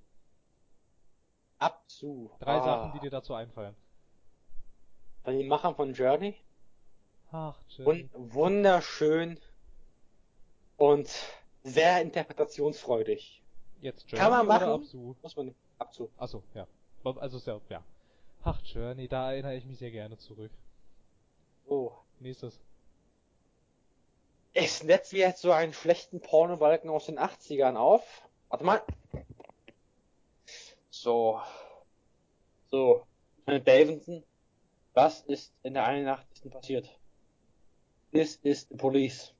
[1.59, 2.31] Absu.
[2.41, 2.63] Drei ah.
[2.65, 3.75] Sachen, die dir dazu einfallen.
[5.25, 6.37] Von den Machern von Journey?
[7.33, 9.41] Ach, Wun wunderschön
[10.77, 11.11] und
[11.65, 13.43] sehr interpretationsfreudig.
[13.81, 14.69] Jetzt Journey Kann man machen.
[14.69, 15.17] Absu?
[15.23, 16.09] Muss man Absu.
[16.17, 16.67] Achso, ja.
[17.05, 17.83] Also ist ja, ja.
[18.43, 20.53] Ach, Journey, da erinnere ich mich sehr gerne zurück.
[21.67, 21.93] So.
[22.21, 22.61] Nächstes.
[24.59, 28.03] Ich netze jetzt so einen schlechten Pornobalken aus den 80ern auf.
[28.49, 28.81] Warte mal.
[30.89, 31.43] So.
[32.71, 33.05] So.
[33.45, 34.25] Davidson.
[34.95, 36.51] Was ist in der 81.
[36.51, 36.89] passiert?
[38.13, 39.35] This is the police.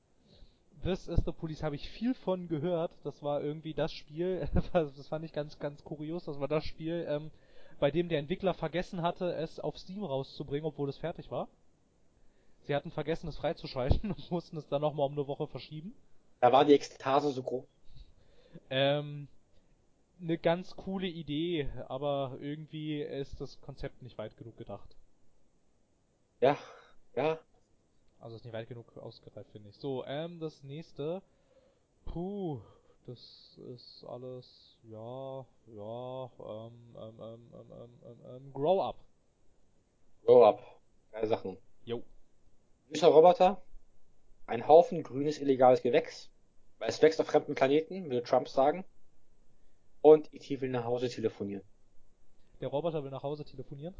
[0.83, 2.91] This is the Police habe ich viel von gehört.
[3.03, 6.25] Das war irgendwie das Spiel, das fand ich ganz, ganz kurios.
[6.25, 7.31] Das war das Spiel, ähm,
[7.79, 11.47] bei dem der Entwickler vergessen hatte, es auf Steam rauszubringen, obwohl es fertig war.
[12.67, 15.95] Sie hatten vergessen, es freizuschalten und mussten es dann nochmal um eine Woche verschieben.
[16.41, 17.65] Da war die Ekstase so groß.
[18.69, 19.27] Ähm,
[20.21, 24.95] eine ganz coole Idee, aber irgendwie ist das Konzept nicht weit genug gedacht.
[26.41, 26.57] Ja,
[27.15, 27.39] ja.
[28.19, 29.77] Also ist nicht weit genug ausgereift, finde ich.
[29.77, 31.21] So, ähm, das nächste.
[32.05, 32.59] Puh,
[33.05, 38.97] das ist alles, ja, ja, ähm, ähm, ähm, ähm, ähm, ähm, ähm Grow Up.
[40.25, 40.61] Grow Up.
[41.11, 41.57] Geile Sachen.
[41.85, 42.03] Jo.
[42.89, 43.61] Süßer Roboter.
[44.45, 46.29] Ein Haufen grünes illegales Gewächs.
[46.79, 48.85] Weil es wächst auf fremden Planeten, würde Trump sagen.
[50.01, 50.61] Und E.T.
[50.61, 51.63] will nach Hause telefonieren.
[52.61, 53.95] Der Roboter will nach Hause telefonieren?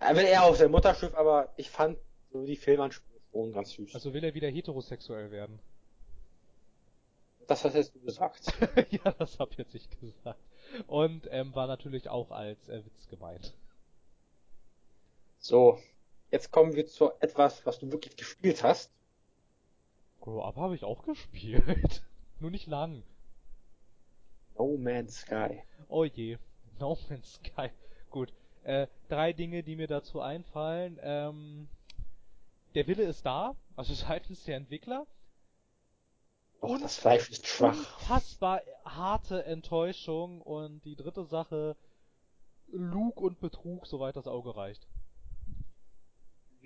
[0.00, 1.98] Er will eher auf sein Mutterschiff, aber ich fand
[2.32, 3.94] so die Filmanspiele schon ganz süß.
[3.94, 5.58] Also will er wieder heterosexuell werden?
[7.46, 8.52] Das hast jetzt du gesagt.
[8.90, 10.40] ja, das hab jetzt ich gesagt.
[10.86, 13.54] Und ähm, war natürlich auch als äh, Witz gemeint.
[15.38, 15.78] So,
[16.30, 18.90] jetzt kommen wir zu etwas, was du wirklich gespielt hast.
[20.20, 22.02] Grow Up habe ich auch gespielt.
[22.40, 23.02] Nur nicht lang.
[24.58, 25.62] No Man's Sky.
[25.88, 26.38] Oh je.
[26.78, 27.70] No Man's Sky.
[28.10, 28.32] Gut.
[28.64, 30.98] Äh, drei Dinge, die mir dazu einfallen.
[31.00, 31.68] Ähm,
[32.74, 35.06] der Wille ist da, also seitens der Entwickler.
[36.60, 37.76] Und das Fleisch ist schwach.
[38.00, 40.42] Unfassbar harte Enttäuschung.
[40.42, 41.76] Und die dritte Sache,
[42.68, 44.86] Lug und Betrug, soweit das Auge reicht.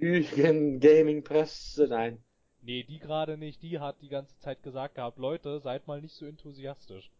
[0.00, 2.22] Lügen, Gaming Presse, nein.
[2.62, 3.62] Nee, die gerade nicht.
[3.62, 7.10] Die hat die ganze Zeit gesagt gehabt, Leute, seid mal nicht so enthusiastisch.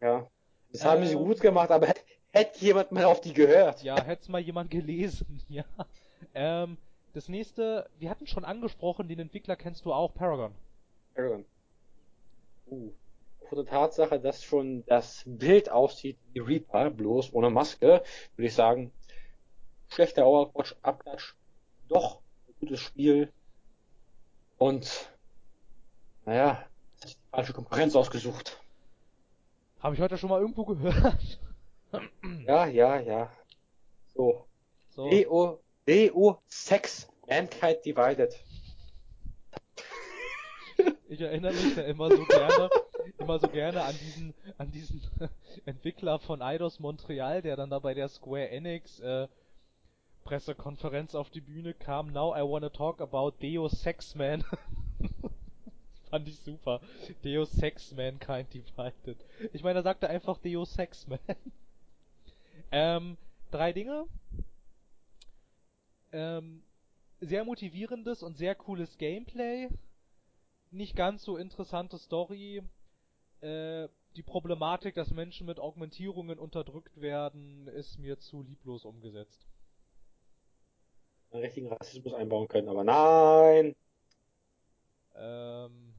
[0.00, 0.26] Ja.
[0.72, 1.24] Das haben sie ähm.
[1.24, 2.02] gut gemacht, aber hätte
[2.32, 3.82] hätt jemand mal auf die gehört.
[3.82, 5.64] Ja, hätte mal jemand gelesen, ja.
[6.34, 6.76] Ähm,
[7.12, 10.54] das nächste, wir hatten schon angesprochen, den Entwickler kennst du auch, Paragon.
[11.14, 11.44] Paragon.
[12.70, 12.92] Uh.
[13.48, 18.04] Von der Tatsache, dass schon das Bild aussieht wie Reaper, bloß ohne Maske,
[18.36, 18.92] würde ich sagen,
[19.88, 21.34] schlechter Overwatch, Abklatsch,
[21.90, 23.32] doch ein gutes Spiel.
[24.58, 25.10] Und,
[26.24, 26.64] naja,
[27.04, 28.60] die falsche Konkurrenz ausgesucht.
[29.80, 31.40] Habe ich heute schon mal irgendwo gehört.
[32.46, 33.32] ja, ja, ja.
[34.14, 34.46] So.
[34.90, 35.08] so.
[35.08, 38.44] Deo, Deo Sex Mankind Divided.
[41.08, 42.70] Ich erinnere mich da immer so gerne,
[43.18, 45.02] immer so gerne an diesen, an diesen
[45.64, 49.26] Entwickler von Eidos Montreal, der dann da bei der Square Enix äh,
[50.30, 52.12] Pressekonferenz auf die Bühne kam.
[52.12, 54.44] Now I wanna talk about Deo Sex Man.
[56.08, 56.80] Fand ich super.
[57.24, 59.16] Deus Sex Mankind Divided.
[59.52, 61.18] Ich meine, er sagte einfach Deus Sex Man.
[62.70, 63.16] ähm,
[63.50, 64.06] drei Dinge.
[66.12, 66.62] Ähm,
[67.18, 69.68] sehr motivierendes und sehr cooles Gameplay.
[70.70, 72.62] Nicht ganz so interessante Story.
[73.40, 79.49] Äh, die Problematik, dass Menschen mit Augmentierungen unterdrückt werden, ist mir zu lieblos umgesetzt.
[81.30, 83.76] Einen richtigen Rassismus einbauen können, aber nein!
[85.14, 85.94] Ähm,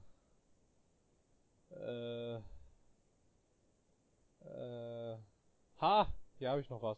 [1.69, 2.35] äh,
[4.45, 5.17] äh,
[5.79, 6.97] ha, hier habe ich noch was.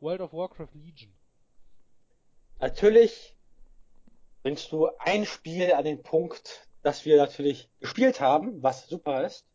[0.00, 1.14] World of Warcraft Legion.
[2.58, 3.34] Natürlich
[4.42, 9.46] bringst du ein Spiel an den Punkt, das wir natürlich gespielt haben, was super ist.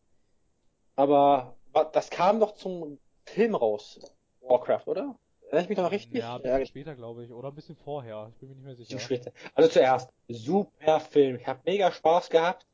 [0.96, 1.56] Aber
[1.92, 4.00] das kam doch zum Film raus,
[4.40, 5.18] Warcraft, oder?
[5.50, 6.20] Erinnere ich mich noch richtig?
[6.20, 6.66] Ja, ein bisschen ja.
[6.66, 7.32] später, glaube ich.
[7.32, 8.30] Oder ein bisschen vorher.
[8.32, 9.00] Ich bin mir nicht mehr sicher.
[9.00, 9.32] Später.
[9.56, 11.36] Also zuerst, super Film.
[11.40, 12.68] Ich habe mega Spaß gehabt.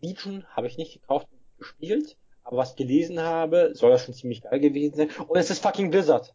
[0.00, 4.42] Legion habe ich nicht gekauft und gespielt, aber was gelesen habe, soll das schon ziemlich
[4.42, 5.10] geil gewesen sein.
[5.26, 6.32] Und es ist fucking Blizzard.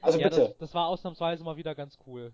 [0.00, 0.50] Also ja, bitte.
[0.50, 2.32] Das, das, war ausnahmsweise mal wieder ganz cool.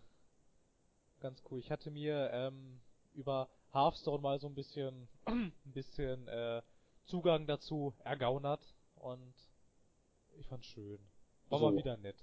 [1.21, 1.61] Ganz cool.
[1.61, 2.81] Ich hatte mir ähm,
[3.15, 6.61] über Hearthstone mal so ein bisschen, ein bisschen äh,
[7.07, 9.33] Zugang dazu ergaunert und
[10.39, 10.99] ich fand's schön.
[11.49, 11.71] War so.
[11.71, 12.23] mal wieder nett.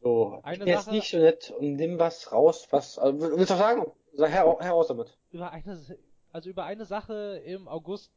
[0.00, 3.20] So, eine ich bin Sache, jetzt nicht so nett und nimm was raus, was, also,
[3.36, 3.86] willst du sagen?
[4.12, 5.16] Sag her, heraus damit.
[5.30, 5.98] Über eine,
[6.32, 8.12] also über eine Sache im August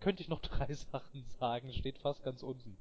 [0.00, 1.72] könnte ich noch drei Sachen sagen.
[1.72, 2.76] Steht fast ganz unten.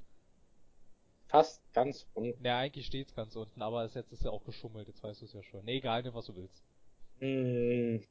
[1.28, 2.44] Fast ganz unten?
[2.44, 5.34] Ja, eigentlich steht's ganz unten, aber jetzt ist ja auch geschummelt, jetzt weißt du es
[5.34, 5.64] ja schon.
[5.64, 6.64] Nee, egal, nimm was du willst.
[7.20, 8.02] Hm.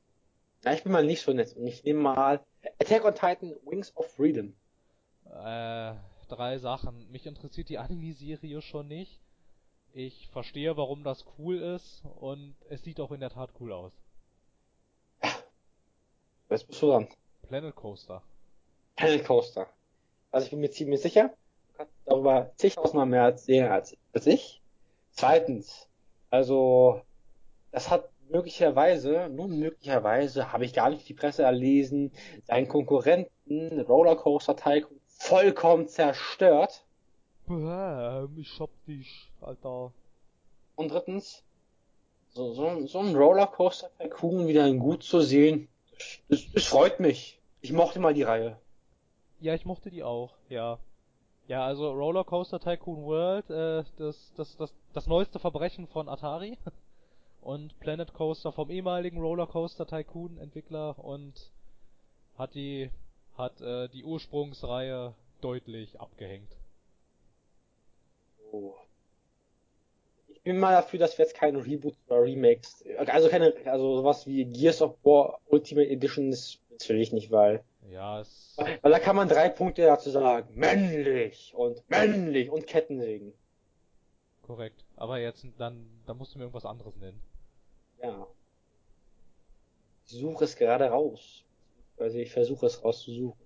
[0.64, 1.56] Ja, ich bin mal nicht so nett.
[1.56, 2.44] Und ich nehme mal
[2.80, 4.54] Attack on Titan Wings of Freedom.
[5.24, 5.94] Äh,
[6.28, 7.10] drei Sachen.
[7.10, 9.20] Mich interessiert die Anime-Serie schon nicht.
[10.00, 13.90] Ich verstehe, warum das cool ist und es sieht auch in der Tat cool aus.
[16.48, 17.08] Jetzt bist du dran.
[17.48, 18.22] Planet Coaster.
[18.94, 19.66] Planet Coaster.
[20.30, 21.34] Also ich bin mir ziemlich sicher,
[21.70, 24.62] du kannst darüber zigtausendmal mehr erzählen als, als ich.
[25.10, 25.88] Zweitens,
[26.30, 27.00] also
[27.72, 32.12] das hat möglicherweise, nur möglicherweise, habe ich gar nicht die Presse erlesen,
[32.44, 36.84] seinen Konkurrenten Rollercoaster Tycoon vollkommen zerstört.
[37.48, 39.92] Bäm, ich hab dich, Alter.
[40.76, 41.42] Und drittens,
[42.30, 45.68] so, so, so ein Rollercoaster Tycoon wieder gut zu sehen,
[46.28, 47.40] das, das freut mich.
[47.60, 48.58] Ich mochte mal die Reihe.
[49.40, 50.78] Ja, ich mochte die auch, ja.
[51.48, 56.58] Ja, also Rollercoaster Tycoon World, äh, das, das, das, das neueste Verbrechen von Atari.
[57.40, 61.50] Und Planet Coaster vom ehemaligen Rollercoaster Tycoon Entwickler und
[62.36, 62.90] hat die,
[63.36, 66.54] hat äh, die Ursprungsreihe deutlich abgehängt.
[70.28, 74.26] Ich bin mal dafür, dass wir jetzt keine Reboots oder Remakes, also keine, also sowas
[74.26, 78.98] wie Gears of War Ultimate Edition, das will ich nicht, weil Ja, es, Weil da
[78.98, 80.48] kann man drei Punkte dazu sagen.
[80.54, 83.32] Männlich und männlich und Kettensägen.
[84.42, 84.84] korrekt.
[84.96, 87.20] Aber jetzt, dann, dann musst du mir irgendwas anderes nennen.
[88.02, 88.26] Ja.
[90.06, 91.44] Ich suche es gerade raus.
[91.98, 93.38] Also ich versuche es rauszusuchen.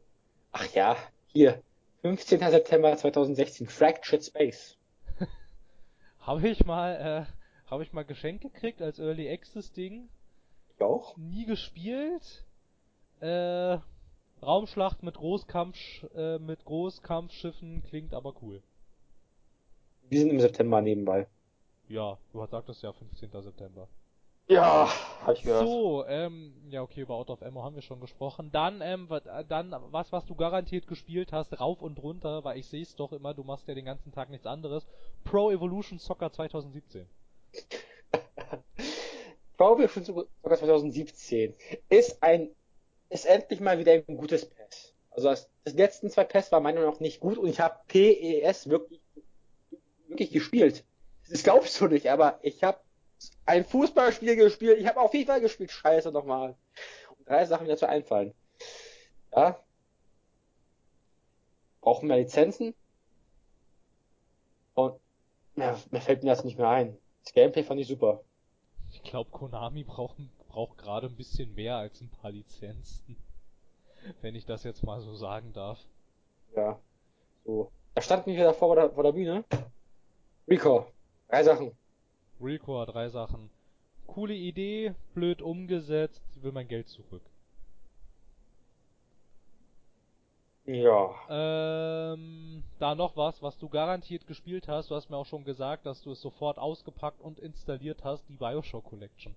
[0.53, 0.97] Ach ja,
[1.29, 1.61] hier.
[2.03, 2.39] 15.
[2.39, 3.67] September 2016.
[3.67, 4.77] Fractured Space.
[6.23, 10.09] Habe ich mal, äh, habe ich mal geschenkt gekriegt als Early Access Ding.
[10.75, 11.17] Ich auch?
[11.17, 12.45] Nie gespielt.
[13.21, 13.79] Äh,
[14.41, 15.77] Raumschlacht mit Großkampf,
[16.15, 18.63] äh, mit Großkampfschiffen klingt aber cool.
[20.09, 21.27] Wir sind im September nebenbei.
[21.89, 23.31] Ja, du sagtest ja 15.
[23.43, 23.89] September.
[24.53, 24.93] Ja,
[25.25, 25.67] hab ich gehört.
[25.67, 28.51] So, ähm, ja okay, über Out of Ammo haben wir schon gesprochen.
[28.53, 32.69] Dann, ähm, äh, dann was, was du garantiert gespielt hast, rauf und runter, weil ich
[32.69, 34.87] sehe es doch immer, du machst ja den ganzen Tag nichts anderes.
[35.25, 37.07] Pro Evolution Soccer 2017.
[39.57, 41.55] Pro Evolution Soccer 2017
[41.89, 42.51] ist ein,
[43.09, 44.95] ist endlich mal wieder ein gutes PES.
[45.11, 47.77] Also das, das letzten zwei PES war meiner Meinung nach nicht gut und ich habe
[47.89, 49.01] PES wirklich,
[50.09, 50.85] wirklich gespielt.
[51.31, 52.79] Das glaubst du nicht, aber ich habe
[53.47, 56.57] ein Fußballspiel gespielt, ich habe auch FIFA gespielt, scheiße nochmal.
[57.17, 58.35] Und drei Sachen mir dazu einfallen.
[59.35, 59.59] Ja.
[61.81, 62.75] Brauchen wir Lizenzen?
[64.75, 64.99] Und
[65.55, 66.97] mehr, mehr fällt mir das nicht mehr ein.
[67.25, 68.23] Das Gameplay fand ich super.
[68.91, 70.17] Ich glaube, Konami braucht,
[70.49, 73.17] braucht gerade ein bisschen mehr als ein paar Lizenzen.
[74.21, 75.79] Wenn ich das jetzt mal so sagen darf.
[76.55, 76.79] Ja.
[77.45, 77.71] So.
[77.95, 79.45] Da standen wir wieder vor der, vor der Bühne.
[80.49, 80.87] Rico.
[81.29, 81.73] Drei Sachen.
[82.43, 83.51] Recore, drei Sachen.
[84.07, 87.23] Coole Idee, blöd umgesetzt, will mein Geld zurück.
[90.65, 91.11] Ja.
[91.29, 94.91] Ähm, da noch was, was du garantiert gespielt hast.
[94.91, 98.37] Du hast mir auch schon gesagt, dass du es sofort ausgepackt und installiert hast, die
[98.37, 99.35] Bioshock Collection.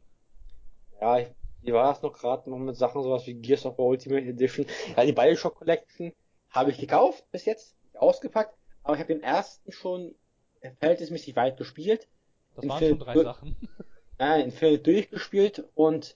[1.01, 1.27] Ja, ich,
[1.61, 4.67] wie war das noch gerade noch mit Sachen sowas wie Gears of War Ultimate Edition?
[4.95, 6.13] Ja, die Bioshock Collection
[6.51, 10.13] habe ich gekauft bis jetzt, ausgepackt, aber ich habe den ersten schon
[10.79, 12.07] verhältnismäßig weit gespielt.
[12.55, 13.55] Das waren schon drei Sachen.
[14.17, 16.15] Ja, Infinite durchgespielt und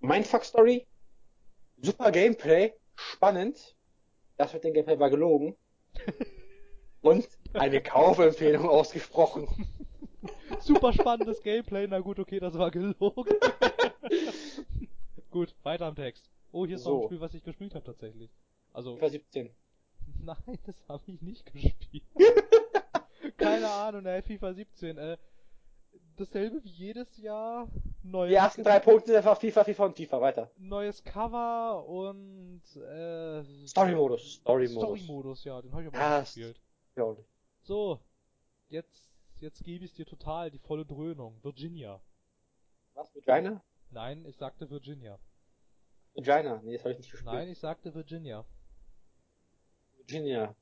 [0.00, 0.86] Mindfuck Story,
[1.80, 3.74] super Gameplay, spannend.
[4.36, 5.56] Das mit dem Gameplay war gelogen.
[7.00, 9.48] Und eine Kaufempfehlung ausgesprochen.
[10.60, 13.24] Super spannendes Gameplay, na gut, okay, das war gelogen.
[15.30, 16.28] gut, weiter am Text.
[16.52, 17.00] Oh, hier ist noch So.
[17.00, 18.30] ein Spiel, was ich gespielt habe tatsächlich.
[18.74, 19.50] Also, FIFA 17.
[20.22, 22.04] nein, das habe ich nicht gespielt.
[23.38, 25.16] Keine Ahnung, ey, FIFA 17, äh,
[26.16, 27.68] dasselbe wie jedes Jahr.
[28.02, 30.20] Neues, Die ersten drei Punkte sind einfach FIFA, FIFA und FIFA.
[30.20, 30.50] Weiter.
[30.58, 34.34] neues Cover und, äh, Story-Modus.
[34.40, 34.72] Story-Modus.
[34.82, 36.60] Story-Modus, ja, den habe ich aber Ja, nicht es- gespielt.
[36.96, 37.16] Ja, auch.
[37.62, 38.00] So,
[38.68, 39.10] jetzt,
[39.40, 41.38] jetzt gebe ich dir total die volle Dröhnung.
[41.42, 42.00] Virginia.
[42.94, 43.14] Was?
[43.14, 43.62] Vagina?
[43.90, 45.18] Nein, ich sagte Virginia.
[46.14, 46.60] Vagina.
[46.64, 47.32] Nee, das habe ich nicht gespielt.
[47.32, 48.44] Nein, ich sagte Virginia.
[49.96, 50.54] Virginia.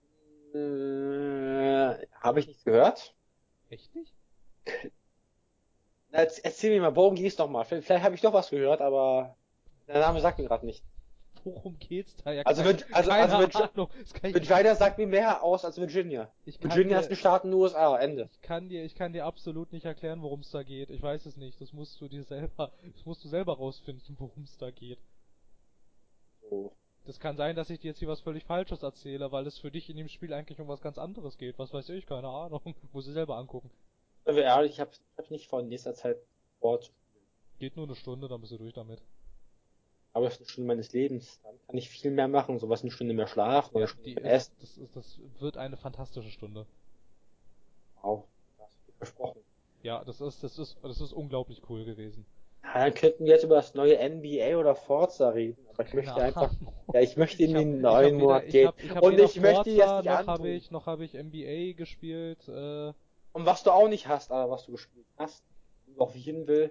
[0.54, 3.14] Äh, habe ich nichts gehört?
[3.70, 4.14] Echt nicht?
[6.10, 7.64] Na, Erz, erzähl mir mal, worum ging's noch mal?
[7.64, 9.36] Vielleicht, vielleicht habe ich doch was gehört, aber
[9.88, 10.84] der Name sagt mir gerade nicht.
[11.44, 12.32] Worum geht's da?
[12.32, 13.88] Ja, Also keine, Vir- also- also Ahnung.
[14.22, 16.32] Vagina sagt mir mehr aus als Virginia.
[16.44, 17.96] Virginia dir, ist ein Staat in den USA.
[17.98, 18.28] Ende.
[18.32, 20.90] ich kann dir, ich kann dir absolut nicht erklären, worum es da geht.
[20.90, 21.60] Ich weiß es nicht.
[21.60, 24.98] Das musst du dir selber, das musst du selber rausfinden, worum es da geht.
[26.50, 26.72] So.
[27.06, 29.70] Das kann sein, dass ich dir jetzt hier was völlig Falsches erzähle, weil es für
[29.70, 31.56] dich in dem Spiel eigentlich um was ganz anderes geht.
[31.58, 32.74] Was weiß ich, keine Ahnung.
[32.92, 33.70] Muss ich selber angucken.
[34.24, 36.18] Wir ehrlich, ich habe hab nicht vor, in nächster Zeit
[36.58, 36.80] spielen.
[37.60, 39.00] Geht nur eine Stunde, dann bist du durch damit.
[40.12, 41.40] Aber das ist eine Stunde meines Lebens.
[41.44, 42.58] Dann kann ich viel mehr machen.
[42.58, 44.56] Sowas eine Stunde mehr schlafen oder eine Stunde mehr ist, essen.
[44.60, 46.66] das, ist, das wird eine fantastische Stunde.
[48.02, 48.24] Wow.
[48.98, 49.14] Das
[49.82, 52.26] Ja, das ist, das ist, das ist unglaublich cool gewesen.
[52.74, 55.64] Ja, dann könnten wir jetzt über das neue NBA oder Forza reden.
[55.72, 56.52] Aber ich möchte Keine einfach,
[56.92, 58.72] ja, ich möchte in Ich den ich neuen Monat weder- gehen.
[58.78, 61.14] Ich hab, ich Und ich möchte Forza, jetzt nicht noch habe ich, noch habe ich
[61.14, 62.48] NBA gespielt.
[62.48, 62.92] Äh,
[63.32, 65.44] Und was du auch nicht hast, aber was du gespielt hast,
[65.86, 66.70] und noch hin will,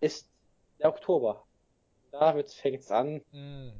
[0.00, 0.28] ist
[0.80, 1.44] der Oktober.
[2.12, 3.72] Damit fängt's an mh.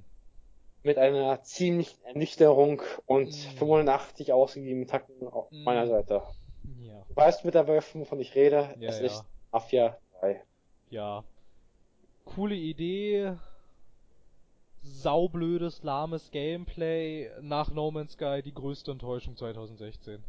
[0.82, 3.56] mit einer ziemlichen Ernüchterung und Mm.
[3.58, 5.62] 85 ausgegebenen Takten auf Mm.
[5.64, 6.22] meiner Seite.
[6.80, 8.74] ja, Du weißt mittlerweile, wovon ich rede.
[8.78, 10.42] ja, es ja, ist Mafia 3.
[10.90, 11.24] ja.
[12.26, 13.38] Coole Idee.
[14.82, 17.30] Saublödes, lahmes Gameplay.
[17.40, 20.22] Nach No Man's Sky die größte Enttäuschung 2016.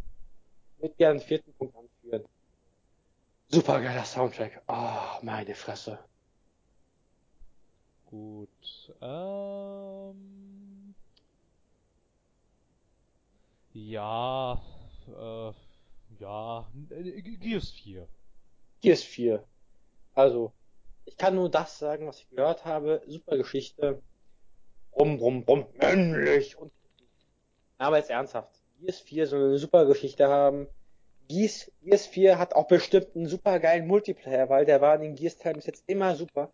[0.77, 2.23] Ich würde gerne einen vierten Punkt anführen.
[3.49, 4.61] Supergeiler Soundtrack.
[4.67, 5.99] Oh, meine Fresse.
[8.05, 8.93] Gut.
[9.01, 10.95] Ähm.
[13.73, 14.61] Ja.
[15.07, 15.51] Äh,
[16.19, 16.67] ja.
[16.89, 18.07] äh, Gears 4.
[18.81, 19.43] Gears 4.
[20.13, 20.51] Also,
[21.07, 23.01] ich kann nur das sagen, was ich gehört habe.
[23.07, 24.01] Super Geschichte.
[24.91, 25.65] Brumm, brumm, brumm.
[25.75, 26.71] Männlich und.
[27.77, 28.61] Aber jetzt ernsthaft.
[28.79, 30.67] Gears 4 soll eine super Geschichte haben.
[31.29, 35.15] Gears, Gears 4 hat auch bestimmt einen super geilen Multiplayer, weil der war in den
[35.15, 36.51] Gears-Teilen bis jetzt immer super.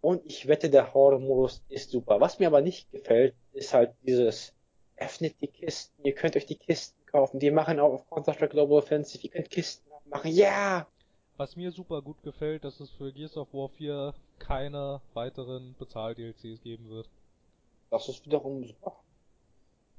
[0.00, 2.20] Und ich wette, der Horde-Modus ist super.
[2.20, 4.54] Was mir aber nicht gefällt, ist halt dieses
[4.96, 8.78] öffnet die Kisten, ihr könnt euch die Kisten kaufen, die machen auch auf Counter-Strike Global
[8.78, 10.86] Offensive, ihr könnt Kisten machen, ja!
[11.36, 16.62] Was mir super gut gefällt, dass es für Gears of War 4 keine weiteren Bezahl-DLCs
[16.62, 17.08] geben wird.
[17.90, 18.96] Das ist wiederum super.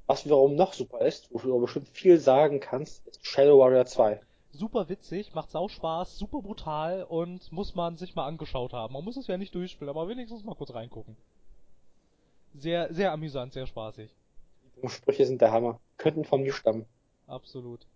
[0.06, 4.22] Was wiederum noch super ist, wofür du bestimmt viel sagen kannst, ist Shadow Warrior 2.
[4.52, 8.94] Super witzig, macht sau Spaß, super brutal und muss man sich mal angeschaut haben.
[8.94, 11.18] Man muss es ja nicht durchspielen, aber wenigstens mal kurz reingucken.
[12.54, 14.16] Sehr, sehr amüsant, sehr spaßig.
[14.76, 15.80] Die Sprüche sind der Hammer.
[15.98, 16.86] Könnten von mir stammen.
[17.26, 17.88] Absolut.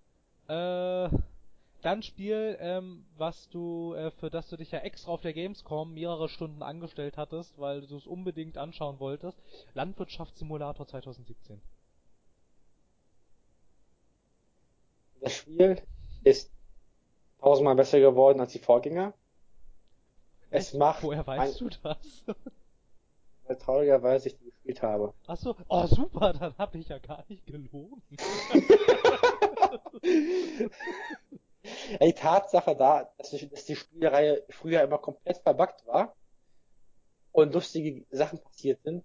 [0.47, 1.09] Äh,
[1.81, 5.93] dann Spiel, ähm, was du, äh, für das du dich ja extra auf der Gamescom
[5.93, 9.37] mehrere Stunden angestellt hattest, weil du es unbedingt anschauen wolltest.
[9.73, 11.61] Landwirtschaftssimulator 2017.
[15.21, 15.81] Das Spiel
[16.23, 16.51] ist
[17.39, 19.13] tausendmal besser geworden als die Vorgänger.
[20.49, 20.75] Es Echt?
[20.75, 22.23] macht Woher weißt du das?
[23.45, 25.13] weil traurigerweise ich die gespielt habe.
[25.25, 28.01] Achso, oh super, dann hab ich ja gar nicht gelogen.
[32.01, 36.15] Die Tatsache da, dass die, dass die Spielreihe früher immer komplett verbuggt war
[37.31, 39.03] und lustige Sachen passiert sind,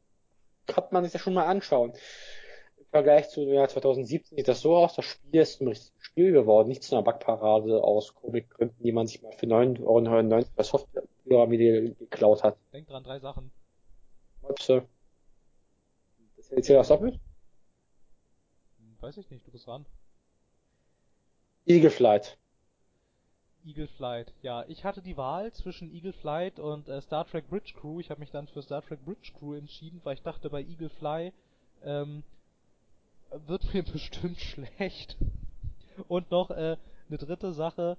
[0.66, 1.92] kann man sich das schon mal anschauen.
[2.78, 6.32] Im Vergleich zu Jahr 2017 sieht das so aus, das Spiel ist ein richtiges Spiel
[6.32, 10.62] geworden, nicht zu einer Bugparade aus Komikgründen, die man sich mal für 9,99 Euro bei
[10.62, 12.56] Softwarepyramide geklaut hat.
[12.72, 13.50] Denk dran, drei Sachen.
[14.42, 14.86] Möpse.
[16.36, 17.14] Das erzählt das doppelt?
[18.78, 19.86] Hm, Weiß ich nicht, du bist dran.
[21.64, 22.38] Eagle Flight.
[23.64, 24.32] Eagle Flight.
[24.42, 28.00] Ja, ich hatte die Wahl zwischen Eagle Flight und äh, Star Trek Bridge Crew.
[28.00, 30.90] Ich habe mich dann für Star Trek Bridge Crew entschieden, weil ich dachte, bei Eagle
[30.90, 31.32] Fly
[31.84, 32.22] ähm,
[33.46, 35.16] wird mir bestimmt schlecht.
[36.08, 36.76] Und noch äh,
[37.08, 37.96] eine dritte Sache,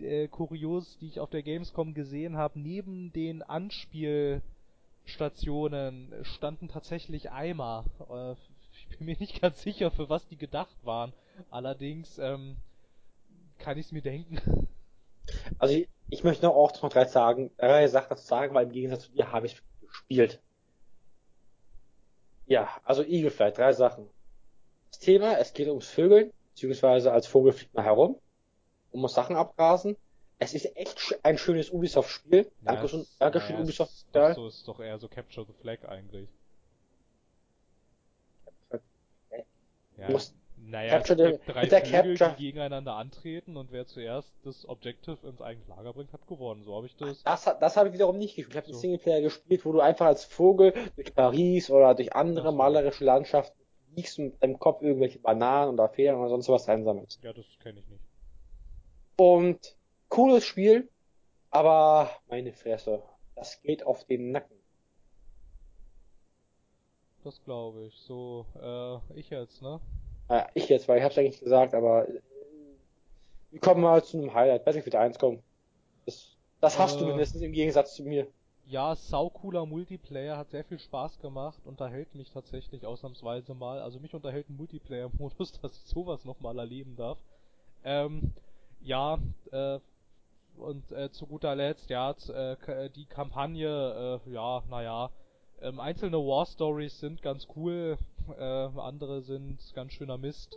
[0.00, 7.84] äh, kurios, die ich auf der Gamescom gesehen habe, neben den Anspielstationen standen tatsächlich Eimer.
[8.10, 8.34] Äh,
[8.72, 11.12] ich bin mir nicht ganz sicher, für was die gedacht waren.
[11.50, 12.56] Allerdings ähm,
[13.58, 14.68] kann ich es mir denken.
[15.58, 18.72] Also ich, ich möchte noch auch noch drei sagen, drei Sachen dazu sagen, weil im
[18.72, 20.40] Gegensatz zu dir habe ich gespielt.
[22.46, 24.08] Ja, also Eagle Flight, drei Sachen.
[24.90, 28.20] Das Thema, es geht ums Vögeln, beziehungsweise als Vogel fliegt man herum
[28.92, 29.96] und muss Sachen abgrasen.
[30.38, 32.50] Es ist echt ein schönes Ubisoft-Spiel.
[32.60, 33.92] Dankeschön, es- Dankeschön naja, es Ubisoft.
[33.92, 34.34] Ist doch, Ja.
[34.34, 36.28] so ist doch eher so Capture the Flag eigentlich.
[39.96, 40.34] Ja, Du musst
[40.70, 43.86] naja, es Capture the- gibt drei mit der Vögel, Capture- die gegeneinander antreten und wer
[43.86, 46.64] zuerst das Objective ins eigene Lager bringt, hat gewonnen.
[46.64, 47.22] So habe ich das.
[47.22, 48.50] Das, das habe ich wiederum nicht gespielt.
[48.54, 48.72] Ich habe So.
[48.72, 53.58] einen Singleplayer gespielt, wo du einfach als Vogel durch Paris oder durch andere malerische Landschaften
[53.94, 57.22] fliegst und mit deinem Kopf irgendwelche Bananen oder Federn oder sonst was einsammelst.
[57.22, 58.04] Ja, das kenne ich nicht.
[59.16, 59.76] Und
[60.08, 60.90] cooles Spiel,
[61.50, 63.02] aber meine Fresse,
[63.34, 64.56] das geht auf den Nacken.
[67.24, 67.94] Das glaube ich.
[67.96, 69.80] So, äh, ich jetzt, ne?
[70.28, 72.20] Naja, ich jetzt, weil ich hab's eigentlich gesagt, aber äh,
[73.50, 74.64] wir kommen mal zu einem Highlight.
[74.64, 75.42] Battlefield 1 kommen.
[76.04, 77.08] Das, das hast du Äh.
[77.08, 78.26] mindestens im Gegensatz zu mir.
[78.68, 83.80] Ja, saucooler Multiplayer, hat sehr viel Spaß gemacht, unterhält mich tatsächlich ausnahmsweise mal.
[83.80, 87.18] Also mich unterhält ein Multiplayer-Modus, dass ich sowas nochmal erleben darf.
[87.84, 88.32] Ähm,
[88.80, 89.18] ja,
[89.52, 89.78] äh,
[90.56, 92.52] und äh, zu guter Letzt, ja, äh,
[92.86, 95.10] äh, die Kampagne, äh, ja, naja,
[95.60, 97.98] ähm, einzelne War Stories sind ganz cool,
[98.38, 100.56] äh, andere sind ganz schöner Mist.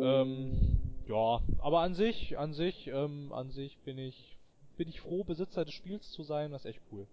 [0.00, 4.38] Ähm, Ja, aber an sich, an sich, ähm, an sich bin ich,
[4.76, 7.06] bin ich froh, Besitzer des Spiels zu sein, das ist echt cool.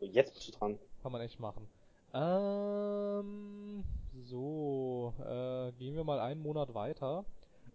[0.00, 0.78] So, jetzt bist du dran.
[1.02, 1.68] Kann man echt machen.
[2.12, 3.84] Ähm,
[4.24, 7.24] so, äh, gehen wir mal einen Monat weiter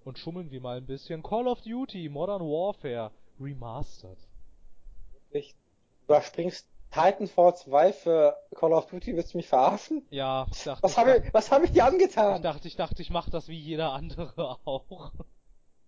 [0.04, 1.24] und schummeln wir mal ein bisschen.
[1.24, 4.18] Call of Duty Modern Warfare Remastered.
[5.32, 5.56] Ich
[6.06, 10.06] überspringst Titanfall 2 für Call of Duty, willst du mich verarschen?
[10.10, 12.36] Ja, ich dachte, Was habe ich, was hab ich dir angetan?
[12.36, 15.12] ich dachte, ich dachte, ich mach das wie jeder andere auch.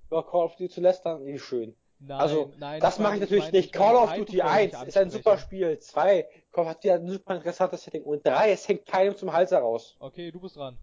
[0.10, 1.76] Über Call of Duty zu lästern, wie schön.
[2.00, 3.66] Nein, Also, nein, das mache ich natürlich meine- nicht.
[3.68, 5.78] ich Call of Duty nicht 1 ist ein super Spiel.
[5.80, 8.04] 2 hat wieder ein super interessantes Setting.
[8.04, 9.96] Und 3, es hängt keinem zum Hals heraus.
[10.00, 10.78] Okay, du bist dran.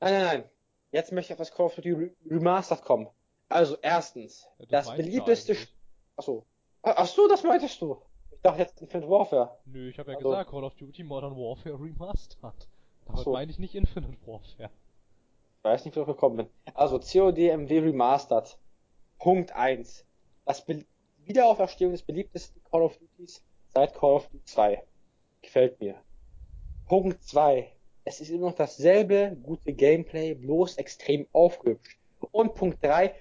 [0.00, 0.44] Nein, nein, nein.
[0.90, 3.08] Jetzt möchte ich auf das Call of Duty Re- Remastered kommen.
[3.48, 5.52] Also, erstens, Ja, das ja beliebteste...
[5.52, 5.74] eigentlich.
[6.16, 6.46] Achso.
[6.82, 8.02] Ach so, das meintest du.
[8.42, 9.56] Dachte jetzt Infinite Warfare.
[9.66, 12.68] Nö, ich habe ja Also- gesagt, Call of Duty Modern Warfare Remastered.
[13.06, 13.32] Damit so.
[13.32, 14.70] meine ich nicht Infinite Warfare.
[15.58, 16.46] Ich weiß nicht, wie ich gekommen bin.
[16.74, 18.58] Also, COD MW Remastered.
[19.18, 20.04] Punkt 1.
[20.44, 20.84] Das Be
[21.24, 24.82] Wiederauferstehung des beliebtesten Call of Duties seit Call of Duty 2.
[25.40, 25.94] Gefällt mir.
[26.88, 27.70] Punkt 2.
[28.04, 31.96] Es ist immer noch dasselbe gute Gameplay, bloß extrem aufgehübscht.
[32.32, 33.14] Und Punkt 3.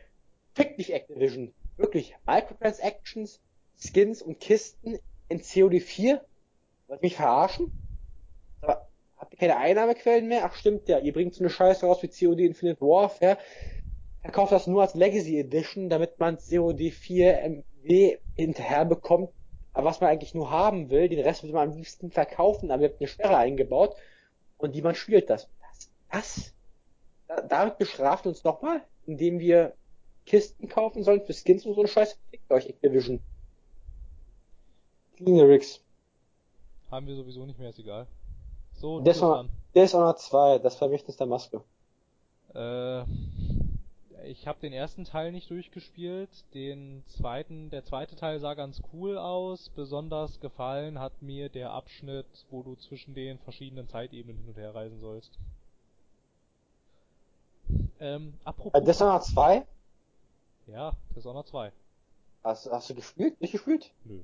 [0.56, 1.54] Fick dich Activision.
[1.78, 2.16] Wirklich.
[2.26, 3.40] Microtransactions,
[3.78, 4.98] Skins und Kisten
[5.32, 6.22] in COD 4?
[6.88, 7.72] Wollt mich verarschen?
[8.62, 8.88] Aber
[9.18, 10.44] habt ihr keine Einnahmequellen mehr?
[10.46, 13.38] Ach stimmt ja, ihr bringt so eine Scheiße raus wie COD Infinite Warfare.
[14.22, 19.30] Verkauft das nur als Legacy Edition, damit man COD 4 MW hinterher bekommt.
[19.74, 22.84] Aber was man eigentlich nur haben will, den Rest will man am liebsten verkaufen, aber
[22.84, 23.96] ihr habt eine Sperre eingebaut
[24.58, 25.50] und die man spielt das.
[25.62, 26.54] Das, das,
[27.30, 29.74] da, damit bestraft uns nochmal, indem wir
[30.26, 32.18] Kisten kaufen sollen für Skins und so eine Scheiße.
[32.30, 33.22] Fickt euch Activision.
[35.26, 35.80] Lyrics.
[36.90, 38.08] Haben wir sowieso nicht mehr, ist egal.
[38.74, 39.50] So, dran.
[39.76, 41.62] Dishonored 2, das Vermächtnis der Maske.
[42.54, 43.04] Äh,
[44.26, 49.18] ich habe den ersten Teil nicht durchgespielt, den zweiten, der zweite Teil sah ganz cool
[49.18, 49.70] aus.
[49.70, 54.76] Besonders gefallen hat mir der Abschnitt, wo du zwischen den verschiedenen Zeitebenen hin und her
[54.76, 55.38] reisen sollst.
[58.00, 58.84] Ähm, apropos.
[58.84, 59.66] Dishonored 2,
[60.68, 61.72] ja, Dishonored 2.
[62.44, 63.40] hast, hast du gespielt?
[63.40, 63.92] Nicht gespielt?
[64.04, 64.20] Nö.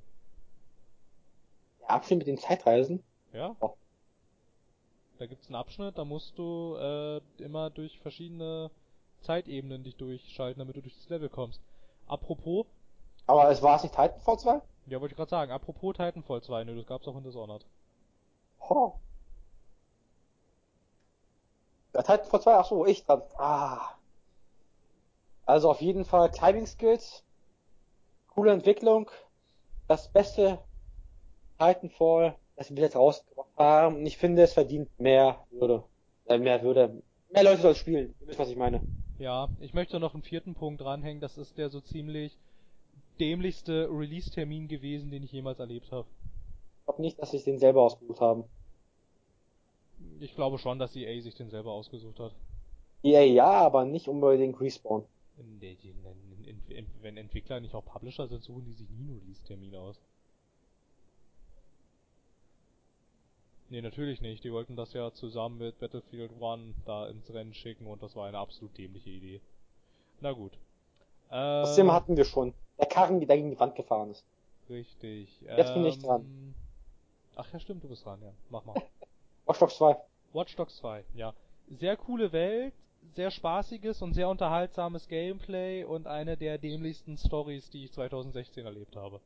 [1.87, 3.03] Der Abschnitt mit den Zeitreisen?
[3.31, 3.55] Ja?
[3.61, 3.75] Oh.
[5.19, 8.69] Da gibt's einen Abschnitt, da musst du äh, immer durch verschiedene
[9.21, 11.61] Zeitebenen dich durchschalten, damit du durch das Level kommst.
[12.07, 12.65] Apropos,
[13.25, 14.61] Aber es war es nicht Titanfall 2?
[14.87, 17.65] ja wollte ich gerade sagen, apropos Titanfall 2, nö, das gab's auch in Dishonored.
[18.69, 18.93] Oh.
[21.93, 23.21] Ja, Titanfall 2, ach so, ich dran.
[23.37, 23.91] Ah.
[25.45, 27.23] Also auf jeden Fall Timing Skills,
[28.27, 29.09] coole Entwicklung,
[29.87, 30.59] das beste
[31.57, 33.97] Titanfall, das wir jetzt rausgebracht haben.
[33.97, 35.83] Und ich finde, es verdient mehr Würde.
[36.25, 37.01] Äh, mehr Würde.
[37.31, 38.15] Mehr Leute sollen spielen.
[38.21, 38.81] Ihr wisst, was ich meine.
[39.19, 42.37] Ja, ich möchte noch einen vierten Punkt dranhängen, das ist der so ziemlich
[43.19, 46.07] dämlichste Release-Termin gewesen, den ich jemals erlebt habe.
[46.79, 48.43] Ich glaube nicht, dass sie den selber ausgesucht haben.
[50.19, 52.33] Ich glaube schon, dass EA sich den selber ausgesucht hat.
[53.03, 55.05] EA ja, aber nicht unbedingt Respawn.
[57.01, 59.99] Wenn Entwickler nicht auch Publisher sind, suchen die sich nie einen Release-Termin aus.
[63.69, 64.43] Nee, natürlich nicht.
[64.43, 68.27] Die wollten das ja zusammen mit Battlefield 1 da ins Rennen schicken und das war
[68.27, 69.41] eine absolut dämliche Idee.
[70.21, 70.53] Na gut.
[71.29, 72.53] Äh, Das Thema hatten wir schon.
[72.79, 74.23] Der Karren, der gegen die Wand gefahren ist.
[74.69, 75.41] Richtig.
[75.41, 76.21] Jetzt bin ich dran.
[76.21, 76.53] Ähm,
[77.35, 78.33] Ach ja, stimmt, du bist dran, ja.
[78.49, 78.75] Mach mal.
[79.45, 79.95] Watch Dogs 2.
[80.33, 81.33] Watch Dogs 2, ja.
[81.69, 82.73] Sehr coole Welt,
[83.15, 88.95] sehr spaßiges und sehr unterhaltsames Gameplay und eine der dämlichsten Stories, die ich 2016 erlebt
[88.95, 89.19] habe.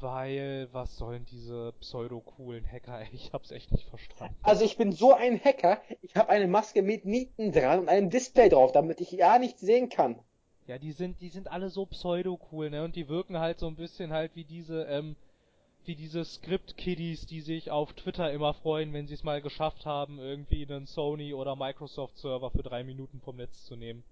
[0.00, 3.02] Weil, was sollen diese pseudo-coolen Hacker?
[3.12, 4.36] Ich hab's echt nicht verstanden.
[4.42, 8.10] Also ich bin so ein Hacker, ich habe eine Maske mit Nieten dran und einem
[8.10, 10.18] Display drauf, damit ich ja nichts sehen kann.
[10.66, 12.84] Ja, die sind, die sind alle so pseudo-cool, ne?
[12.84, 15.16] Und die wirken halt so ein bisschen halt wie diese, ähm,
[15.84, 20.18] wie diese Script-Kiddies, die sich auf Twitter immer freuen, wenn sie es mal geschafft haben,
[20.18, 24.04] irgendwie einen Sony oder Microsoft-Server für drei Minuten vom Netz zu nehmen.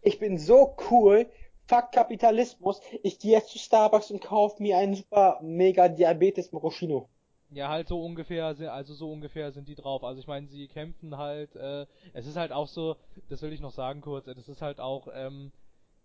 [0.00, 1.26] Ich bin so cool,
[1.66, 7.08] fuck Kapitalismus, ich gehe jetzt zu Starbucks und kaufe mir einen super mega Diabetes Moroschino.
[7.50, 10.04] Ja, halt so ungefähr, also so ungefähr sind die drauf.
[10.04, 12.96] Also ich meine, sie kämpfen halt, äh, es ist halt auch so,
[13.28, 15.52] das will ich noch sagen kurz, das ist halt auch, ähm,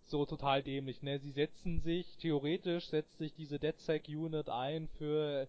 [0.08, 1.18] so total dämlich, ne?
[1.18, 5.48] Sie setzen sich, theoretisch setzt sich diese DedSec Unit ein für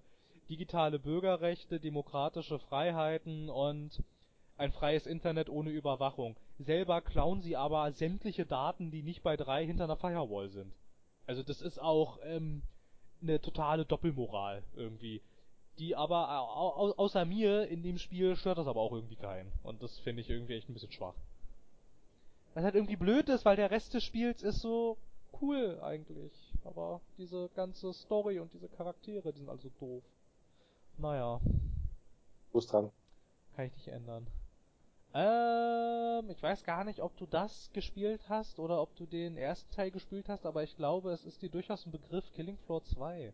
[0.50, 4.04] digitale Bürgerrechte, demokratische Freiheiten und
[4.60, 6.36] ein freies Internet ohne Überwachung.
[6.58, 10.74] Selber klauen sie aber sämtliche Daten, die nicht bei drei hinter einer Firewall sind.
[11.28, 12.64] Also das ist auch, ähm,
[13.22, 15.22] eine totale Doppelmoral irgendwie.
[15.78, 19.52] Die aber au au außer mir in dem Spiel stört das aber auch irgendwie keinen.
[19.64, 21.16] Und das finde ich irgendwie echt ein bisschen schwach.
[22.54, 24.98] Was halt irgendwie blöd ist, weil der Rest des Spiels ist so
[25.42, 26.34] cool eigentlich.
[26.66, 30.04] Aber diese ganze Story und diese Charaktere, die sind also doof.
[30.98, 31.40] Naja.
[32.52, 32.92] Du bist dran.
[33.56, 34.28] Kann ich nicht ändern.
[35.14, 39.72] Ähm, ich weiß gar nicht, ob du das gespielt hast oder ob du den ersten
[39.72, 43.34] Teil gespielt hast, aber ich glaube, es ist dir durchaus ein Begriff Killing Floor 2.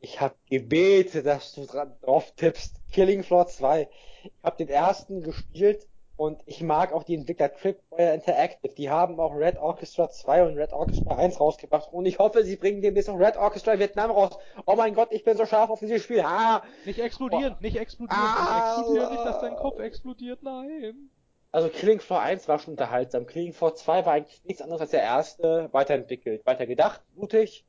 [0.00, 2.76] Ich hab gebetet, dass du dran, drauf tippst.
[2.92, 3.88] Killing Floor 2.
[4.22, 5.86] Ich hab den ersten gespielt
[6.20, 8.74] und ich mag auch die Entwickler Tripwire Interactive.
[8.74, 12.56] Die haben auch Red Orchestra 2 und Red Orchestra 1 rausgebracht und ich hoffe, sie
[12.56, 14.38] bringen demnächst noch Red Orchestra Vietnam raus.
[14.66, 16.20] Oh mein Gott, ich bin so scharf auf dieses Spiel.
[16.20, 16.62] Ah!
[16.84, 17.62] Nicht explodieren, oh.
[17.62, 21.08] nicht explodieren, ah, nicht explodieren, nicht, dass dein Kopf explodiert, nein.
[21.52, 23.26] Also Killing Floor 1 war schon unterhaltsam.
[23.26, 27.64] Killing Floor 2 war eigentlich nichts anderes als der erste, weiterentwickelt, weiter gedacht, mutig,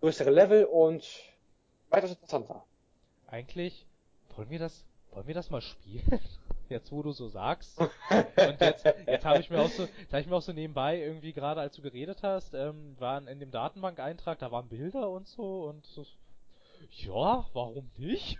[0.00, 1.08] größere Level und
[1.88, 2.66] weitaus interessanter.
[3.28, 3.86] Eigentlich
[4.36, 6.20] wollen wir das, wollen wir das mal spielen?
[6.70, 7.78] jetzt wo du so sagst.
[7.80, 11.00] Und jetzt, jetzt habe ich mir auch so, jetzt habe ich mir auch so nebenbei
[11.00, 15.28] irgendwie gerade, als du geredet hast, ähm, waren in dem Datenbank-Eintrag, da waren Bilder und
[15.28, 16.04] so und so,
[16.90, 18.38] ja, warum nicht?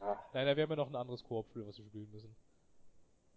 [0.00, 0.24] ja.
[0.32, 2.34] Nein, da wäre mir noch ein anderes Koop für was wir spielen müssen.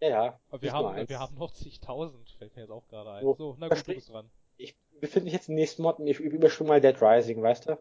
[0.02, 0.40] Ja, ja.
[0.50, 3.24] Aber wir haben, wir haben noch zigtausend, fällt mir jetzt auch gerade ein.
[3.24, 4.30] So, so na gut, du bist dran.
[4.58, 7.78] Ich befinde mich jetzt im nächsten Mod und ich überspringe mal Dead Rising, weißt du?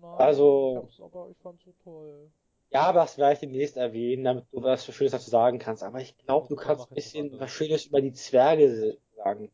[0.00, 2.30] Nein, also, ich hab's aber, ich fand's so toll.
[2.72, 5.82] Ja, aber das werde ich demnächst erwähnen, damit du was Schönes dazu sagen kannst.
[5.82, 9.50] Aber ich glaube, du kannst ein bisschen was Schönes über die Zwerge sagen.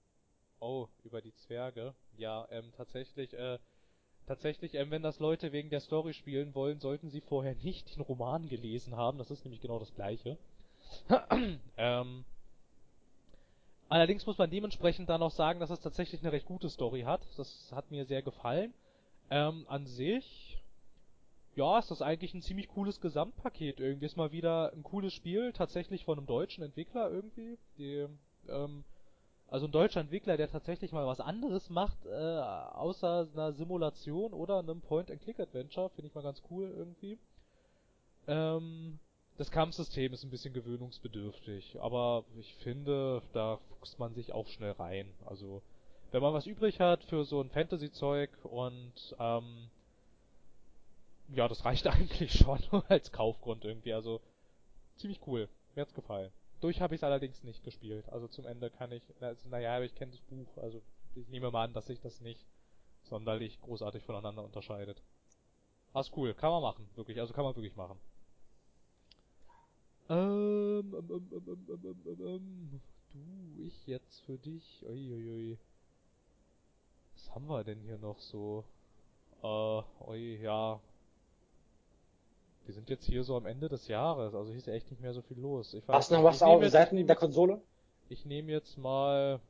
[0.60, 1.94] Oh, über die Zwerge?
[2.16, 3.58] Ja, ähm, tatsächlich, äh,
[4.26, 8.02] tatsächlich, ähm, wenn das Leute wegen der Story spielen wollen, sollten sie vorher nicht den
[8.02, 9.18] Roman gelesen haben.
[9.18, 10.38] Das ist nämlich genau das gleiche.
[11.76, 12.24] ähm,
[13.88, 17.22] allerdings muss man dementsprechend dann auch sagen, dass es tatsächlich eine recht gute Story hat.
[17.36, 18.72] Das hat mir sehr gefallen.
[19.30, 20.47] Ähm, an sich
[21.58, 24.06] ja, ist das eigentlich ein ziemlich cooles Gesamtpaket irgendwie.
[24.06, 27.58] Ist mal wieder ein cooles Spiel, tatsächlich von einem deutschen Entwickler irgendwie.
[27.76, 28.06] Die,
[28.48, 28.84] ähm,
[29.48, 34.60] also ein deutscher Entwickler, der tatsächlich mal was anderes macht, äh, außer einer Simulation oder
[34.60, 37.18] einem Point-and-Click-Adventure, finde ich mal ganz cool irgendwie.
[38.28, 39.00] Ähm,
[39.36, 44.72] das Kampfsystem ist ein bisschen gewöhnungsbedürftig, aber ich finde, da fuchst man sich auch schnell
[44.72, 45.12] rein.
[45.26, 45.62] Also,
[46.12, 49.70] wenn man was übrig hat für so ein Fantasy-Zeug und ähm,
[51.28, 53.92] ja, das reicht eigentlich schon als Kaufgrund irgendwie.
[53.92, 54.20] Also
[54.96, 55.48] ziemlich cool.
[55.74, 56.32] Mir hat's gefallen.
[56.60, 58.08] Durch habe ich es allerdings nicht gespielt.
[58.08, 60.56] Also zum Ende kann ich, also, naja, ich kenne das Buch.
[60.56, 60.82] Also
[61.14, 62.44] ich nehme mal an, dass sich das nicht
[63.04, 65.02] sonderlich großartig voneinander unterscheidet.
[65.92, 66.34] Ah, ist cool.
[66.34, 66.88] Kann man machen.
[66.96, 67.20] Wirklich.
[67.20, 67.98] Also kann man wirklich machen.
[70.10, 72.80] Ähm, ähm, ähm, ähm, ähm, ähm, ähm, ähm.
[73.12, 74.84] Du, ich jetzt für dich.
[74.86, 75.58] Uiuiui.
[77.14, 78.64] Was haben wir denn hier noch so?
[79.42, 80.80] Äh, ui, ja,
[82.68, 85.00] wir sind jetzt hier so am Ende des Jahres, also hier ist ja echt nicht
[85.00, 85.72] mehr so viel los.
[85.72, 87.62] Ich Hast du noch was auf Seiten der Konsole?
[88.10, 89.40] Ich nehme jetzt mal.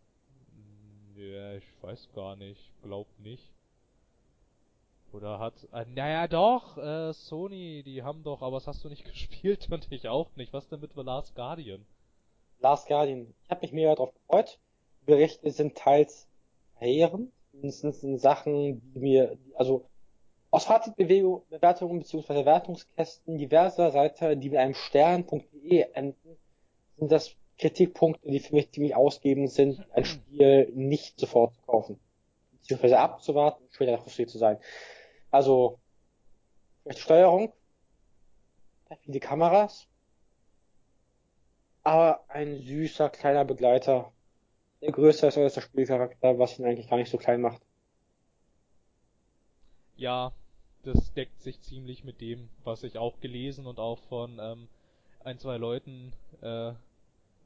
[1.16, 2.70] Ja, ich weiß gar nicht.
[2.80, 3.52] Glaub nicht.
[5.12, 5.54] Oder hat.
[5.72, 9.90] Äh, naja, doch, äh, Sony, die haben doch, aber was hast du nicht gespielt und
[9.90, 10.52] ich auch nicht.
[10.52, 11.84] Was denn mit The Last Guardian?
[12.60, 13.34] Last Guardian.
[13.42, 14.60] Ich habe mich mega drauf gefreut.
[15.00, 16.28] Die Berichte sind teils
[16.76, 17.32] verheerend.
[17.52, 19.86] Mindestens in Sachen, die mir, also
[20.50, 22.44] aus Fazitbewertungen bzw.
[22.44, 26.36] Wertungskästen diverser Seiten, die mit einem Stern.de enden,
[26.96, 32.00] sind das Kritikpunkte, die für mich ziemlich ausgebend sind, ein Spiel nicht sofort zu kaufen.
[32.52, 34.58] Beziehungsweise abzuwarten und später frustriert zu sein.
[35.30, 35.78] Also,
[36.82, 37.52] schlechte Steuerung,
[39.00, 39.86] viele Kameras,
[41.82, 44.12] aber ein süßer kleiner Begleiter,
[44.80, 47.62] der größer ist als der Spielcharakter, was ihn eigentlich gar nicht so klein macht.
[49.98, 50.32] Ja,
[50.84, 54.68] das deckt sich ziemlich mit dem, was ich auch gelesen und auch von ähm,
[55.24, 56.72] ein, zwei Leuten äh,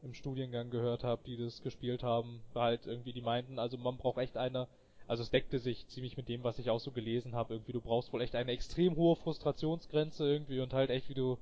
[0.02, 4.18] im Studiengang gehört habe, die das gespielt haben, halt irgendwie die meinten, also man braucht
[4.18, 4.68] echt eine,
[5.08, 7.80] also es deckte sich ziemlich mit dem, was ich auch so gelesen habe, irgendwie du
[7.80, 11.38] brauchst wohl echt eine extrem hohe Frustrationsgrenze irgendwie und halt echt, wie du,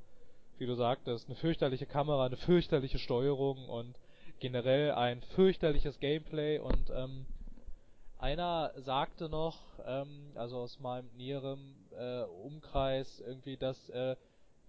[0.59, 3.99] wie du sagtest, eine fürchterliche Kamera, eine fürchterliche Steuerung und
[4.39, 7.27] generell ein fürchterliches Gameplay und ähm,
[8.21, 14.17] einer sagte noch, ähm, also aus meinem näheren äh, Umkreis, irgendwie, dass äh,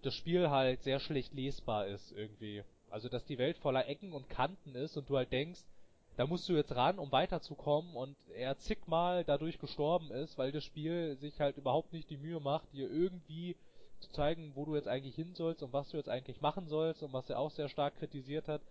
[0.01, 2.63] das Spiel halt sehr schlecht lesbar ist, irgendwie.
[2.89, 5.61] Also, dass die Welt voller Ecken und Kanten ist und du halt denkst,
[6.17, 10.63] da musst du jetzt ran, um weiterzukommen und er zigmal dadurch gestorben ist, weil das
[10.63, 13.55] Spiel sich halt überhaupt nicht die Mühe macht, dir irgendwie
[13.99, 17.01] zu zeigen, wo du jetzt eigentlich hin sollst und was du jetzt eigentlich machen sollst
[17.03, 18.61] und was er auch sehr stark kritisiert hat,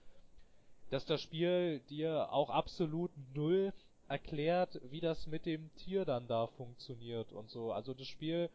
[0.90, 3.72] dass das Spiel dir auch absolut null
[4.10, 7.72] erklärt, wie das mit dem Tier dann da funktioniert und so.
[7.72, 8.50] Also das Spiel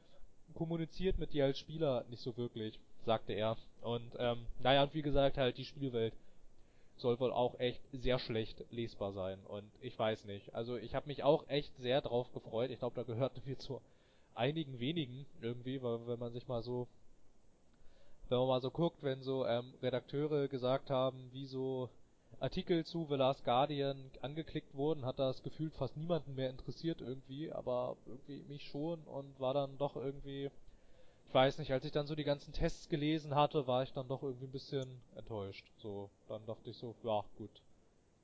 [0.53, 3.57] kommuniziert mit dir als Spieler nicht so wirklich, sagte er.
[3.81, 6.13] Und ähm, naja, und wie gesagt, halt die Spielwelt.
[6.97, 9.39] soll wohl auch echt sehr schlecht lesbar sein.
[9.47, 10.53] Und ich weiß nicht.
[10.53, 12.69] Also ich habe mich auch echt sehr drauf gefreut.
[12.71, 13.81] Ich glaube, da gehört mir zu
[14.33, 16.87] einigen wenigen irgendwie, weil wenn man sich mal so
[18.29, 21.89] wenn man mal so guckt, wenn so ähm, Redakteure gesagt haben, wie so
[22.39, 27.51] Artikel zu The Last Guardian angeklickt wurden, hat das gefühlt fast niemanden mehr interessiert irgendwie,
[27.51, 30.49] aber irgendwie mich schon und war dann doch irgendwie,
[31.27, 34.07] ich weiß nicht, als ich dann so die ganzen Tests gelesen hatte, war ich dann
[34.07, 35.65] doch irgendwie ein bisschen enttäuscht.
[35.77, 37.61] So, dann dachte ich so, ja gut,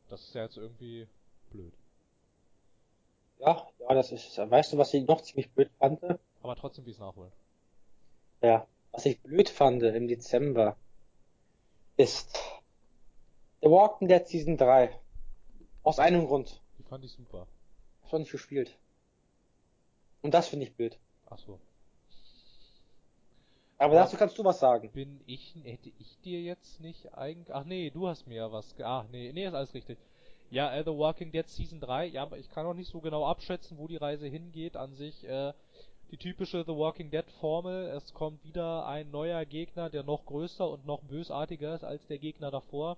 [0.09, 1.07] das ist ja jetzt irgendwie
[1.51, 1.73] blöd.
[3.39, 5.99] Ja, ja, das ist, weißt du, was ich noch ziemlich blöd fand?
[6.43, 7.31] Aber trotzdem wie es nachholen.
[8.41, 10.75] Ja, was ich blöd fand im Dezember
[11.97, 12.39] ist
[13.61, 14.89] The Walking Dead Season 3.
[15.83, 16.61] Aus einem Grund.
[16.79, 17.45] Die fand ich super.
[18.03, 18.75] Ich habe nicht gespielt.
[20.23, 20.97] Und das finde ich blöd.
[21.29, 21.59] Ach so.
[23.77, 24.91] Aber dazu kannst du was sagen.
[24.91, 28.75] Bin ich, hätte ich dir jetzt nicht eigentlich, ach nee, du hast mir ja was,
[28.83, 29.97] ach nee, nee, ist alles richtig.
[30.49, 33.25] Ja, äh, The Walking Dead Season 3, ja, aber ich kann auch nicht so genau
[33.25, 34.75] abschätzen, wo die Reise hingeht.
[34.75, 35.53] An sich, äh,
[36.09, 40.67] die typische The Walking Dead Formel, es kommt wieder ein neuer Gegner, der noch größer
[40.67, 42.97] und noch bösartiger ist als der Gegner davor.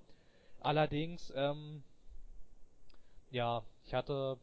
[0.64, 1.84] Allerdings, ähm,
[3.32, 4.38] ja, ich hatte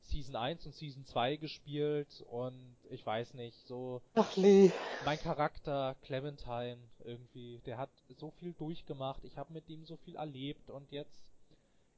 [0.00, 4.72] Season 1 und Season 2 gespielt und ich weiß nicht, so Ach, Lee.
[5.04, 10.16] mein Charakter Clementine irgendwie, der hat so viel durchgemacht, ich habe mit ihm so viel
[10.16, 11.22] erlebt und jetzt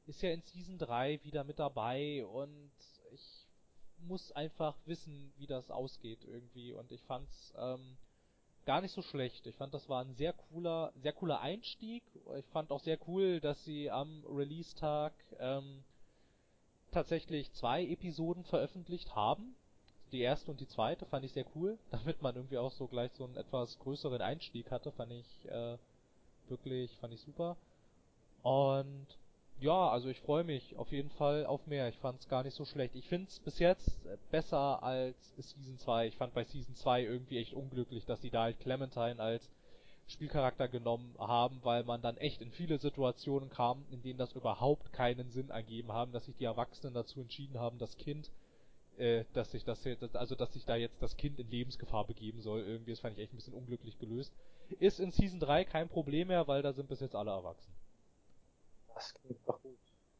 [0.05, 2.71] ist er in Season 3 wieder mit dabei und
[3.11, 3.47] ich
[3.97, 7.97] muss einfach wissen, wie das ausgeht irgendwie und ich fand's ähm,
[8.65, 9.45] gar nicht so schlecht.
[9.47, 12.03] Ich fand, das war ein sehr cooler, sehr cooler Einstieg.
[12.37, 15.83] Ich fand auch sehr cool, dass sie am Release-Tag ähm,
[16.91, 19.55] tatsächlich zwei Episoden veröffentlicht haben.
[20.11, 23.11] Die erste und die zweite fand ich sehr cool, damit man irgendwie auch so gleich
[23.13, 25.77] so einen etwas größeren Einstieg hatte, fand ich äh,
[26.47, 27.57] wirklich, fand ich super.
[28.43, 29.07] Und
[29.59, 31.87] ja, also ich freue mich auf jeden Fall auf mehr.
[31.87, 32.95] Ich fand es gar nicht so schlecht.
[32.95, 33.89] Ich finde es bis jetzt
[34.29, 36.07] besser als Season 2.
[36.07, 39.49] Ich fand bei Season 2 irgendwie echt unglücklich, dass sie da halt Clementine als
[40.07, 44.93] Spielcharakter genommen haben, weil man dann echt in viele Situationen kam, in denen das überhaupt
[44.93, 48.29] keinen Sinn ergeben haben, dass sich die Erwachsenen dazu entschieden haben, das Kind,
[48.97, 52.41] äh, dass sich das jetzt, also dass sich da jetzt das Kind in Lebensgefahr begeben
[52.41, 52.61] soll.
[52.61, 54.33] Irgendwie, das fand ich echt ein bisschen unglücklich gelöst.
[54.79, 57.71] Ist in Season 3 kein Problem mehr, weil da sind bis jetzt alle erwachsen.
[58.95, 59.77] Das klingt doch gut.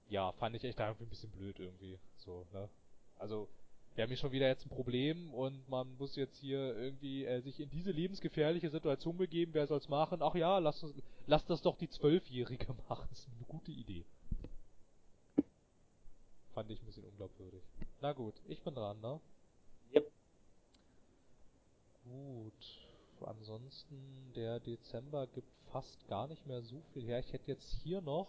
[0.09, 1.97] Ja, fand ich echt irgendwie ein bisschen blöd irgendwie.
[2.17, 2.69] So, ne?
[3.17, 3.47] Also,
[3.95, 7.41] wir haben hier schon wieder jetzt ein Problem und man muss jetzt hier irgendwie äh,
[7.41, 9.53] sich in diese lebensgefährliche Situation begeben.
[9.53, 10.21] Wer soll's machen?
[10.21, 10.93] Ach ja, lass, uns-
[11.27, 13.07] lass das doch die Zwölfjährige machen.
[13.09, 14.05] Das ist eine gute Idee.
[16.53, 17.61] Fand ich ein bisschen unglaubwürdig.
[18.01, 19.19] Na gut, ich bin dran, ne?
[19.93, 20.11] Yep.
[22.03, 22.81] Gut.
[23.25, 27.19] Ansonsten, der Dezember gibt fast gar nicht mehr so viel her.
[27.19, 28.27] Ich hätte jetzt hier noch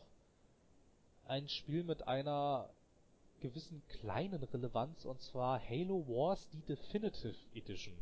[1.28, 2.68] ein Spiel mit einer
[3.40, 7.96] gewissen kleinen Relevanz und zwar Halo Wars die Definitive Edition.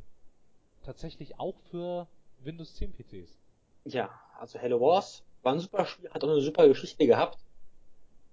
[0.84, 2.06] Tatsächlich auch für
[2.40, 3.38] Windows 10 PCs.
[3.84, 7.38] Ja, also Halo Wars war ein super Spiel, hat auch eine super Geschichte gehabt.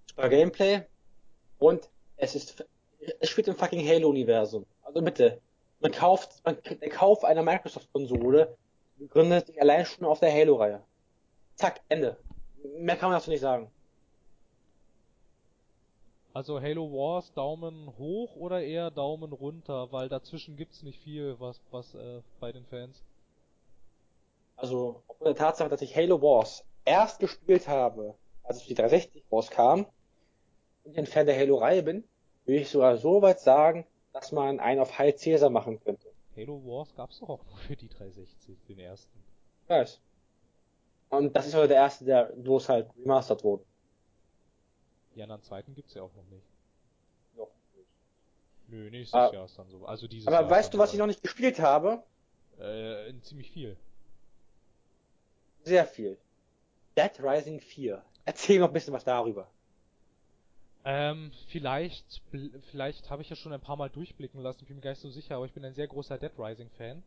[0.09, 0.84] Super Gameplay.
[1.59, 2.65] Und es ist,
[3.19, 4.65] es spielt im fucking Halo-Universum.
[4.84, 5.41] Also bitte.
[5.80, 8.55] Man kauft, man, der Kauf einer Microsoft-Konsole
[8.97, 10.84] begründet sich allein schon auf der Halo-Reihe.
[11.55, 12.18] Zack, Ende.
[12.77, 13.72] Mehr kann man dazu nicht sagen.
[16.33, 21.59] Also Halo Wars Daumen hoch oder eher Daumen runter, weil dazwischen gibt's nicht viel, was
[21.71, 23.03] was äh, bei den Fans.
[24.55, 28.75] Also, aufgrund der Tatsache, dass ich Halo Wars erst gespielt habe, als es für die
[28.75, 29.85] 360 rauskam,
[30.83, 32.03] und ich ein Fan der Halo-Reihe bin,
[32.45, 36.07] würde ich sogar so weit sagen, dass man einen auf High Caesar machen könnte.
[36.37, 39.19] Halo Wars gab's doch auch nur für die 360, den ersten.
[39.63, 39.99] Ich weiß.
[41.09, 43.63] Und das ist heute der erste, der, es halt remastered wurde.
[45.15, 46.45] Die anderen zweiten gibt's ja auch noch nicht.
[47.35, 47.49] Noch.
[48.67, 49.31] Nö, nächstes Ah.
[49.33, 49.85] Jahr ist dann so.
[49.85, 52.03] Also dieses Aber Jahr weißt du, was ich noch nicht gespielt habe?
[52.59, 53.77] Äh, ziemlich viel.
[55.63, 56.17] Sehr viel.
[56.97, 58.03] Dead Rising 4.
[58.25, 59.47] Erzähl noch ein bisschen was darüber.
[60.83, 62.21] Ähm, vielleicht,
[62.71, 65.01] vielleicht habe ich ja schon ein paar Mal durchblicken lassen, ich bin mir gar nicht
[65.01, 67.03] so sicher, aber ich bin ein sehr großer Dead Rising Fan.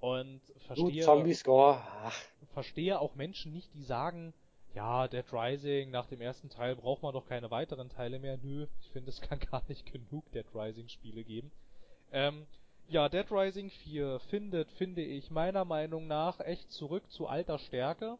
[0.00, 1.74] Und verstehe, Zombie-Score.
[1.76, 2.18] Ach,
[2.54, 4.32] verstehe auch Menschen nicht, die sagen,
[4.74, 8.38] ja, Dead Rising, nach dem ersten Teil braucht man doch keine weiteren Teile mehr.
[8.42, 11.50] Nö, ich finde, es kann gar nicht genug Dead Rising Spiele geben.
[12.12, 12.46] Ähm,
[12.88, 18.18] ja, Dead Rising 4 findet, finde ich, meiner Meinung nach echt zurück zu alter Stärke.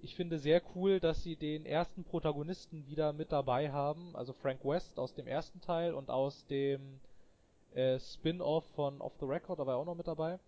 [0.00, 4.62] Ich finde sehr cool, dass sie den ersten Protagonisten wieder mit dabei haben, also Frank
[4.62, 7.00] West aus dem ersten Teil und aus dem
[7.72, 10.38] äh, Spin-off von Off the Record, da war er auch noch mit dabei.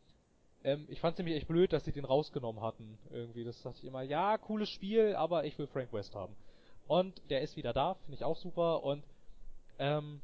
[0.64, 2.98] Ähm, ich fand nämlich echt blöd, dass sie den rausgenommen hatten.
[3.10, 6.34] Irgendwie, das dachte ich immer, ja, cooles Spiel, aber ich will Frank West haben.
[6.86, 8.82] Und der ist wieder da, finde ich auch super.
[8.84, 9.02] Und
[9.78, 10.20] ähm,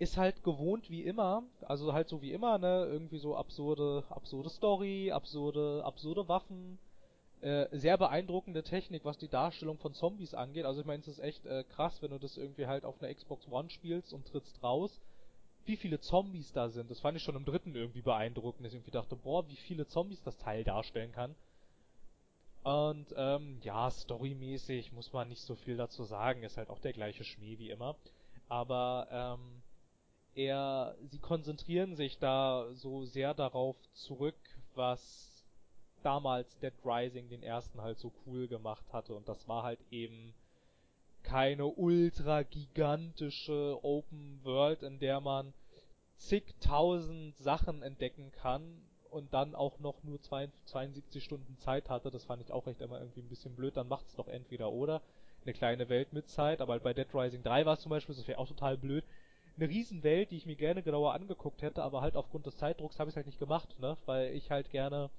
[0.00, 4.48] ist halt gewohnt wie immer, also halt so wie immer, ne, irgendwie so absurde, absurde
[4.48, 6.78] Story, absurde, absurde Waffen,
[7.42, 10.64] äh, sehr beeindruckende Technik, was die Darstellung von Zombies angeht.
[10.64, 13.14] Also ich meine, es ist echt äh, krass, wenn du das irgendwie halt auf einer
[13.14, 15.00] Xbox One spielst und trittst raus,
[15.66, 16.90] wie viele Zombies da sind.
[16.90, 19.86] Das fand ich schon im dritten irgendwie beeindruckend, dass ich irgendwie dachte, boah, wie viele
[19.86, 21.34] Zombies das Teil darstellen kann.
[22.62, 26.92] Und ähm, ja, storymäßig muss man nicht so viel dazu sagen, ist halt auch der
[26.92, 27.96] gleiche Schmäh wie immer.
[28.48, 29.62] Aber ähm,
[30.34, 34.36] er, sie konzentrieren sich da so sehr darauf zurück,
[34.74, 35.44] was
[36.02, 40.34] damals Dead Rising den ersten halt so cool gemacht hatte und das war halt eben
[41.22, 45.52] keine ultra gigantische Open World, in der man
[46.16, 52.10] zigtausend Sachen entdecken kann und dann auch noch nur 72 Stunden Zeit hatte.
[52.10, 53.76] Das fand ich auch echt immer irgendwie ein bisschen blöd.
[53.76, 55.02] Dann macht's doch entweder oder.
[55.42, 58.28] Eine kleine Welt mit Zeit, aber bei Dead Rising 3 war es zum Beispiel, das
[58.28, 59.04] wäre auch total blöd,
[59.56, 63.08] eine Riesenwelt, die ich mir gerne genauer angeguckt hätte, aber halt aufgrund des Zeitdrucks habe
[63.08, 63.96] ich es halt nicht gemacht, ne?
[64.06, 65.10] Weil ich halt gerne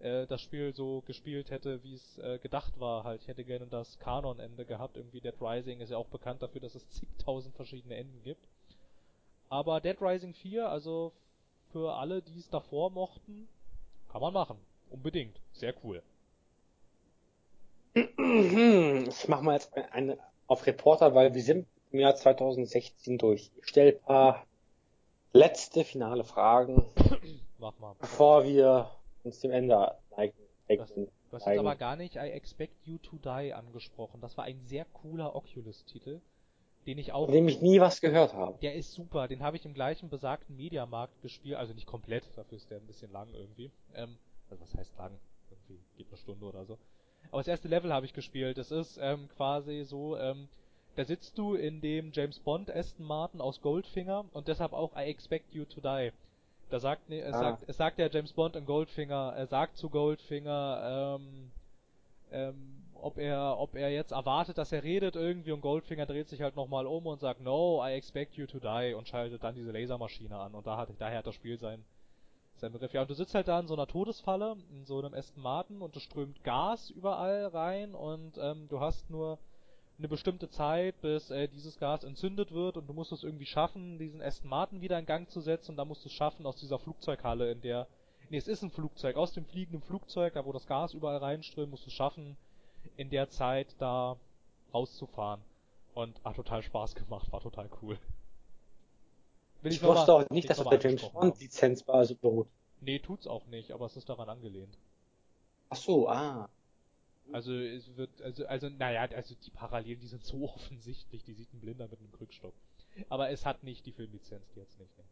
[0.00, 3.04] äh, das Spiel so gespielt hätte, wie es äh, gedacht war.
[3.04, 4.96] Halt, ich hätte gerne das Kanon-Ende gehabt.
[4.96, 8.46] Irgendwie Dead Rising ist ja auch bekannt dafür, dass es zigtausend verschiedene Enden gibt.
[9.48, 11.12] Aber Dead Rising 4, also
[11.72, 13.48] für alle, die es davor mochten,
[14.10, 14.58] kann man machen.
[14.90, 15.40] Unbedingt.
[15.52, 16.02] Sehr cool.
[17.94, 23.50] Ich mach mal jetzt eine auf Reporter, weil wir sind im Jahr 2016 durch.
[23.60, 24.46] Ich stelle ein paar
[25.32, 26.86] letzte finale Fragen,
[27.58, 27.94] Mach mal.
[27.98, 28.90] bevor wir
[29.28, 30.34] uns dem Ende neigen.
[30.68, 34.20] Das, du hast jetzt aber gar nicht I Expect You to Die angesprochen.
[34.20, 36.20] Das war ein sehr cooler Oculus-Titel,
[36.86, 37.24] den ich auch...
[37.24, 38.58] Von dem ich nie was gehört habe.
[38.60, 42.56] Der ist super, den habe ich im gleichen besagten Mediamarkt gespielt, also nicht komplett, dafür
[42.56, 43.70] ist der ein bisschen lang irgendwie.
[43.94, 44.18] Ähm,
[44.50, 45.18] also was heißt lang?
[45.50, 46.76] Irgendwie geht eine Stunde oder so.
[47.30, 48.58] Aber das erste Level habe ich gespielt.
[48.58, 50.48] Das ist ähm, quasi so, ähm,
[50.96, 55.04] da sitzt du in dem James Bond Aston Martin aus Goldfinger und deshalb auch I
[55.04, 56.12] Expect You to Die.
[56.70, 57.38] Da sagt, nee, es Ah.
[57.40, 61.50] sagt, es sagt der James Bond in Goldfinger, er sagt zu Goldfinger, ähm,
[62.30, 66.42] ähm, ob er, ob er jetzt erwartet, dass er redet irgendwie und Goldfinger dreht sich
[66.42, 69.70] halt nochmal um und sagt, no, I expect you to die und schaltet dann diese
[69.70, 71.84] Lasermaschine an und da hat, daher hat das Spiel sein,
[72.56, 72.92] sein Begriff.
[72.92, 75.80] Ja, und du sitzt halt da in so einer Todesfalle, in so einem Aston Martin
[75.80, 79.38] und es strömt Gas überall rein und ähm, du hast nur
[79.98, 83.98] eine bestimmte Zeit, bis äh, dieses Gas entzündet wird und du musst es irgendwie schaffen,
[83.98, 86.56] diesen Aston Martin wieder in Gang zu setzen und dann musst du es schaffen, aus
[86.56, 87.88] dieser Flugzeughalle, in der,
[88.30, 91.70] nee, es ist ein Flugzeug, aus dem fliegenden Flugzeug, da wo das Gas überall reinströmt,
[91.70, 92.36] musst du es schaffen,
[92.96, 94.16] in der Zeit da
[94.72, 95.40] rauszufahren.
[95.94, 97.98] Und hat total Spaß gemacht, war total cool.
[99.62, 102.46] Will Ich wusste mal- auch nicht, dass das noch der James Bond Lizenzbasis beruht.
[102.46, 102.52] haben.
[102.82, 104.78] Nee, tut's auch nicht, aber es ist daran angelehnt.
[105.70, 106.48] Ach so, ah.
[107.32, 111.52] Also es wird, also, also, naja, also die Parallelen, die sind so offensichtlich, die sieht
[111.52, 112.54] ein Blinder mit einem Krückstock.
[113.08, 114.96] Aber es hat nicht die Filmlizenz, die jetzt nicht.
[114.98, 115.04] Ne?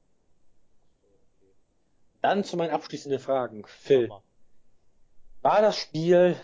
[2.22, 3.64] Dann zu meinen abschließenden Fragen.
[3.66, 4.10] Phil,
[5.42, 6.36] war das Spiel,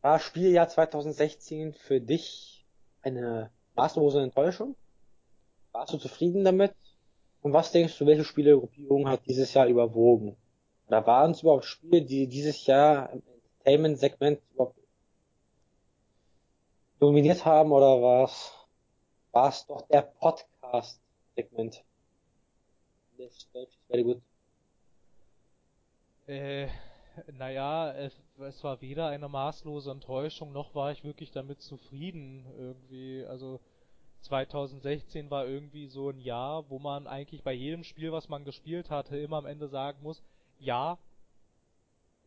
[0.00, 2.64] war Spieljahr 2016 für dich
[3.02, 4.74] eine maßlose Enttäuschung?
[5.72, 6.74] Warst du zufrieden damit?
[7.42, 10.36] Und was denkst du, welche Spielegruppierung hat dieses Jahr überwogen?
[10.88, 13.22] Oder waren es überhaupt Spiele, die dieses Jahr im
[13.62, 14.76] Entertainment-Segment überhaupt
[17.02, 18.52] dominiert haben oder war es,
[19.32, 21.82] war es doch der Podcast-Segment?
[23.18, 24.22] Das Deutsch ist very good.
[26.28, 26.68] Äh,
[27.32, 33.24] naja, es, es war weder eine maßlose Enttäuschung, noch war ich wirklich damit zufrieden irgendwie.
[33.26, 33.58] Also
[34.20, 38.90] 2016 war irgendwie so ein Jahr, wo man eigentlich bei jedem Spiel, was man gespielt
[38.90, 40.22] hatte, immer am Ende sagen muss,
[40.60, 40.96] ja,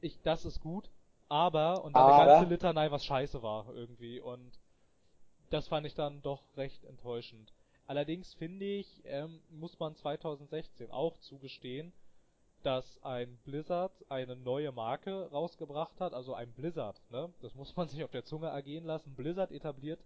[0.01, 0.89] ich, das ist gut,
[1.29, 4.19] aber, und dann eine Aber- ganze Litanei, was scheiße war irgendwie.
[4.19, 4.51] Und
[5.49, 7.51] das fand ich dann doch recht enttäuschend.
[7.87, 11.93] Allerdings finde ich, ähm, muss man 2016 auch zugestehen,
[12.63, 17.31] dass ein Blizzard eine neue Marke rausgebracht hat, also ein Blizzard, ne?
[17.41, 19.13] Das muss man sich auf der Zunge ergehen lassen.
[19.15, 19.99] Blizzard etabliert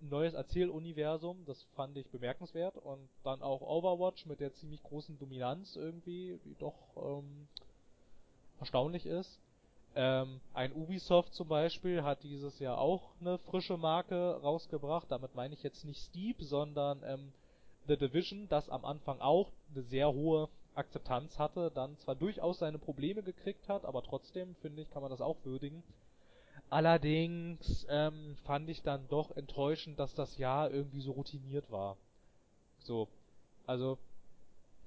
[0.00, 5.18] ein neues Erzähluniversum, das fand ich bemerkenswert und dann auch Overwatch mit der ziemlich großen
[5.18, 7.48] Dominanz irgendwie, die doch ähm,
[8.58, 9.38] erstaunlich ist.
[10.00, 15.10] Ähm, ein Ubisoft zum Beispiel hat dieses Jahr auch eine frische Marke rausgebracht.
[15.10, 17.32] Damit meine ich jetzt nicht Steep, sondern ähm,
[17.88, 22.78] The Division, das am Anfang auch eine sehr hohe Akzeptanz hatte, dann zwar durchaus seine
[22.78, 25.82] Probleme gekriegt hat, aber trotzdem, finde ich, kann man das auch würdigen.
[26.70, 31.96] Allerdings ähm, fand ich dann doch enttäuschend, dass das Jahr irgendwie so routiniert war.
[32.78, 33.08] So,
[33.66, 33.98] also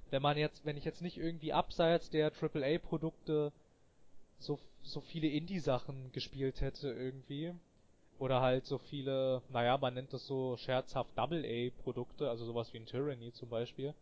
[0.09, 3.51] wenn man jetzt, wenn ich jetzt nicht irgendwie abseits der AAA-Produkte
[4.41, 7.53] so, so viele Indie-Sachen gespielt hätte irgendwie
[8.19, 12.85] oder halt so viele, naja, man nennt das so scherzhaft Double-A-Produkte, also sowas wie ein
[12.85, 13.95] Tyranny zum Beispiel,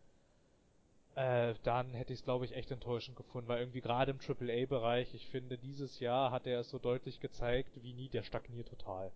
[1.16, 5.14] äh, dann hätte ich es glaube ich echt enttäuschend gefunden, weil irgendwie gerade im Triple-A-Bereich,
[5.14, 9.12] ich finde, dieses Jahr hat er es so deutlich gezeigt, wie nie, der stagniert total.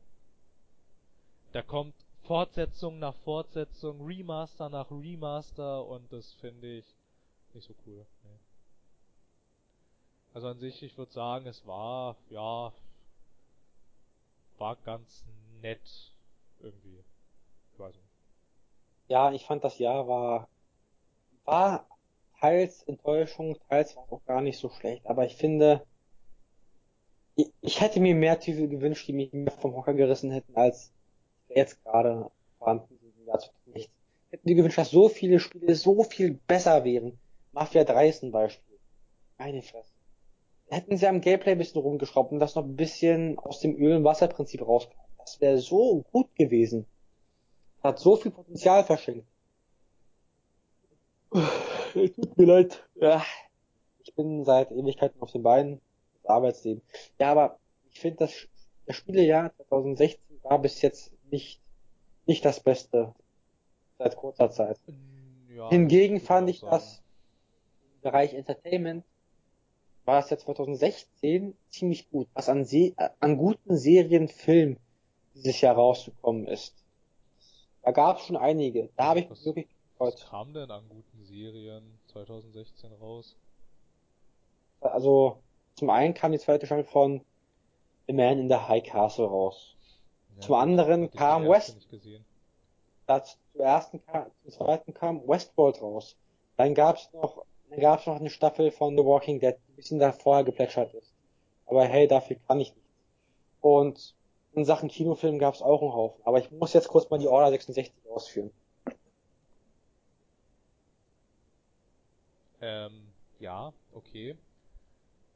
[1.51, 1.93] Da kommt
[2.23, 6.85] Fortsetzung nach Fortsetzung, Remaster nach Remaster und das finde ich
[7.53, 8.05] nicht so cool.
[8.23, 8.52] Nee.
[10.33, 12.73] Also an sich, ich würde sagen, es war, ja,
[14.57, 15.23] war ganz
[15.61, 16.11] nett
[16.59, 17.03] irgendwie.
[17.71, 18.07] Ich weiß nicht.
[19.09, 20.47] Ja, ich fand das Jahr war,
[21.45, 21.87] war
[22.39, 25.85] teils Enttäuschung, teils war auch gar nicht so schlecht, aber ich finde,
[27.35, 30.91] ich, ich hätte mir mehr Titel gewünscht, die mich mehr vom Hocker gerissen hätten, als
[31.47, 33.91] jetzt gerade vorhanden sind im Jahr 2016.
[34.31, 37.19] Hätten mir gewünscht, dass so viele Spiele so viel besser wären.
[37.51, 38.79] Mafia 3 ist ein Beispiel.
[39.37, 39.92] Meine Fresse.
[40.73, 43.95] Hätten sie am Gameplay ein bisschen rumgeschraubt und das noch ein bisschen aus dem Öl-
[43.95, 45.07] und Wasserprinzip rausgekommen.
[45.19, 46.87] Das wäre so gut gewesen.
[47.83, 49.27] Hat so viel Potenzial verschenkt.
[51.31, 52.89] Tut mir leid.
[52.95, 53.23] Ja.
[54.03, 55.79] Ich bin seit Ewigkeiten auf den Beinen.
[56.23, 56.81] Das Arbeitsleben.
[57.19, 57.59] Ja, aber
[57.91, 58.47] ich finde, das,
[58.87, 61.61] das Spielejahr 2016 war bis jetzt nicht,
[62.25, 63.13] nicht das Beste.
[63.99, 64.79] Seit kurzer Zeit.
[65.55, 67.03] Ja, Hingegen fand ich das
[67.93, 69.05] im Bereich Entertainment
[70.05, 74.77] war es ja 2016 ziemlich gut, was an, Se an guten Serien, Filmen
[75.33, 76.75] dieses Jahr rausgekommen ist.
[77.81, 78.89] Da gab es schon einige.
[78.95, 80.13] Da habe ich mich wirklich gefreut.
[80.15, 83.35] Was kam denn an guten Serien 2016 raus?
[84.81, 85.39] Also,
[85.75, 87.21] zum einen kam die zweite Staffel von
[88.07, 89.75] The Man in the High Castle raus.
[90.35, 91.87] Ja, zum anderen kam West.
[93.05, 96.15] Das, zum ersten kam, zum zweiten kam Westworld raus.
[96.57, 97.45] Dann gab es noch,
[97.79, 100.93] gab es noch eine Staffel von The Walking Dead, die ein bisschen da vorher geplätschert
[100.93, 101.13] ist.
[101.65, 102.89] Aber hey, dafür kann ich nichts.
[103.61, 104.15] Und
[104.53, 106.21] in Sachen Kinofilm gab es auch einen Haufen.
[106.25, 108.51] Aber ich muss jetzt kurz mal die Order 66 ausführen.
[112.61, 113.07] Ähm,
[113.39, 114.37] ja, okay.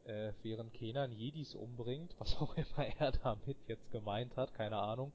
[0.05, 5.11] Äh, während Kenan Jedis umbringt, was auch immer er damit jetzt gemeint hat, keine Ahnung.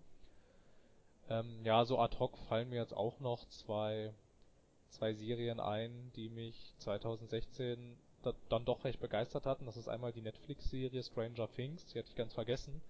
[1.31, 4.13] Ähm, ja, so ad hoc fallen mir jetzt auch noch zwei,
[4.93, 9.67] zwei Serien ein, die mich 2016 da, dann doch recht begeistert hatten.
[9.67, 12.81] Das ist einmal die Netflix-Serie Stranger Things, die hatte ich ganz vergessen.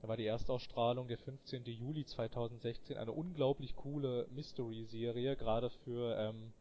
[0.00, 1.64] Da war die Erstausstrahlung der 15.
[1.64, 6.52] Juli 2016, eine unglaublich coole Mystery-Serie, gerade für ähm,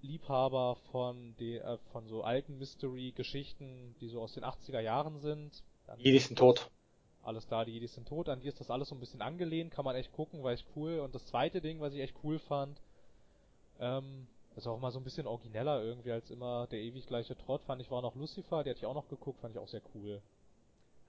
[0.00, 5.62] Liebhaber von, de, äh, von so alten Mystery-Geschichten, die so aus den 80er Jahren sind.
[5.98, 6.70] Die sind tot.
[7.22, 8.28] Alles klar, die Jedis sind tot.
[8.28, 10.66] An die ist das alles so ein bisschen angelehnt, kann man echt gucken, war echt
[10.74, 10.98] cool.
[11.00, 12.80] Und das zweite Ding, was ich echt cool fand,
[13.82, 14.26] ähm,
[14.56, 17.82] ist auch mal so ein bisschen origineller irgendwie als immer der ewig gleiche Trott, fand
[17.82, 20.20] ich, war noch Lucifer, die hatte ich auch noch geguckt, fand ich auch sehr cool.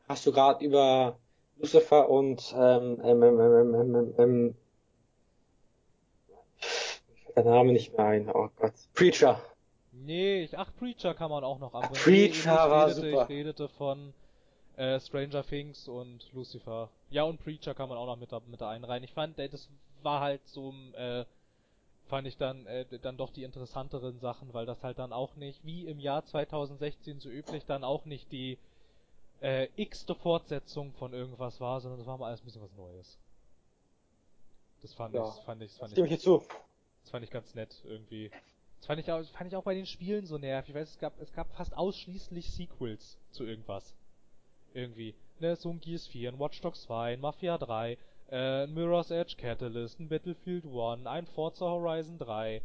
[0.08, 1.18] Hast du gerade über
[1.58, 4.56] Lucifer und ähm, ähm, ähm, ähm, ähm, ähm,
[7.36, 8.74] der Name nicht mehr ein, oh Gott.
[8.94, 9.42] Preacher.
[9.92, 11.96] Nee, ich, ach, Preacher kann man auch noch anbringen.
[11.96, 13.24] Preacher nee, war redete, super.
[13.24, 14.14] Ich redete von
[14.76, 16.90] äh, Stranger Things und Lucifer.
[17.10, 19.04] Ja, und Preacher kann man auch noch mit da, mit da einreihen.
[19.04, 19.70] Ich fand, das
[20.02, 21.26] war halt so, äh,
[22.08, 25.66] fand ich dann, äh, dann doch die interessanteren Sachen, weil das halt dann auch nicht,
[25.66, 28.58] wie im Jahr 2016 so üblich, dann auch nicht die
[29.42, 33.18] äh, x-te Fortsetzung von irgendwas war, sondern das war mal alles ein bisschen was Neues.
[34.82, 36.12] Das fand ja, ich, fand ich, fand ich.
[36.12, 36.44] ich zu.
[37.02, 38.32] Das fand ich ganz nett irgendwie.
[38.78, 40.70] Das fand ich auch, fand ich auch bei den Spielen so nervig.
[40.70, 43.96] Ich weiß, es gab, es gab fast ausschließlich Sequels zu irgendwas.
[44.74, 45.16] Irgendwie.
[45.40, 47.98] Ne, so ein Gears 4, ein Watch Dogs 2, ein Mafia 3,
[48.32, 52.62] äh, Mirror's Edge Catalyst, ein Battlefield 1, ein Forza Horizon 3,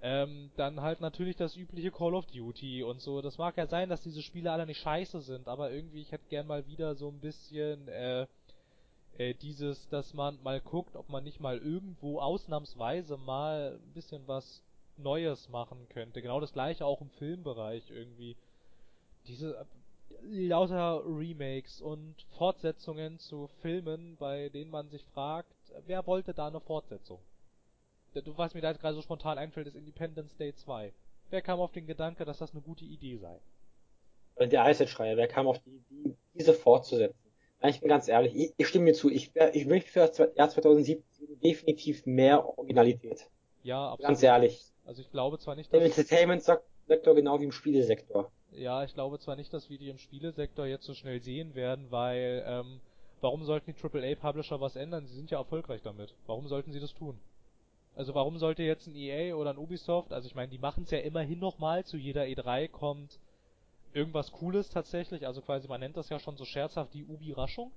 [0.00, 3.20] ähm, dann halt natürlich das übliche Call of Duty und so.
[3.20, 6.28] Das mag ja sein, dass diese Spiele alle nicht scheiße sind, aber irgendwie, ich hätte
[6.28, 8.26] gern mal wieder so ein bisschen, äh,
[9.16, 14.22] äh, dieses, dass man mal guckt, ob man nicht mal irgendwo ausnahmsweise mal ein bisschen
[14.26, 14.62] was
[14.96, 16.22] Neues machen könnte.
[16.22, 18.36] Genau das gleiche auch im Filmbereich irgendwie.
[19.26, 19.66] Diese
[20.22, 25.54] lauter Remakes und Fortsetzungen zu Filmen, bei denen man sich fragt,
[25.86, 27.20] wer wollte da eine Fortsetzung?
[28.14, 30.92] Du, was mir da jetzt gerade so spontan einfällt, ist Independence Day 2.
[31.30, 33.38] Wer kam auf den Gedanke, dass das eine gute Idee sei?
[34.40, 37.28] Der Ice wer kam auf die Idee, diese fortzusetzen?
[37.62, 40.48] Ich bin ganz ehrlich, ich, ich stimme mir zu, ich, ich möchte für das Jahr
[40.48, 43.28] 2017 definitiv mehr Originalität.
[43.64, 44.06] Ja, absolut.
[44.06, 44.64] Ganz ehrlich.
[44.86, 45.80] Also ich glaube zwar nicht, dass...
[45.80, 48.30] Im Entertainment-Sektor genau wie im Spielesektor.
[48.52, 51.90] Ja, ich glaube zwar nicht, dass wir die im Spielesektor jetzt so schnell sehen werden,
[51.90, 52.80] weil, ähm,
[53.20, 55.06] warum sollten die AAA-Publisher was ändern?
[55.06, 56.14] Sie sind ja erfolgreich damit.
[56.26, 57.18] Warum sollten sie das tun?
[57.94, 60.90] Also warum sollte jetzt ein EA oder ein Ubisoft, also ich meine, die machen es
[60.90, 63.18] ja immerhin nochmal, zu jeder E3 kommt
[63.92, 67.72] irgendwas Cooles tatsächlich, also quasi man nennt das ja schon so scherzhaft die Ubi-Raschung.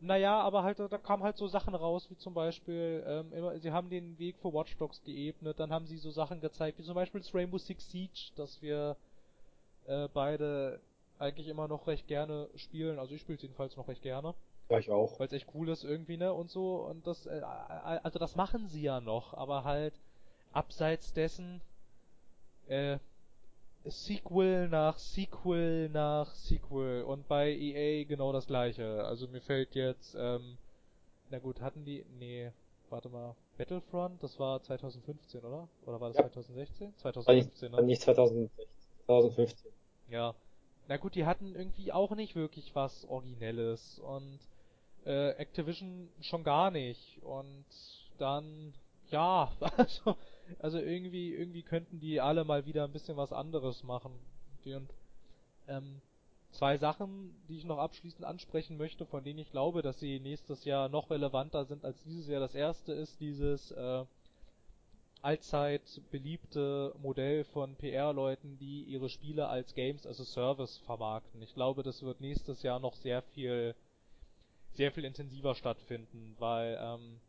[0.00, 3.72] Naja, aber halt, da kamen halt so Sachen raus, wie zum Beispiel, ähm, immer, sie
[3.72, 6.94] haben den Weg für Watch Dogs geebnet, dann haben sie so Sachen gezeigt, wie zum
[6.94, 8.96] Beispiel das Rainbow Six Siege, das wir
[9.86, 10.80] äh, beide
[11.18, 14.34] eigentlich immer noch recht gerne spielen, also ich spiele es jedenfalls noch recht gerne.
[14.68, 15.18] Ja, ich auch.
[15.18, 18.68] Weil es echt cool ist irgendwie, ne, und so, und das, äh, also das machen
[18.68, 19.94] sie ja noch, aber halt,
[20.52, 21.60] abseits dessen,
[22.68, 22.98] äh,
[23.88, 29.04] Sequel nach Sequel nach Sequel und bei EA genau das gleiche.
[29.04, 30.58] Also mir fällt jetzt, ähm,
[31.30, 32.50] na gut, hatten die, nee,
[32.90, 35.68] warte mal, Battlefront, das war 2015, oder?
[35.86, 36.24] Oder war das Ja.
[36.24, 36.94] 2016?
[36.96, 37.82] 2015, Nicht, ne?
[37.82, 38.66] nicht 2016,
[39.06, 39.72] 2015.
[40.10, 40.34] Ja.
[40.88, 44.38] Na gut, die hatten irgendwie auch nicht wirklich was Originelles und
[45.04, 47.20] äh, Activision schon gar nicht.
[47.22, 47.64] Und
[48.18, 48.74] dann,
[49.10, 50.16] ja, also,
[50.58, 54.12] also irgendwie, irgendwie könnten die alle mal wieder ein bisschen was anderes machen.
[54.64, 54.88] Und
[55.68, 56.00] ähm,
[56.50, 60.64] zwei Sachen, die ich noch abschließend ansprechen möchte, von denen ich glaube, dass sie nächstes
[60.64, 62.40] Jahr noch relevanter sind als dieses Jahr.
[62.40, 64.04] Das erste ist dieses äh,
[65.22, 71.42] allzeit beliebte Modell von PR-Leuten, die ihre Spiele als Games as a Service vermarkten.
[71.42, 73.74] Ich glaube, das wird nächstes Jahr noch sehr viel,
[74.74, 77.20] sehr viel intensiver stattfinden, weil ähm,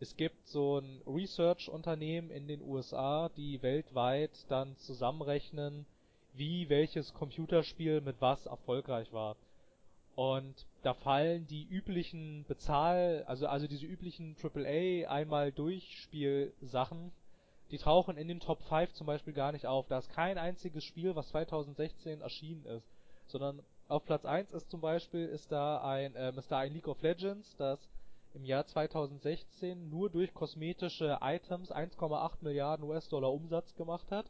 [0.00, 5.86] es gibt so ein Research-Unternehmen in den USA, die weltweit dann zusammenrechnen,
[6.34, 9.36] wie welches Computerspiel mit was erfolgreich war.
[10.14, 17.12] Und da fallen die üblichen Bezahl, also also diese üblichen AAA einmal Durchspiel-Sachen,
[17.70, 19.86] die tauchen in den Top 5 zum Beispiel gar nicht auf.
[19.88, 22.88] Da ist kein einziges Spiel, was 2016 erschienen ist,
[23.26, 26.88] sondern auf Platz 1 ist zum Beispiel ist da ein ähm, ist da ein League
[26.88, 27.78] of Legends, das
[28.38, 34.26] im Jahr 2016 nur durch kosmetische Items 1,8 Milliarden US-Dollar Umsatz gemacht hat.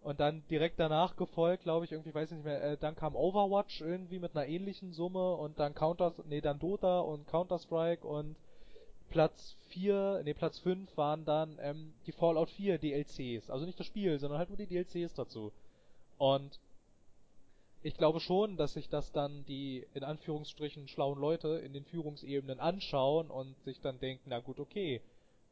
[0.00, 3.14] Und dann direkt danach gefolgt, glaube ich, irgendwie, weiß ich nicht mehr, äh, dann kam
[3.14, 8.36] Overwatch irgendwie mit einer ähnlichen Summe und dann Counter, nee, dann Dota und Counter-Strike und
[9.10, 13.50] Platz 4, nee, Platz 5 waren dann ähm, die Fallout 4 DLCs.
[13.50, 15.52] Also nicht das Spiel, sondern halt nur die DLCs dazu.
[16.16, 16.58] Und
[17.82, 22.60] ich glaube schon, dass sich das dann die in Anführungsstrichen schlauen Leute in den Führungsebenen
[22.60, 25.00] anschauen und sich dann denken, na gut, okay,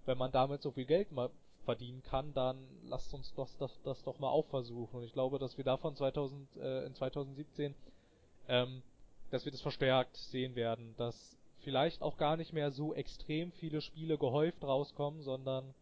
[0.04, 1.30] wenn man damit so viel Geld mal
[1.64, 4.96] verdienen kann, dann lasst uns das, das, das doch mal auch versuchen.
[4.96, 7.74] Und ich glaube, dass wir davon 2000, äh, in 2017,
[8.48, 8.82] ähm,
[9.30, 13.80] dass wir das verstärkt sehen werden, dass vielleicht auch gar nicht mehr so extrem viele
[13.80, 15.74] Spiele gehäuft rauskommen, sondern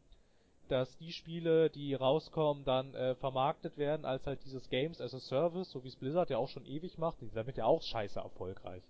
[0.68, 5.20] dass die Spiele, die rauskommen, dann äh, vermarktet werden als halt dieses Games as a
[5.20, 7.20] Service, so wie es Blizzard ja auch schon ewig macht.
[7.20, 8.82] Die sind damit ja auch scheiße erfolgreich.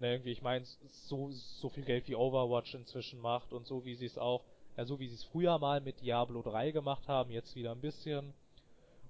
[0.00, 0.64] Ne, irgendwie, ich meine,
[1.08, 4.42] so, so viel Geld wie Overwatch inzwischen macht und so wie sie es auch,
[4.76, 7.80] ja, so wie sie es früher mal mit Diablo 3 gemacht haben, jetzt wieder ein
[7.80, 8.34] bisschen.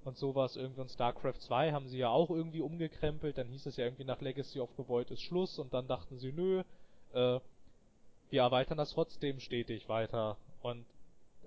[0.04, 3.86] Und sowas, irgendwann StarCraft 2 haben sie ja auch irgendwie umgekrempelt, dann hieß es ja
[3.86, 6.62] irgendwie nach Legacy of the Void ist Schluss und dann dachten sie, nö,
[7.14, 7.40] äh,
[8.30, 10.36] wir erweitern das trotzdem stetig weiter.
[10.60, 10.84] Und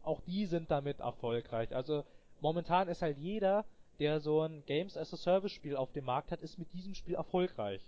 [0.08, 1.76] auch die sind damit erfolgreich.
[1.76, 2.04] Also
[2.40, 3.66] momentan ist halt jeder,
[4.00, 6.96] der so ein Games as a Service Spiel auf dem Markt hat, ist mit diesem
[6.96, 7.82] Spiel erfolgreich.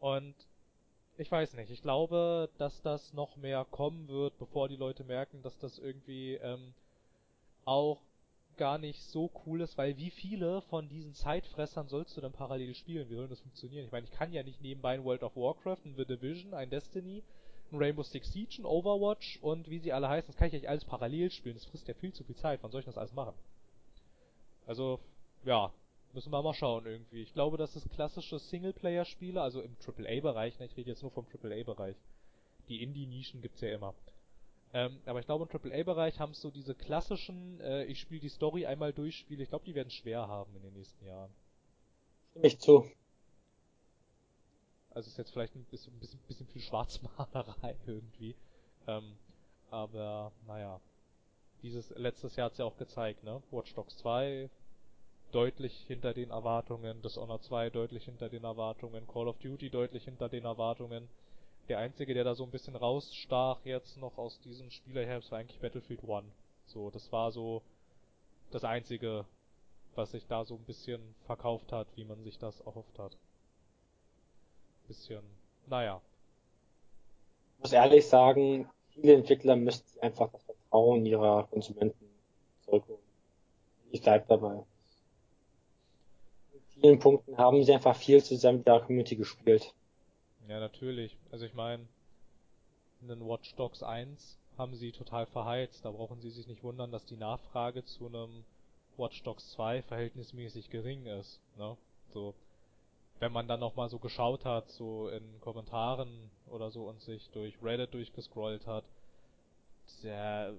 [0.00, 0.34] Und
[1.16, 5.42] ich weiß nicht, ich glaube, dass das noch mehr kommen wird, bevor die Leute merken,
[5.42, 6.72] dass das irgendwie ähm,
[7.64, 8.00] auch
[8.56, 12.74] gar nicht so cool ist, weil wie viele von diesen Zeitfressern sollst du dann parallel
[12.74, 13.08] spielen?
[13.08, 13.84] Wie soll das funktionieren?
[13.84, 16.70] Ich meine, ich kann ja nicht nebenbei ein World of Warcraft, ein The Division, ein
[16.70, 17.22] Destiny,
[17.72, 20.84] Rainbow Six Siege, ein Overwatch und wie sie alle heißen, das kann ich nicht alles
[20.84, 21.54] parallel spielen.
[21.54, 22.62] Das frisst ja viel zu viel Zeit.
[22.62, 23.34] Wann soll ich das alles machen?
[24.66, 25.00] Also,
[25.44, 25.72] ja,
[26.12, 27.22] müssen wir mal schauen irgendwie.
[27.22, 31.26] Ich glaube, dass es klassische Singleplayer-Spiele, also im AAA-Bereich, ne, ich rede jetzt nur vom
[31.26, 31.96] AAA-Bereich.
[32.68, 33.94] Die Indie-Nischen gibt's ja immer.
[34.74, 38.28] Ähm, aber ich glaube, im AAA-Bereich haben es so diese klassischen, äh, ich spiele die
[38.28, 41.30] Story einmal durch, Spiele, ich glaube, die werden schwer haben in den nächsten Jahren.
[42.30, 42.90] Stimme ich zu.
[44.90, 48.34] Also ist jetzt vielleicht ein bisschen, ein bisschen, bisschen viel Schwarzmalerei irgendwie.
[48.86, 49.16] Ähm,
[49.70, 50.80] aber, naja.
[51.62, 53.42] Dieses, letztes Jahr hat's ja auch gezeigt, ne?
[53.50, 54.48] Watch Dogs 2
[55.32, 60.28] deutlich hinter den Erwartungen, Dishonored 2 deutlich hinter den Erwartungen, Call of Duty deutlich hinter
[60.28, 61.08] den Erwartungen.
[61.68, 65.60] Der einzige, der da so ein bisschen rausstach jetzt noch aus diesem Spielerherbst war eigentlich
[65.60, 66.24] Battlefield 1.
[66.66, 67.62] So, das war so
[68.50, 69.26] das einzige,
[69.94, 73.16] was sich da so ein bisschen verkauft hat, wie man sich das erhofft hat.
[74.88, 75.22] Bisschen,
[75.66, 76.00] naja.
[77.52, 82.06] Ich muss ehrlich sagen, viele Entwickler müssten einfach das Vertrauen ihrer Konsumenten
[82.64, 83.02] zurückholen.
[83.90, 84.64] Ich bleib dabei.
[86.52, 89.74] In vielen Punkten haben sie einfach viel zusammen mit der Community gespielt.
[90.48, 91.18] Ja, natürlich.
[91.30, 91.86] Also ich meine,
[93.02, 95.84] einen Watch Dogs 1 haben sie total verheizt.
[95.84, 98.44] Da brauchen sie sich nicht wundern, dass die Nachfrage zu einem
[98.96, 101.40] Watch Dogs 2 verhältnismäßig gering ist.
[101.58, 101.76] Ne?
[102.14, 102.34] So.
[103.20, 107.54] Wenn man dann nochmal so geschaut hat, so in Kommentaren oder so und sich durch
[107.62, 108.84] Reddit durchgescrollt hat,
[110.02, 110.54] der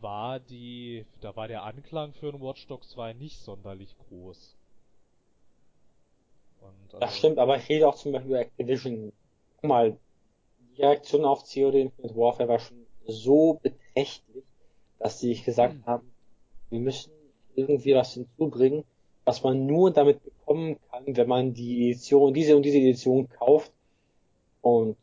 [0.00, 4.56] war die, da war der Anklang für ein Watch Dogs 2 nicht sonderlich groß.
[6.60, 9.12] Also das stimmt, aber ich rede auch zum Beispiel über Activision.
[9.56, 9.96] Guck mal,
[10.60, 14.44] die Reaktion auf COD Infinite Warfare war schon so beträchtlich,
[14.98, 15.86] dass sie gesagt hm.
[15.86, 16.12] haben,
[16.70, 17.12] wir müssen
[17.54, 18.84] irgendwie was hinzubringen,
[19.28, 23.70] was man nur damit bekommen kann, wenn man die Edition, diese und diese Edition kauft.
[24.62, 24.96] Und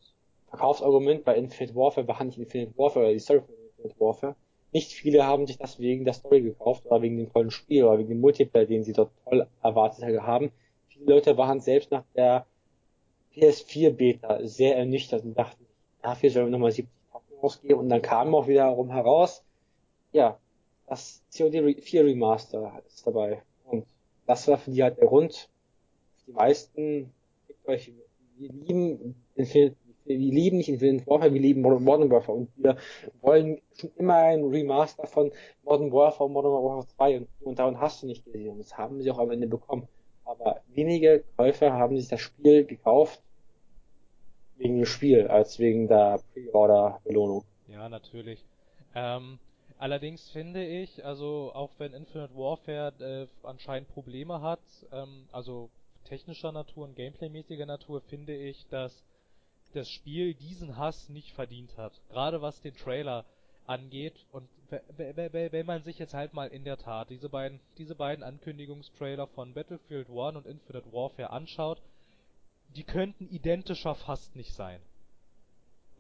[0.50, 4.36] Verkaufsargument bei Infinite Warfare war nicht Infinite Warfare oder die Story von Infinite Warfare.
[4.72, 8.00] Nicht viele haben sich das wegen der Story gekauft oder wegen dem tollen Spiel oder
[8.00, 10.52] wegen dem Multiplayer, den sie dort toll erwartet haben.
[10.88, 12.48] Viele Leute waren selbst nach der
[13.36, 15.64] PS4 Beta sehr ernüchtert und dachten,
[16.02, 19.44] dafür sollen wir nochmal 70 Tacken ausgeben und dann kam auch wiederum heraus,
[20.14, 20.40] ja,
[20.88, 23.44] das COD 4 Remaster ist dabei.
[24.26, 25.50] Und das war für die halt der Grund.
[26.28, 27.12] Die meisten,
[27.66, 27.94] euch,
[28.38, 29.16] wir lieben
[30.06, 32.78] wir lieben nicht Infinite Warfare, wir lieben Modern Warfare und wir
[33.22, 35.32] wollen schon immer ein Remaster von
[35.64, 38.52] Modern Warfare, Modern Warfare 2 und, und daran hast du nicht gesehen.
[38.52, 39.88] Und das haben sie auch am Ende bekommen.
[40.24, 43.22] Aber wenige Käufer haben sich das Spiel gekauft
[44.58, 47.44] wegen dem Spiel, als wegen der Pre-Order-Belohnung.
[47.68, 48.46] Ja, natürlich.
[48.94, 49.40] Ähm,
[49.78, 54.62] Allerdings finde ich, also auch wenn Infinite Warfare äh, anscheinend Probleme hat,
[54.92, 55.70] ähm, also
[56.06, 59.04] technischer Natur und gameplaymäßiger Natur, finde ich, dass
[59.74, 62.00] das Spiel diesen Hass nicht verdient hat.
[62.10, 63.26] Gerade was den Trailer
[63.68, 68.24] angeht und wenn man sich jetzt halt mal in der Tat diese beiden diese beiden
[68.24, 71.82] Ankündigungstrailer von Battlefield 1 und Infinite Warfare anschaut,
[72.76, 74.82] die könnten identischer fast nicht sein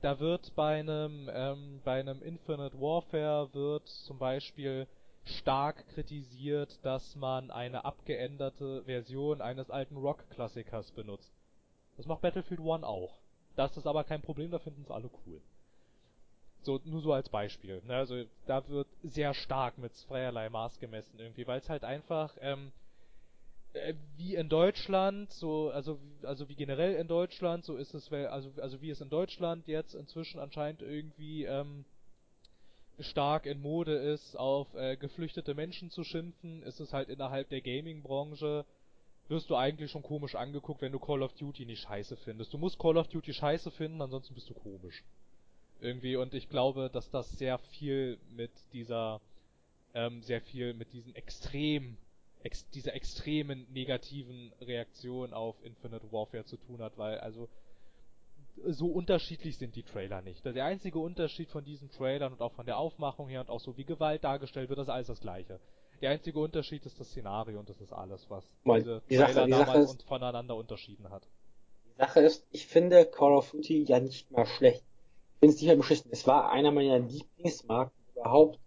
[0.06, 4.86] da wird bei einem ähm, bei einem Infinite Warfare wird zum Beispiel
[5.24, 11.34] stark kritisiert, dass man eine abgeänderte Version eines alten Rock-Klassikers benutzt.
[11.98, 13.18] Das macht Battlefield 1 auch.
[13.56, 15.42] Das ist aber kein Problem, da finden es alle cool.
[16.62, 17.82] So, nur so als Beispiel.
[17.86, 17.96] Ne?
[17.96, 22.68] Also da wird sehr stark mit zweierlei Maß gemessen irgendwie, weil es halt einfach ähm,
[22.68, 22.85] äh,
[24.18, 28.82] wie in Deutschland, so, also, also wie generell in Deutschland, so ist es, also, also
[28.82, 31.86] wie es in Deutschland jetzt inzwischen anscheinend irgendwie, ähm,
[33.00, 37.62] stark in Mode ist, auf äh, geflüchtete Menschen zu schimpfen, ist es halt innerhalb der
[37.62, 38.66] Gaming-Branche,
[39.28, 42.54] wirst du eigentlich schon komisch angeguckt, wenn du Call of Duty nicht scheiße findest.
[42.54, 45.04] Du musst Call of Duty scheiße finden, ansonsten bist du komisch.
[45.82, 49.20] Irgendwie, und ich glaube, dass das sehr viel mit dieser,
[49.94, 51.98] ähm, sehr viel mit diesen extrem
[52.46, 57.50] ex dieser extremen negativen Reaktion auf Infinite Warfare zu tun hat, weil also
[58.68, 60.46] so unterschiedlich sind die Trailer nicht.
[60.46, 63.76] Der einzige Unterschied von diesen Trailern und auch von der Aufmachung her und auch so
[63.78, 65.60] wie Gewalt dargestellt wird, ist alles das gleiche.
[66.02, 69.34] Der einzige Unterschied ist das Szenario und das ist alles, was Mal, diese die Trailer
[69.34, 71.28] Sache, die damals ist, voneinander unterschieden hat.
[71.86, 74.84] Die Sache ist, ich finde Call of Duty ja nicht mal schlecht.
[75.34, 76.12] Ich finde es nicht mal beschissen.
[76.12, 78.60] Es war einer meiner Lieblingsmarken überhaupt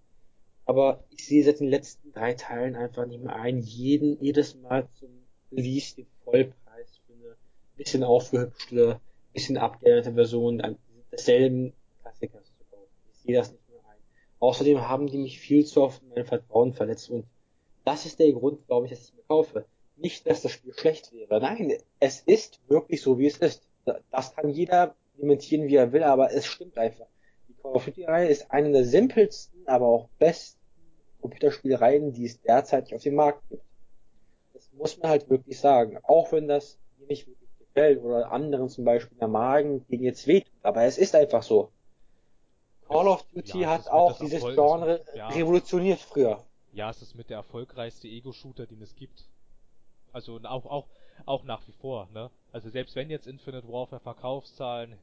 [0.68, 4.86] aber ich sehe seit den letzten drei Teilen einfach nicht mehr ein, jeden, jedes Mal
[4.98, 5.08] zum
[5.50, 7.36] Release den Vollpreis für eine
[7.74, 9.00] bisschen aufgehübschte,
[9.32, 10.76] bisschen abgeänderte Version
[11.10, 11.72] desselben
[12.02, 12.92] Klassikers zu kaufen.
[13.10, 13.96] Ich sehe das nicht mehr ein.
[14.40, 17.24] Außerdem haben die mich viel zu oft in mein Vertrauen verletzt und
[17.86, 19.64] das ist der Grund, glaube ich, dass ich es mir kaufe.
[19.96, 21.40] Nicht, dass das Spiel schlecht wäre.
[21.40, 23.62] Nein, es ist wirklich so, wie es ist.
[24.10, 27.06] Das kann jeder dementieren, wie er will, aber es stimmt einfach.
[27.48, 30.57] Die Call of Duty-Reihe ist eine der simpelsten, aber auch besten
[31.20, 33.62] Computerspielereien, die es derzeit auf dem Markt gibt.
[34.54, 35.98] Das muss man halt wirklich sagen.
[36.04, 40.26] Auch wenn das mir nicht wirklich gefällt oder anderen zum Beispiel der Magen gegen jetzt
[40.26, 40.52] wehtut.
[40.62, 41.70] Aber es ist einfach so.
[42.88, 45.28] Call of Duty ja, hat auch dieses Erfolg, Genre ja.
[45.28, 46.44] revolutioniert früher.
[46.72, 49.28] Ja, es ist mit der erfolgreichste Ego-Shooter, den es gibt.
[50.12, 50.86] Also auch, auch,
[51.26, 52.30] auch nach wie vor, ne?
[52.50, 54.96] Also selbst wenn jetzt Infinite Warfare Verkaufszahlen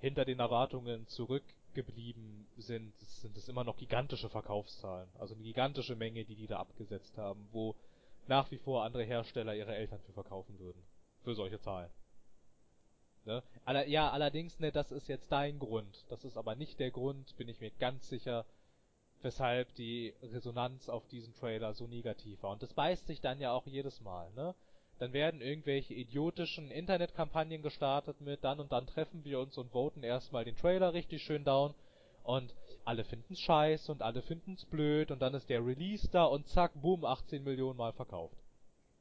[0.00, 1.44] hinter den Erwartungen zurück
[1.74, 5.08] geblieben sind, sind es immer noch gigantische Verkaufszahlen.
[5.18, 7.74] Also eine gigantische Menge, die die da abgesetzt haben, wo
[8.26, 10.82] nach wie vor andere Hersteller ihre Eltern für verkaufen würden.
[11.22, 11.90] Für solche Zahlen.
[13.24, 13.42] Ne?
[13.64, 16.04] Aller, ja, allerdings, ne, das ist jetzt dein Grund.
[16.08, 18.46] Das ist aber nicht der Grund, bin ich mir ganz sicher,
[19.22, 22.52] weshalb die Resonanz auf diesen Trailer so negativ war.
[22.52, 24.54] Und das beißt sich dann ja auch jedes Mal, ne?
[25.00, 30.02] Dann werden irgendwelche idiotischen Internetkampagnen gestartet mit dann und dann treffen wir uns und voten
[30.02, 31.74] erstmal den Trailer richtig schön down
[32.22, 32.54] und
[32.84, 36.72] alle finden's scheiße und alle finden's blöd und dann ist der Release da und zack,
[36.74, 38.36] boom, 18 Millionen Mal verkauft.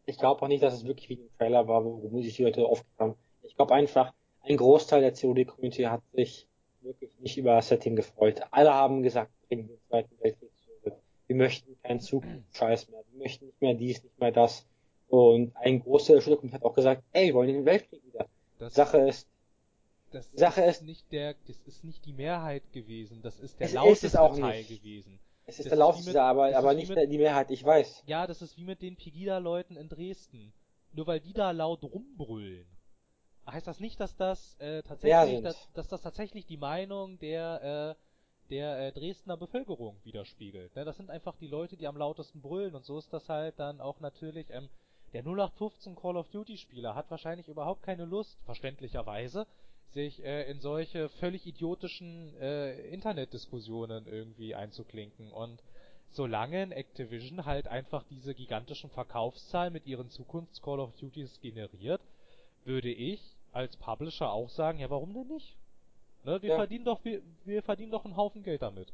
[0.05, 2.65] Ich glaube auch nicht, dass es wirklich wie ein Trailer war, wo sich die Leute
[2.65, 4.13] aufgekommen Ich glaube einfach,
[4.43, 6.47] ein Großteil der COD-Community hat sich
[6.79, 8.41] wirklich nicht über das Setting gefreut.
[8.51, 10.97] Alle haben gesagt, bringen den Zweiten Weltkrieg zurück.
[11.27, 12.23] Wir möchten keinen Zug,
[12.53, 13.03] Scheiß mehr.
[13.11, 14.65] Wir möchten nicht mehr dies, nicht mehr das.
[15.09, 18.27] Und ein großer Shooter hat auch gesagt, ey, wir wollen den Weltkrieg wieder.
[18.59, 19.27] Das, Sache ist,
[20.11, 23.65] das Sache ist ist- nicht der, das ist nicht die Mehrheit gewesen, das ist der
[23.65, 24.69] Es ist lauteste es auch Teil nicht.
[24.69, 25.19] gewesen.
[25.47, 27.63] es ist Das der ist lauteste, mit- aber, aber ist nicht mit- die Mehrheit, ich
[27.63, 28.03] weiß.
[28.05, 30.53] Ja, das ist wie mit den Pegida-Leuten in Dresden.
[30.93, 32.65] Nur weil die da laut rumbrüllen,
[33.49, 38.03] heißt das nicht, dass das äh, tatsächlich, dass, dass das tatsächlich die Meinung der äh,
[38.51, 40.75] der äh, Dresdner Bevölkerung widerspiegelt.
[40.75, 40.83] Ne?
[40.83, 43.79] Das sind einfach die Leute, die am lautesten brüllen und so ist das halt dann
[43.81, 44.47] auch natürlich.
[44.49, 44.69] Ähm,
[45.13, 49.47] der 0815 Call of Duty Spieler hat wahrscheinlich überhaupt keine Lust, verständlicherweise,
[49.91, 55.63] sich äh, in solche völlig idiotischen äh, Internetdiskussionen irgendwie einzuklinken und
[56.11, 62.01] solange ein Activision halt einfach diese gigantischen Verkaufszahlen mit ihren Zukunfts Call of Duties generiert,
[62.65, 63.21] würde ich
[63.51, 65.55] als Publisher auch sagen, ja warum denn nicht?
[66.23, 66.55] Ne, wir Ja.
[66.57, 68.91] verdienen doch wir, wir verdienen doch einen Haufen Geld damit.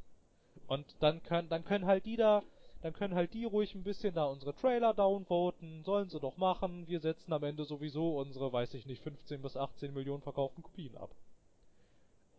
[0.68, 2.44] Und dann können dann können halt die da
[2.86, 6.88] dann können halt die ruhig ein bisschen da unsere Trailer downvoten, sollen sie doch machen.
[6.88, 10.96] Wir setzen am Ende sowieso unsere, weiß ich nicht, 15 bis 18 Millionen verkauften Kopien
[10.96, 11.10] ab.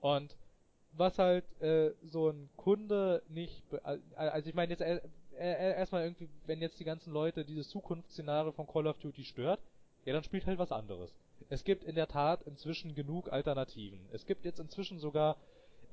[0.00, 0.36] Und
[0.92, 3.60] was halt äh, so ein Kunde nicht,
[4.14, 5.00] also ich meine jetzt äh,
[5.36, 9.58] äh, erstmal irgendwie, wenn jetzt die ganzen Leute dieses Zukunftsszenario von Call of Duty stört,
[10.04, 11.12] ja dann spielt halt was anderes.
[11.48, 13.98] Es gibt in der Tat inzwischen genug Alternativen.
[14.12, 15.38] Es gibt jetzt inzwischen sogar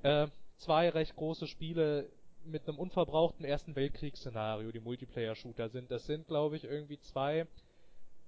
[0.03, 0.27] äh,
[0.57, 2.07] zwei recht große Spiele
[2.45, 5.91] mit einem unverbrauchten Ersten Weltkriegsszenario, die Multiplayer-Shooter sind.
[5.91, 7.47] Das sind, glaube ich, irgendwie zwei.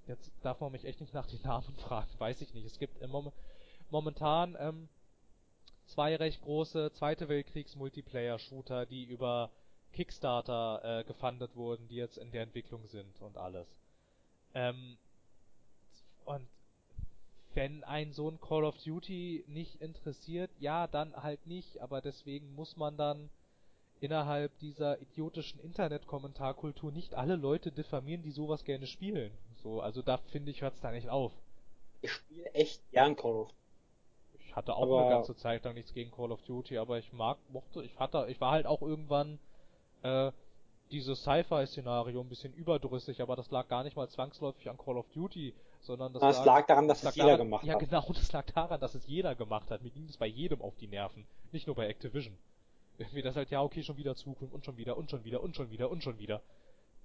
[0.08, 2.66] Jetzt darf man mich echt nicht nach den Namen fragen, weiß ich nicht.
[2.66, 3.32] Es gibt im Mom
[3.92, 4.90] momentan ähm,
[5.86, 9.52] zwei recht große Zweite Weltkriegs-Multiplayer-Shooter, die über
[9.94, 13.68] Kickstarter äh, gefundet wurden, die jetzt in der Entwicklung sind und alles.
[14.54, 14.98] Ähm,
[16.26, 16.48] und
[17.54, 22.54] wenn ein so ein Call of Duty nicht interessiert, ja, dann halt nicht, aber deswegen
[22.54, 23.30] muss man dann
[24.06, 29.32] innerhalb dieser idiotischen Internet-Kommentarkultur nicht alle Leute diffamieren, die sowas gerne spielen.
[29.64, 31.32] So, also da finde ich, hört's da nicht auf.
[32.02, 33.49] Ich spiele echt gern Call of.
[34.40, 37.11] Ich hatte auch Aber- eine ganze Zeit lang nichts gegen Call of Duty, aber ich
[37.14, 39.40] mag, mochte, ich hatte, ich war halt auch irgendwann
[40.03, 40.32] äh,
[40.91, 45.10] dieses Sci-Fi-Szenario ein bisschen überdrüssig, aber das lag gar nicht mal zwangsläufig an Call of
[45.14, 47.80] Duty, sondern das, Das lag daran, dass das es lag jeder daran, gemacht ja, hat.
[47.80, 49.82] genau, das lag daran, dass es jeder gemacht hat.
[49.82, 52.38] Mir ging es bei jedem auf die Nerven, nicht nur bei Activision.
[52.98, 55.56] Irgendwie das halt, ja, okay, schon wieder Zukunft und schon wieder und schon wieder und
[55.56, 56.42] schon wieder und schon wieder.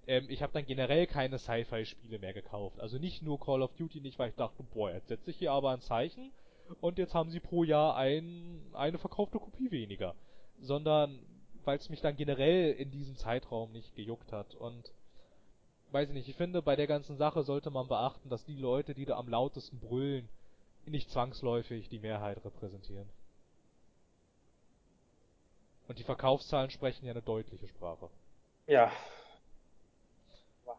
[0.06, 2.80] Ähm, ich habe dann generell keine Sci-Fi-Spiele mehr gekauft.
[2.80, 5.52] Also nicht nur Call of Duty nicht, weil ich dachte, boah, jetzt setze ich hier
[5.52, 6.30] aber ein Zeichen
[6.80, 10.14] und jetzt haben sie pro Jahr ein, eine verkaufte Kopie weniger.
[10.60, 11.18] Sondern
[11.64, 14.54] weil es mich dann generell in diesem Zeitraum nicht gejuckt hat.
[14.54, 14.92] Und
[15.92, 18.94] weiß ich nicht, ich finde, bei der ganzen Sache sollte man beachten, dass die Leute,
[18.94, 20.28] die da am lautesten brüllen,
[20.86, 23.08] nicht zwangsläufig die Mehrheit repräsentieren.
[25.90, 28.08] Und die Verkaufszahlen sprechen ja eine deutliche Sprache.
[28.68, 28.92] Ja.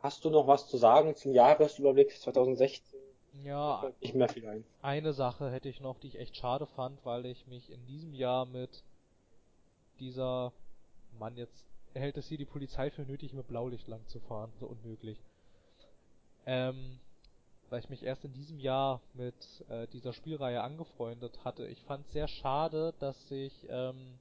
[0.01, 2.97] Hast du noch was zu sagen zum Jahresüberblick 2016?
[3.43, 4.63] Ja, Nicht mehr viel ein.
[4.81, 8.13] eine Sache hätte ich noch, die ich echt schade fand, weil ich mich in diesem
[8.13, 8.85] Jahr mit
[9.99, 10.53] dieser
[11.19, 14.65] Mann jetzt hält es hier die Polizei für nötig, mit Blaulicht lang zu fahren, so
[14.65, 15.17] unmöglich.
[16.45, 17.01] Ähm,
[17.69, 19.35] weil ich mich erst in diesem Jahr mit
[19.67, 21.67] äh, dieser Spielreihe angefreundet hatte.
[21.67, 24.17] Ich fand sehr schade, dass sich ähm,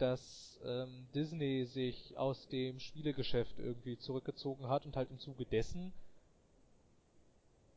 [0.00, 5.92] dass ähm, Disney sich aus dem Spielegeschäft irgendwie zurückgezogen hat und halt im Zuge dessen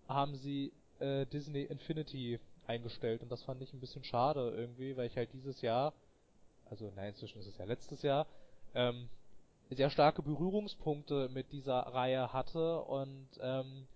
[0.08, 3.22] haben sie äh, Disney Infinity eingestellt.
[3.22, 5.94] Und das fand ich ein bisschen schade irgendwie, weil ich halt dieses Jahr,
[6.70, 8.26] also nein, inzwischen ist es ja letztes Jahr,
[8.76, 9.10] ähm,
[9.70, 12.82] sehr starke Berührungspunkte mit dieser Reihe hatte.
[12.82, 13.88] Und ähm,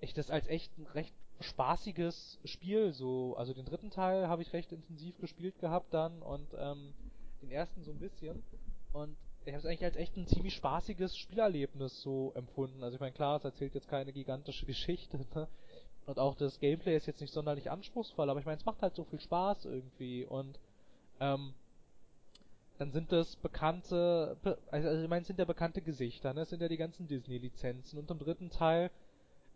[0.00, 4.52] ich das als echt ein recht spaßiges Spiel so, also den dritten Teil habe ich
[4.52, 6.94] recht intensiv gespielt gehabt dann und ähm,
[7.42, 8.42] den ersten so ein bisschen
[8.92, 12.84] und ich habe es eigentlich als echt ein ziemlich spaßiges Spielerlebnis so empfunden.
[12.84, 15.48] Also ich meine, klar, es erzählt jetzt keine gigantische Geschichte, ne?
[16.06, 18.94] Und auch das Gameplay ist jetzt nicht sonderlich anspruchsvoll, aber ich meine, es macht halt
[18.94, 20.58] so viel Spaß irgendwie und
[21.20, 21.54] ähm,
[22.78, 26.42] dann sind das bekannte, be- also ich meine, es sind ja bekannte Gesichter, ne?
[26.42, 28.90] Es sind ja die ganzen Disney-Lizenzen und im dritten Teil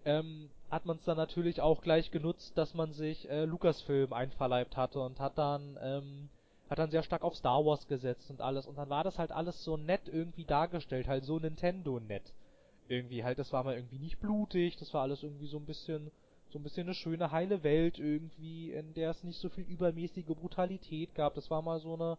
[0.06, 4.76] ähm, hat man es dann natürlich auch gleich genutzt, dass man sich äh, Lucasfilm einverleibt
[4.76, 6.28] hatte und hat dann ähm,
[6.70, 9.32] hat dann sehr stark auf Star Wars gesetzt und alles und dann war das halt
[9.32, 12.32] alles so nett irgendwie dargestellt, halt so Nintendo nett.
[12.88, 16.10] Irgendwie halt, das war mal irgendwie nicht blutig, das war alles irgendwie so ein bisschen
[16.50, 20.26] so ein bisschen eine schöne heile Welt irgendwie, in der es nicht so viel übermäßige
[20.26, 21.34] Brutalität gab.
[21.34, 22.16] Das war mal so eine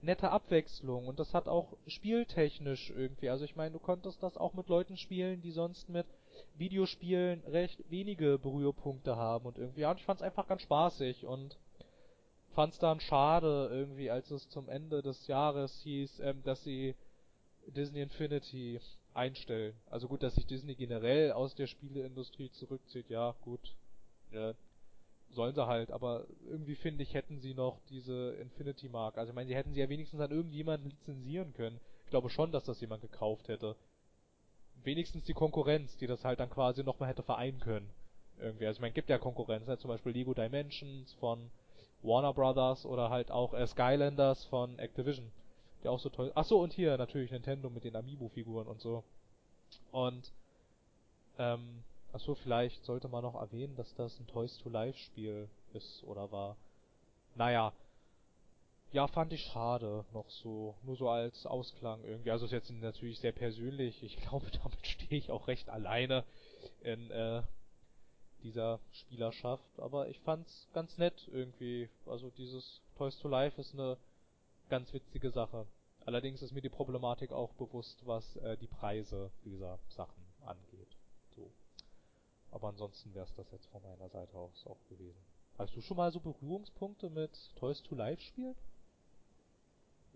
[0.00, 4.54] nette Abwechslung und das hat auch spieltechnisch irgendwie, also ich meine, du konntest das auch
[4.54, 6.06] mit Leuten spielen, die sonst mit
[6.56, 11.58] Videospielen recht wenige Berührpunkte haben und irgendwie, ja, und ich fand's einfach ganz spaßig und
[12.54, 16.94] fand's dann schade irgendwie, als es zum Ende des Jahres hieß, ähm, dass sie
[17.66, 18.80] Disney Infinity
[19.12, 19.74] einstellen.
[19.90, 23.76] Also gut, dass sich Disney generell aus der Spieleindustrie zurückzieht, ja, gut.
[24.32, 24.54] Ja,
[25.30, 29.18] sollen sie halt, aber irgendwie finde ich, hätten sie noch diese Infinity Mark.
[29.18, 31.80] Also ich meine, sie hätten sie ja wenigstens an irgendjemanden lizenzieren können.
[32.04, 33.76] Ich glaube schon, dass das jemand gekauft hätte.
[34.86, 37.90] Wenigstens die Konkurrenz, die das halt dann quasi nochmal hätte vereinen können.
[38.38, 38.66] Irgendwie.
[38.66, 39.78] Also ich meine, gibt ja Konkurrenz, ne?
[39.78, 41.50] zum Beispiel Lego Dimensions von
[42.02, 45.30] Warner Brothers oder halt auch äh, Skylanders von Activision.
[45.82, 46.32] Der auch so toll.
[46.34, 49.04] Ach so, und hier natürlich Nintendo mit den Amiibo-Figuren und so.
[49.92, 50.32] Und
[51.38, 51.82] ähm,
[52.16, 56.32] Achso, vielleicht sollte man noch erwähnen, dass das ein Toys to Life Spiel ist oder
[56.32, 56.56] war.
[57.34, 57.74] Naja.
[58.92, 62.30] Ja, fand ich schade, noch so, nur so als Ausklang irgendwie.
[62.30, 64.02] Also ist jetzt natürlich sehr persönlich.
[64.02, 66.24] Ich glaube, damit stehe ich auch recht alleine
[66.80, 67.42] in äh,
[68.42, 69.78] dieser Spielerschaft.
[69.78, 71.88] Aber ich fand's ganz nett irgendwie.
[72.06, 73.96] Also dieses Toys to Life ist eine
[74.68, 75.66] ganz witzige Sache.
[76.04, 80.96] Allerdings ist mir die Problematik auch bewusst, was äh, die Preise dieser Sachen angeht.
[81.34, 81.50] So.
[82.52, 85.18] Aber ansonsten wäre es das jetzt von meiner Seite aus auch gewesen.
[85.58, 88.54] Hast du schon mal so Berührungspunkte mit Toys to Life Spielen?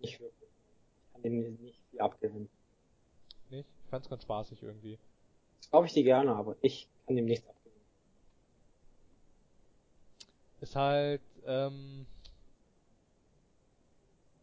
[0.01, 0.49] Nicht wirklich.
[0.49, 2.49] Ich kann dem nicht viel abgewinnen.
[3.49, 3.67] Nicht?
[3.83, 4.97] Ich fand's ganz spaßig irgendwie.
[5.59, 7.85] Das glaube ich dir gerne, aber ich kann dem nichts abgewinnen.
[10.61, 12.05] Ist halt, ähm,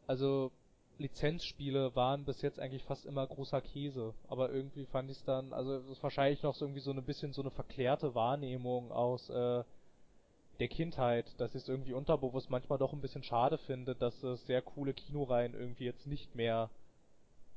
[0.06, 0.50] also
[0.98, 5.52] Lizenzspiele waren bis jetzt eigentlich fast immer großer Käse, aber irgendwie fand ich es dann,
[5.52, 9.30] also es ist wahrscheinlich noch so irgendwie so ein bisschen so eine verklärte Wahrnehmung aus
[9.30, 9.62] äh,
[10.58, 14.44] der Kindheit, dass ich es irgendwie unterbewusst manchmal doch ein bisschen schade finde, dass es
[14.46, 16.70] sehr coole Kinoreihen irgendwie jetzt nicht mehr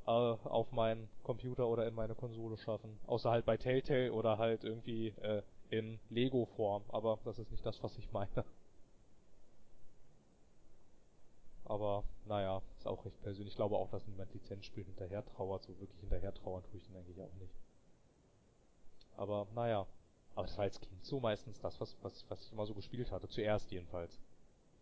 [0.06, 2.98] äh, auf meinen Computer oder in meine Konsole schaffen.
[3.06, 7.82] Außer halt bei Telltale oder halt irgendwie äh, in Lego-Form, aber das ist nicht das,
[7.82, 8.44] was ich meine.
[11.64, 13.54] Aber naja, ist auch recht persönlich.
[13.54, 15.62] Ich glaube auch, dass niemand Lizenzspiel hinterher trauert.
[15.62, 17.54] So wirklich hinterher trauern tue ich den eigentlich auch nicht.
[19.16, 19.86] Aber naja.
[20.34, 23.10] Aber das war als Kind so meistens das, was, was, was ich immer so gespielt
[23.10, 23.28] hatte.
[23.28, 24.18] Zuerst jedenfalls.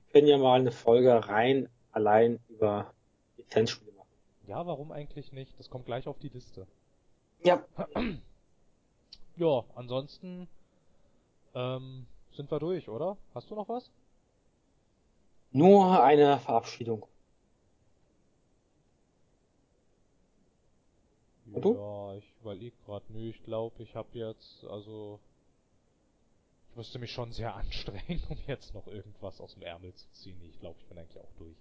[0.07, 2.93] Wir können ja mal eine Folge rein allein über
[3.37, 4.09] Lizenzspiele machen.
[4.47, 5.59] Ja, warum eigentlich nicht?
[5.59, 6.67] Das kommt gleich auf die Liste.
[7.43, 7.65] Ja.
[9.37, 10.49] Ja, ansonsten
[11.55, 13.17] ähm, sind wir durch, oder?
[13.35, 13.91] Hast du noch was?
[15.51, 17.07] Nur eine Verabschiedung.
[21.53, 21.75] Und du?
[21.75, 23.05] Ja, ich überlege gerade.
[23.09, 25.19] Nö, ich glaube, ich habe jetzt, also
[26.71, 30.41] ich müsste mich schon sehr anstrengen, um jetzt noch irgendwas aus dem Ärmel zu ziehen.
[30.51, 31.57] Ich glaube, ich bin eigentlich auch durch.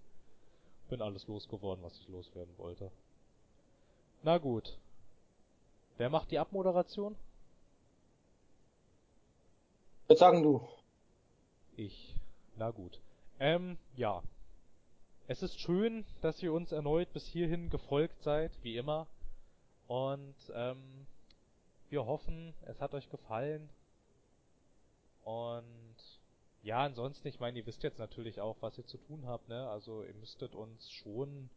[0.90, 2.92] Bin alles losgeworden, was ich loswerden wollte.
[4.24, 4.78] Na gut.
[5.98, 7.16] Wer macht die Abmoderation?
[10.08, 10.68] Würde sagen du.
[11.76, 12.16] Ich.
[12.56, 13.00] Na gut.
[13.40, 14.24] Ähm, ja.
[15.28, 19.06] Es ist schön, dass ihr uns erneut bis hierhin gefolgt seid, wie immer.
[19.88, 21.06] Und ähm,
[21.90, 23.70] wir hoffen, es hat euch gefallen.
[25.30, 25.64] Und
[26.64, 29.70] ja, ansonsten, ich meine, ihr wisst jetzt natürlich auch, was ihr zu tun habt, ne?
[29.70, 31.52] Also ihr müsstet uns schon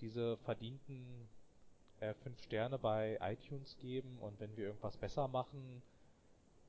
[0.00, 1.28] diese verdienten
[2.00, 5.82] äh, 5 Sterne bei iTunes geben und wenn wir irgendwas besser machen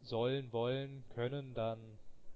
[0.01, 1.79] sollen, wollen, können, dann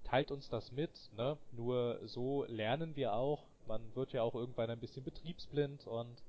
[0.06, 1.38] teilt uns das mit, ne?
[1.52, 3.44] Nur so lernen wir auch.
[3.68, 6.24] Man wird ja auch irgendwann ein bisschen betriebsblind und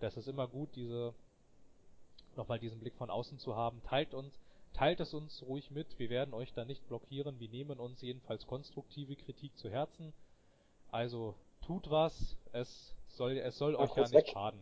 [0.00, 1.12] das ist immer gut, diese
[2.36, 3.82] nochmal diesen Blick von außen zu haben.
[3.82, 4.32] Teilt uns,
[4.76, 5.98] teilt es uns ruhig mit.
[5.98, 7.40] Wir werden euch da nicht blockieren.
[7.40, 10.12] Wir nehmen uns jedenfalls konstruktive Kritik zu Herzen.
[10.90, 12.36] Also tut was.
[12.52, 14.28] Es soll, es soll euch ja nicht weg.
[14.28, 14.60] schaden.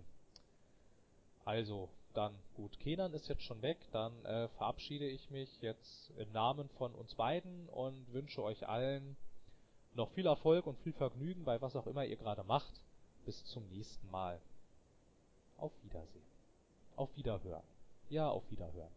[1.44, 2.78] Also dann gut.
[2.78, 3.78] Kenan ist jetzt schon weg.
[3.90, 9.16] Dann äh, verabschiede ich mich jetzt im Namen von uns beiden und wünsche euch allen
[9.94, 12.80] noch viel Erfolg und viel Vergnügen bei was auch immer ihr gerade macht.
[13.26, 14.40] Bis zum nächsten Mal.
[15.58, 16.24] Auf Wiedersehen.
[16.94, 17.62] Auf Wiederhören.
[18.10, 18.92] Ja, auf Wiederhören.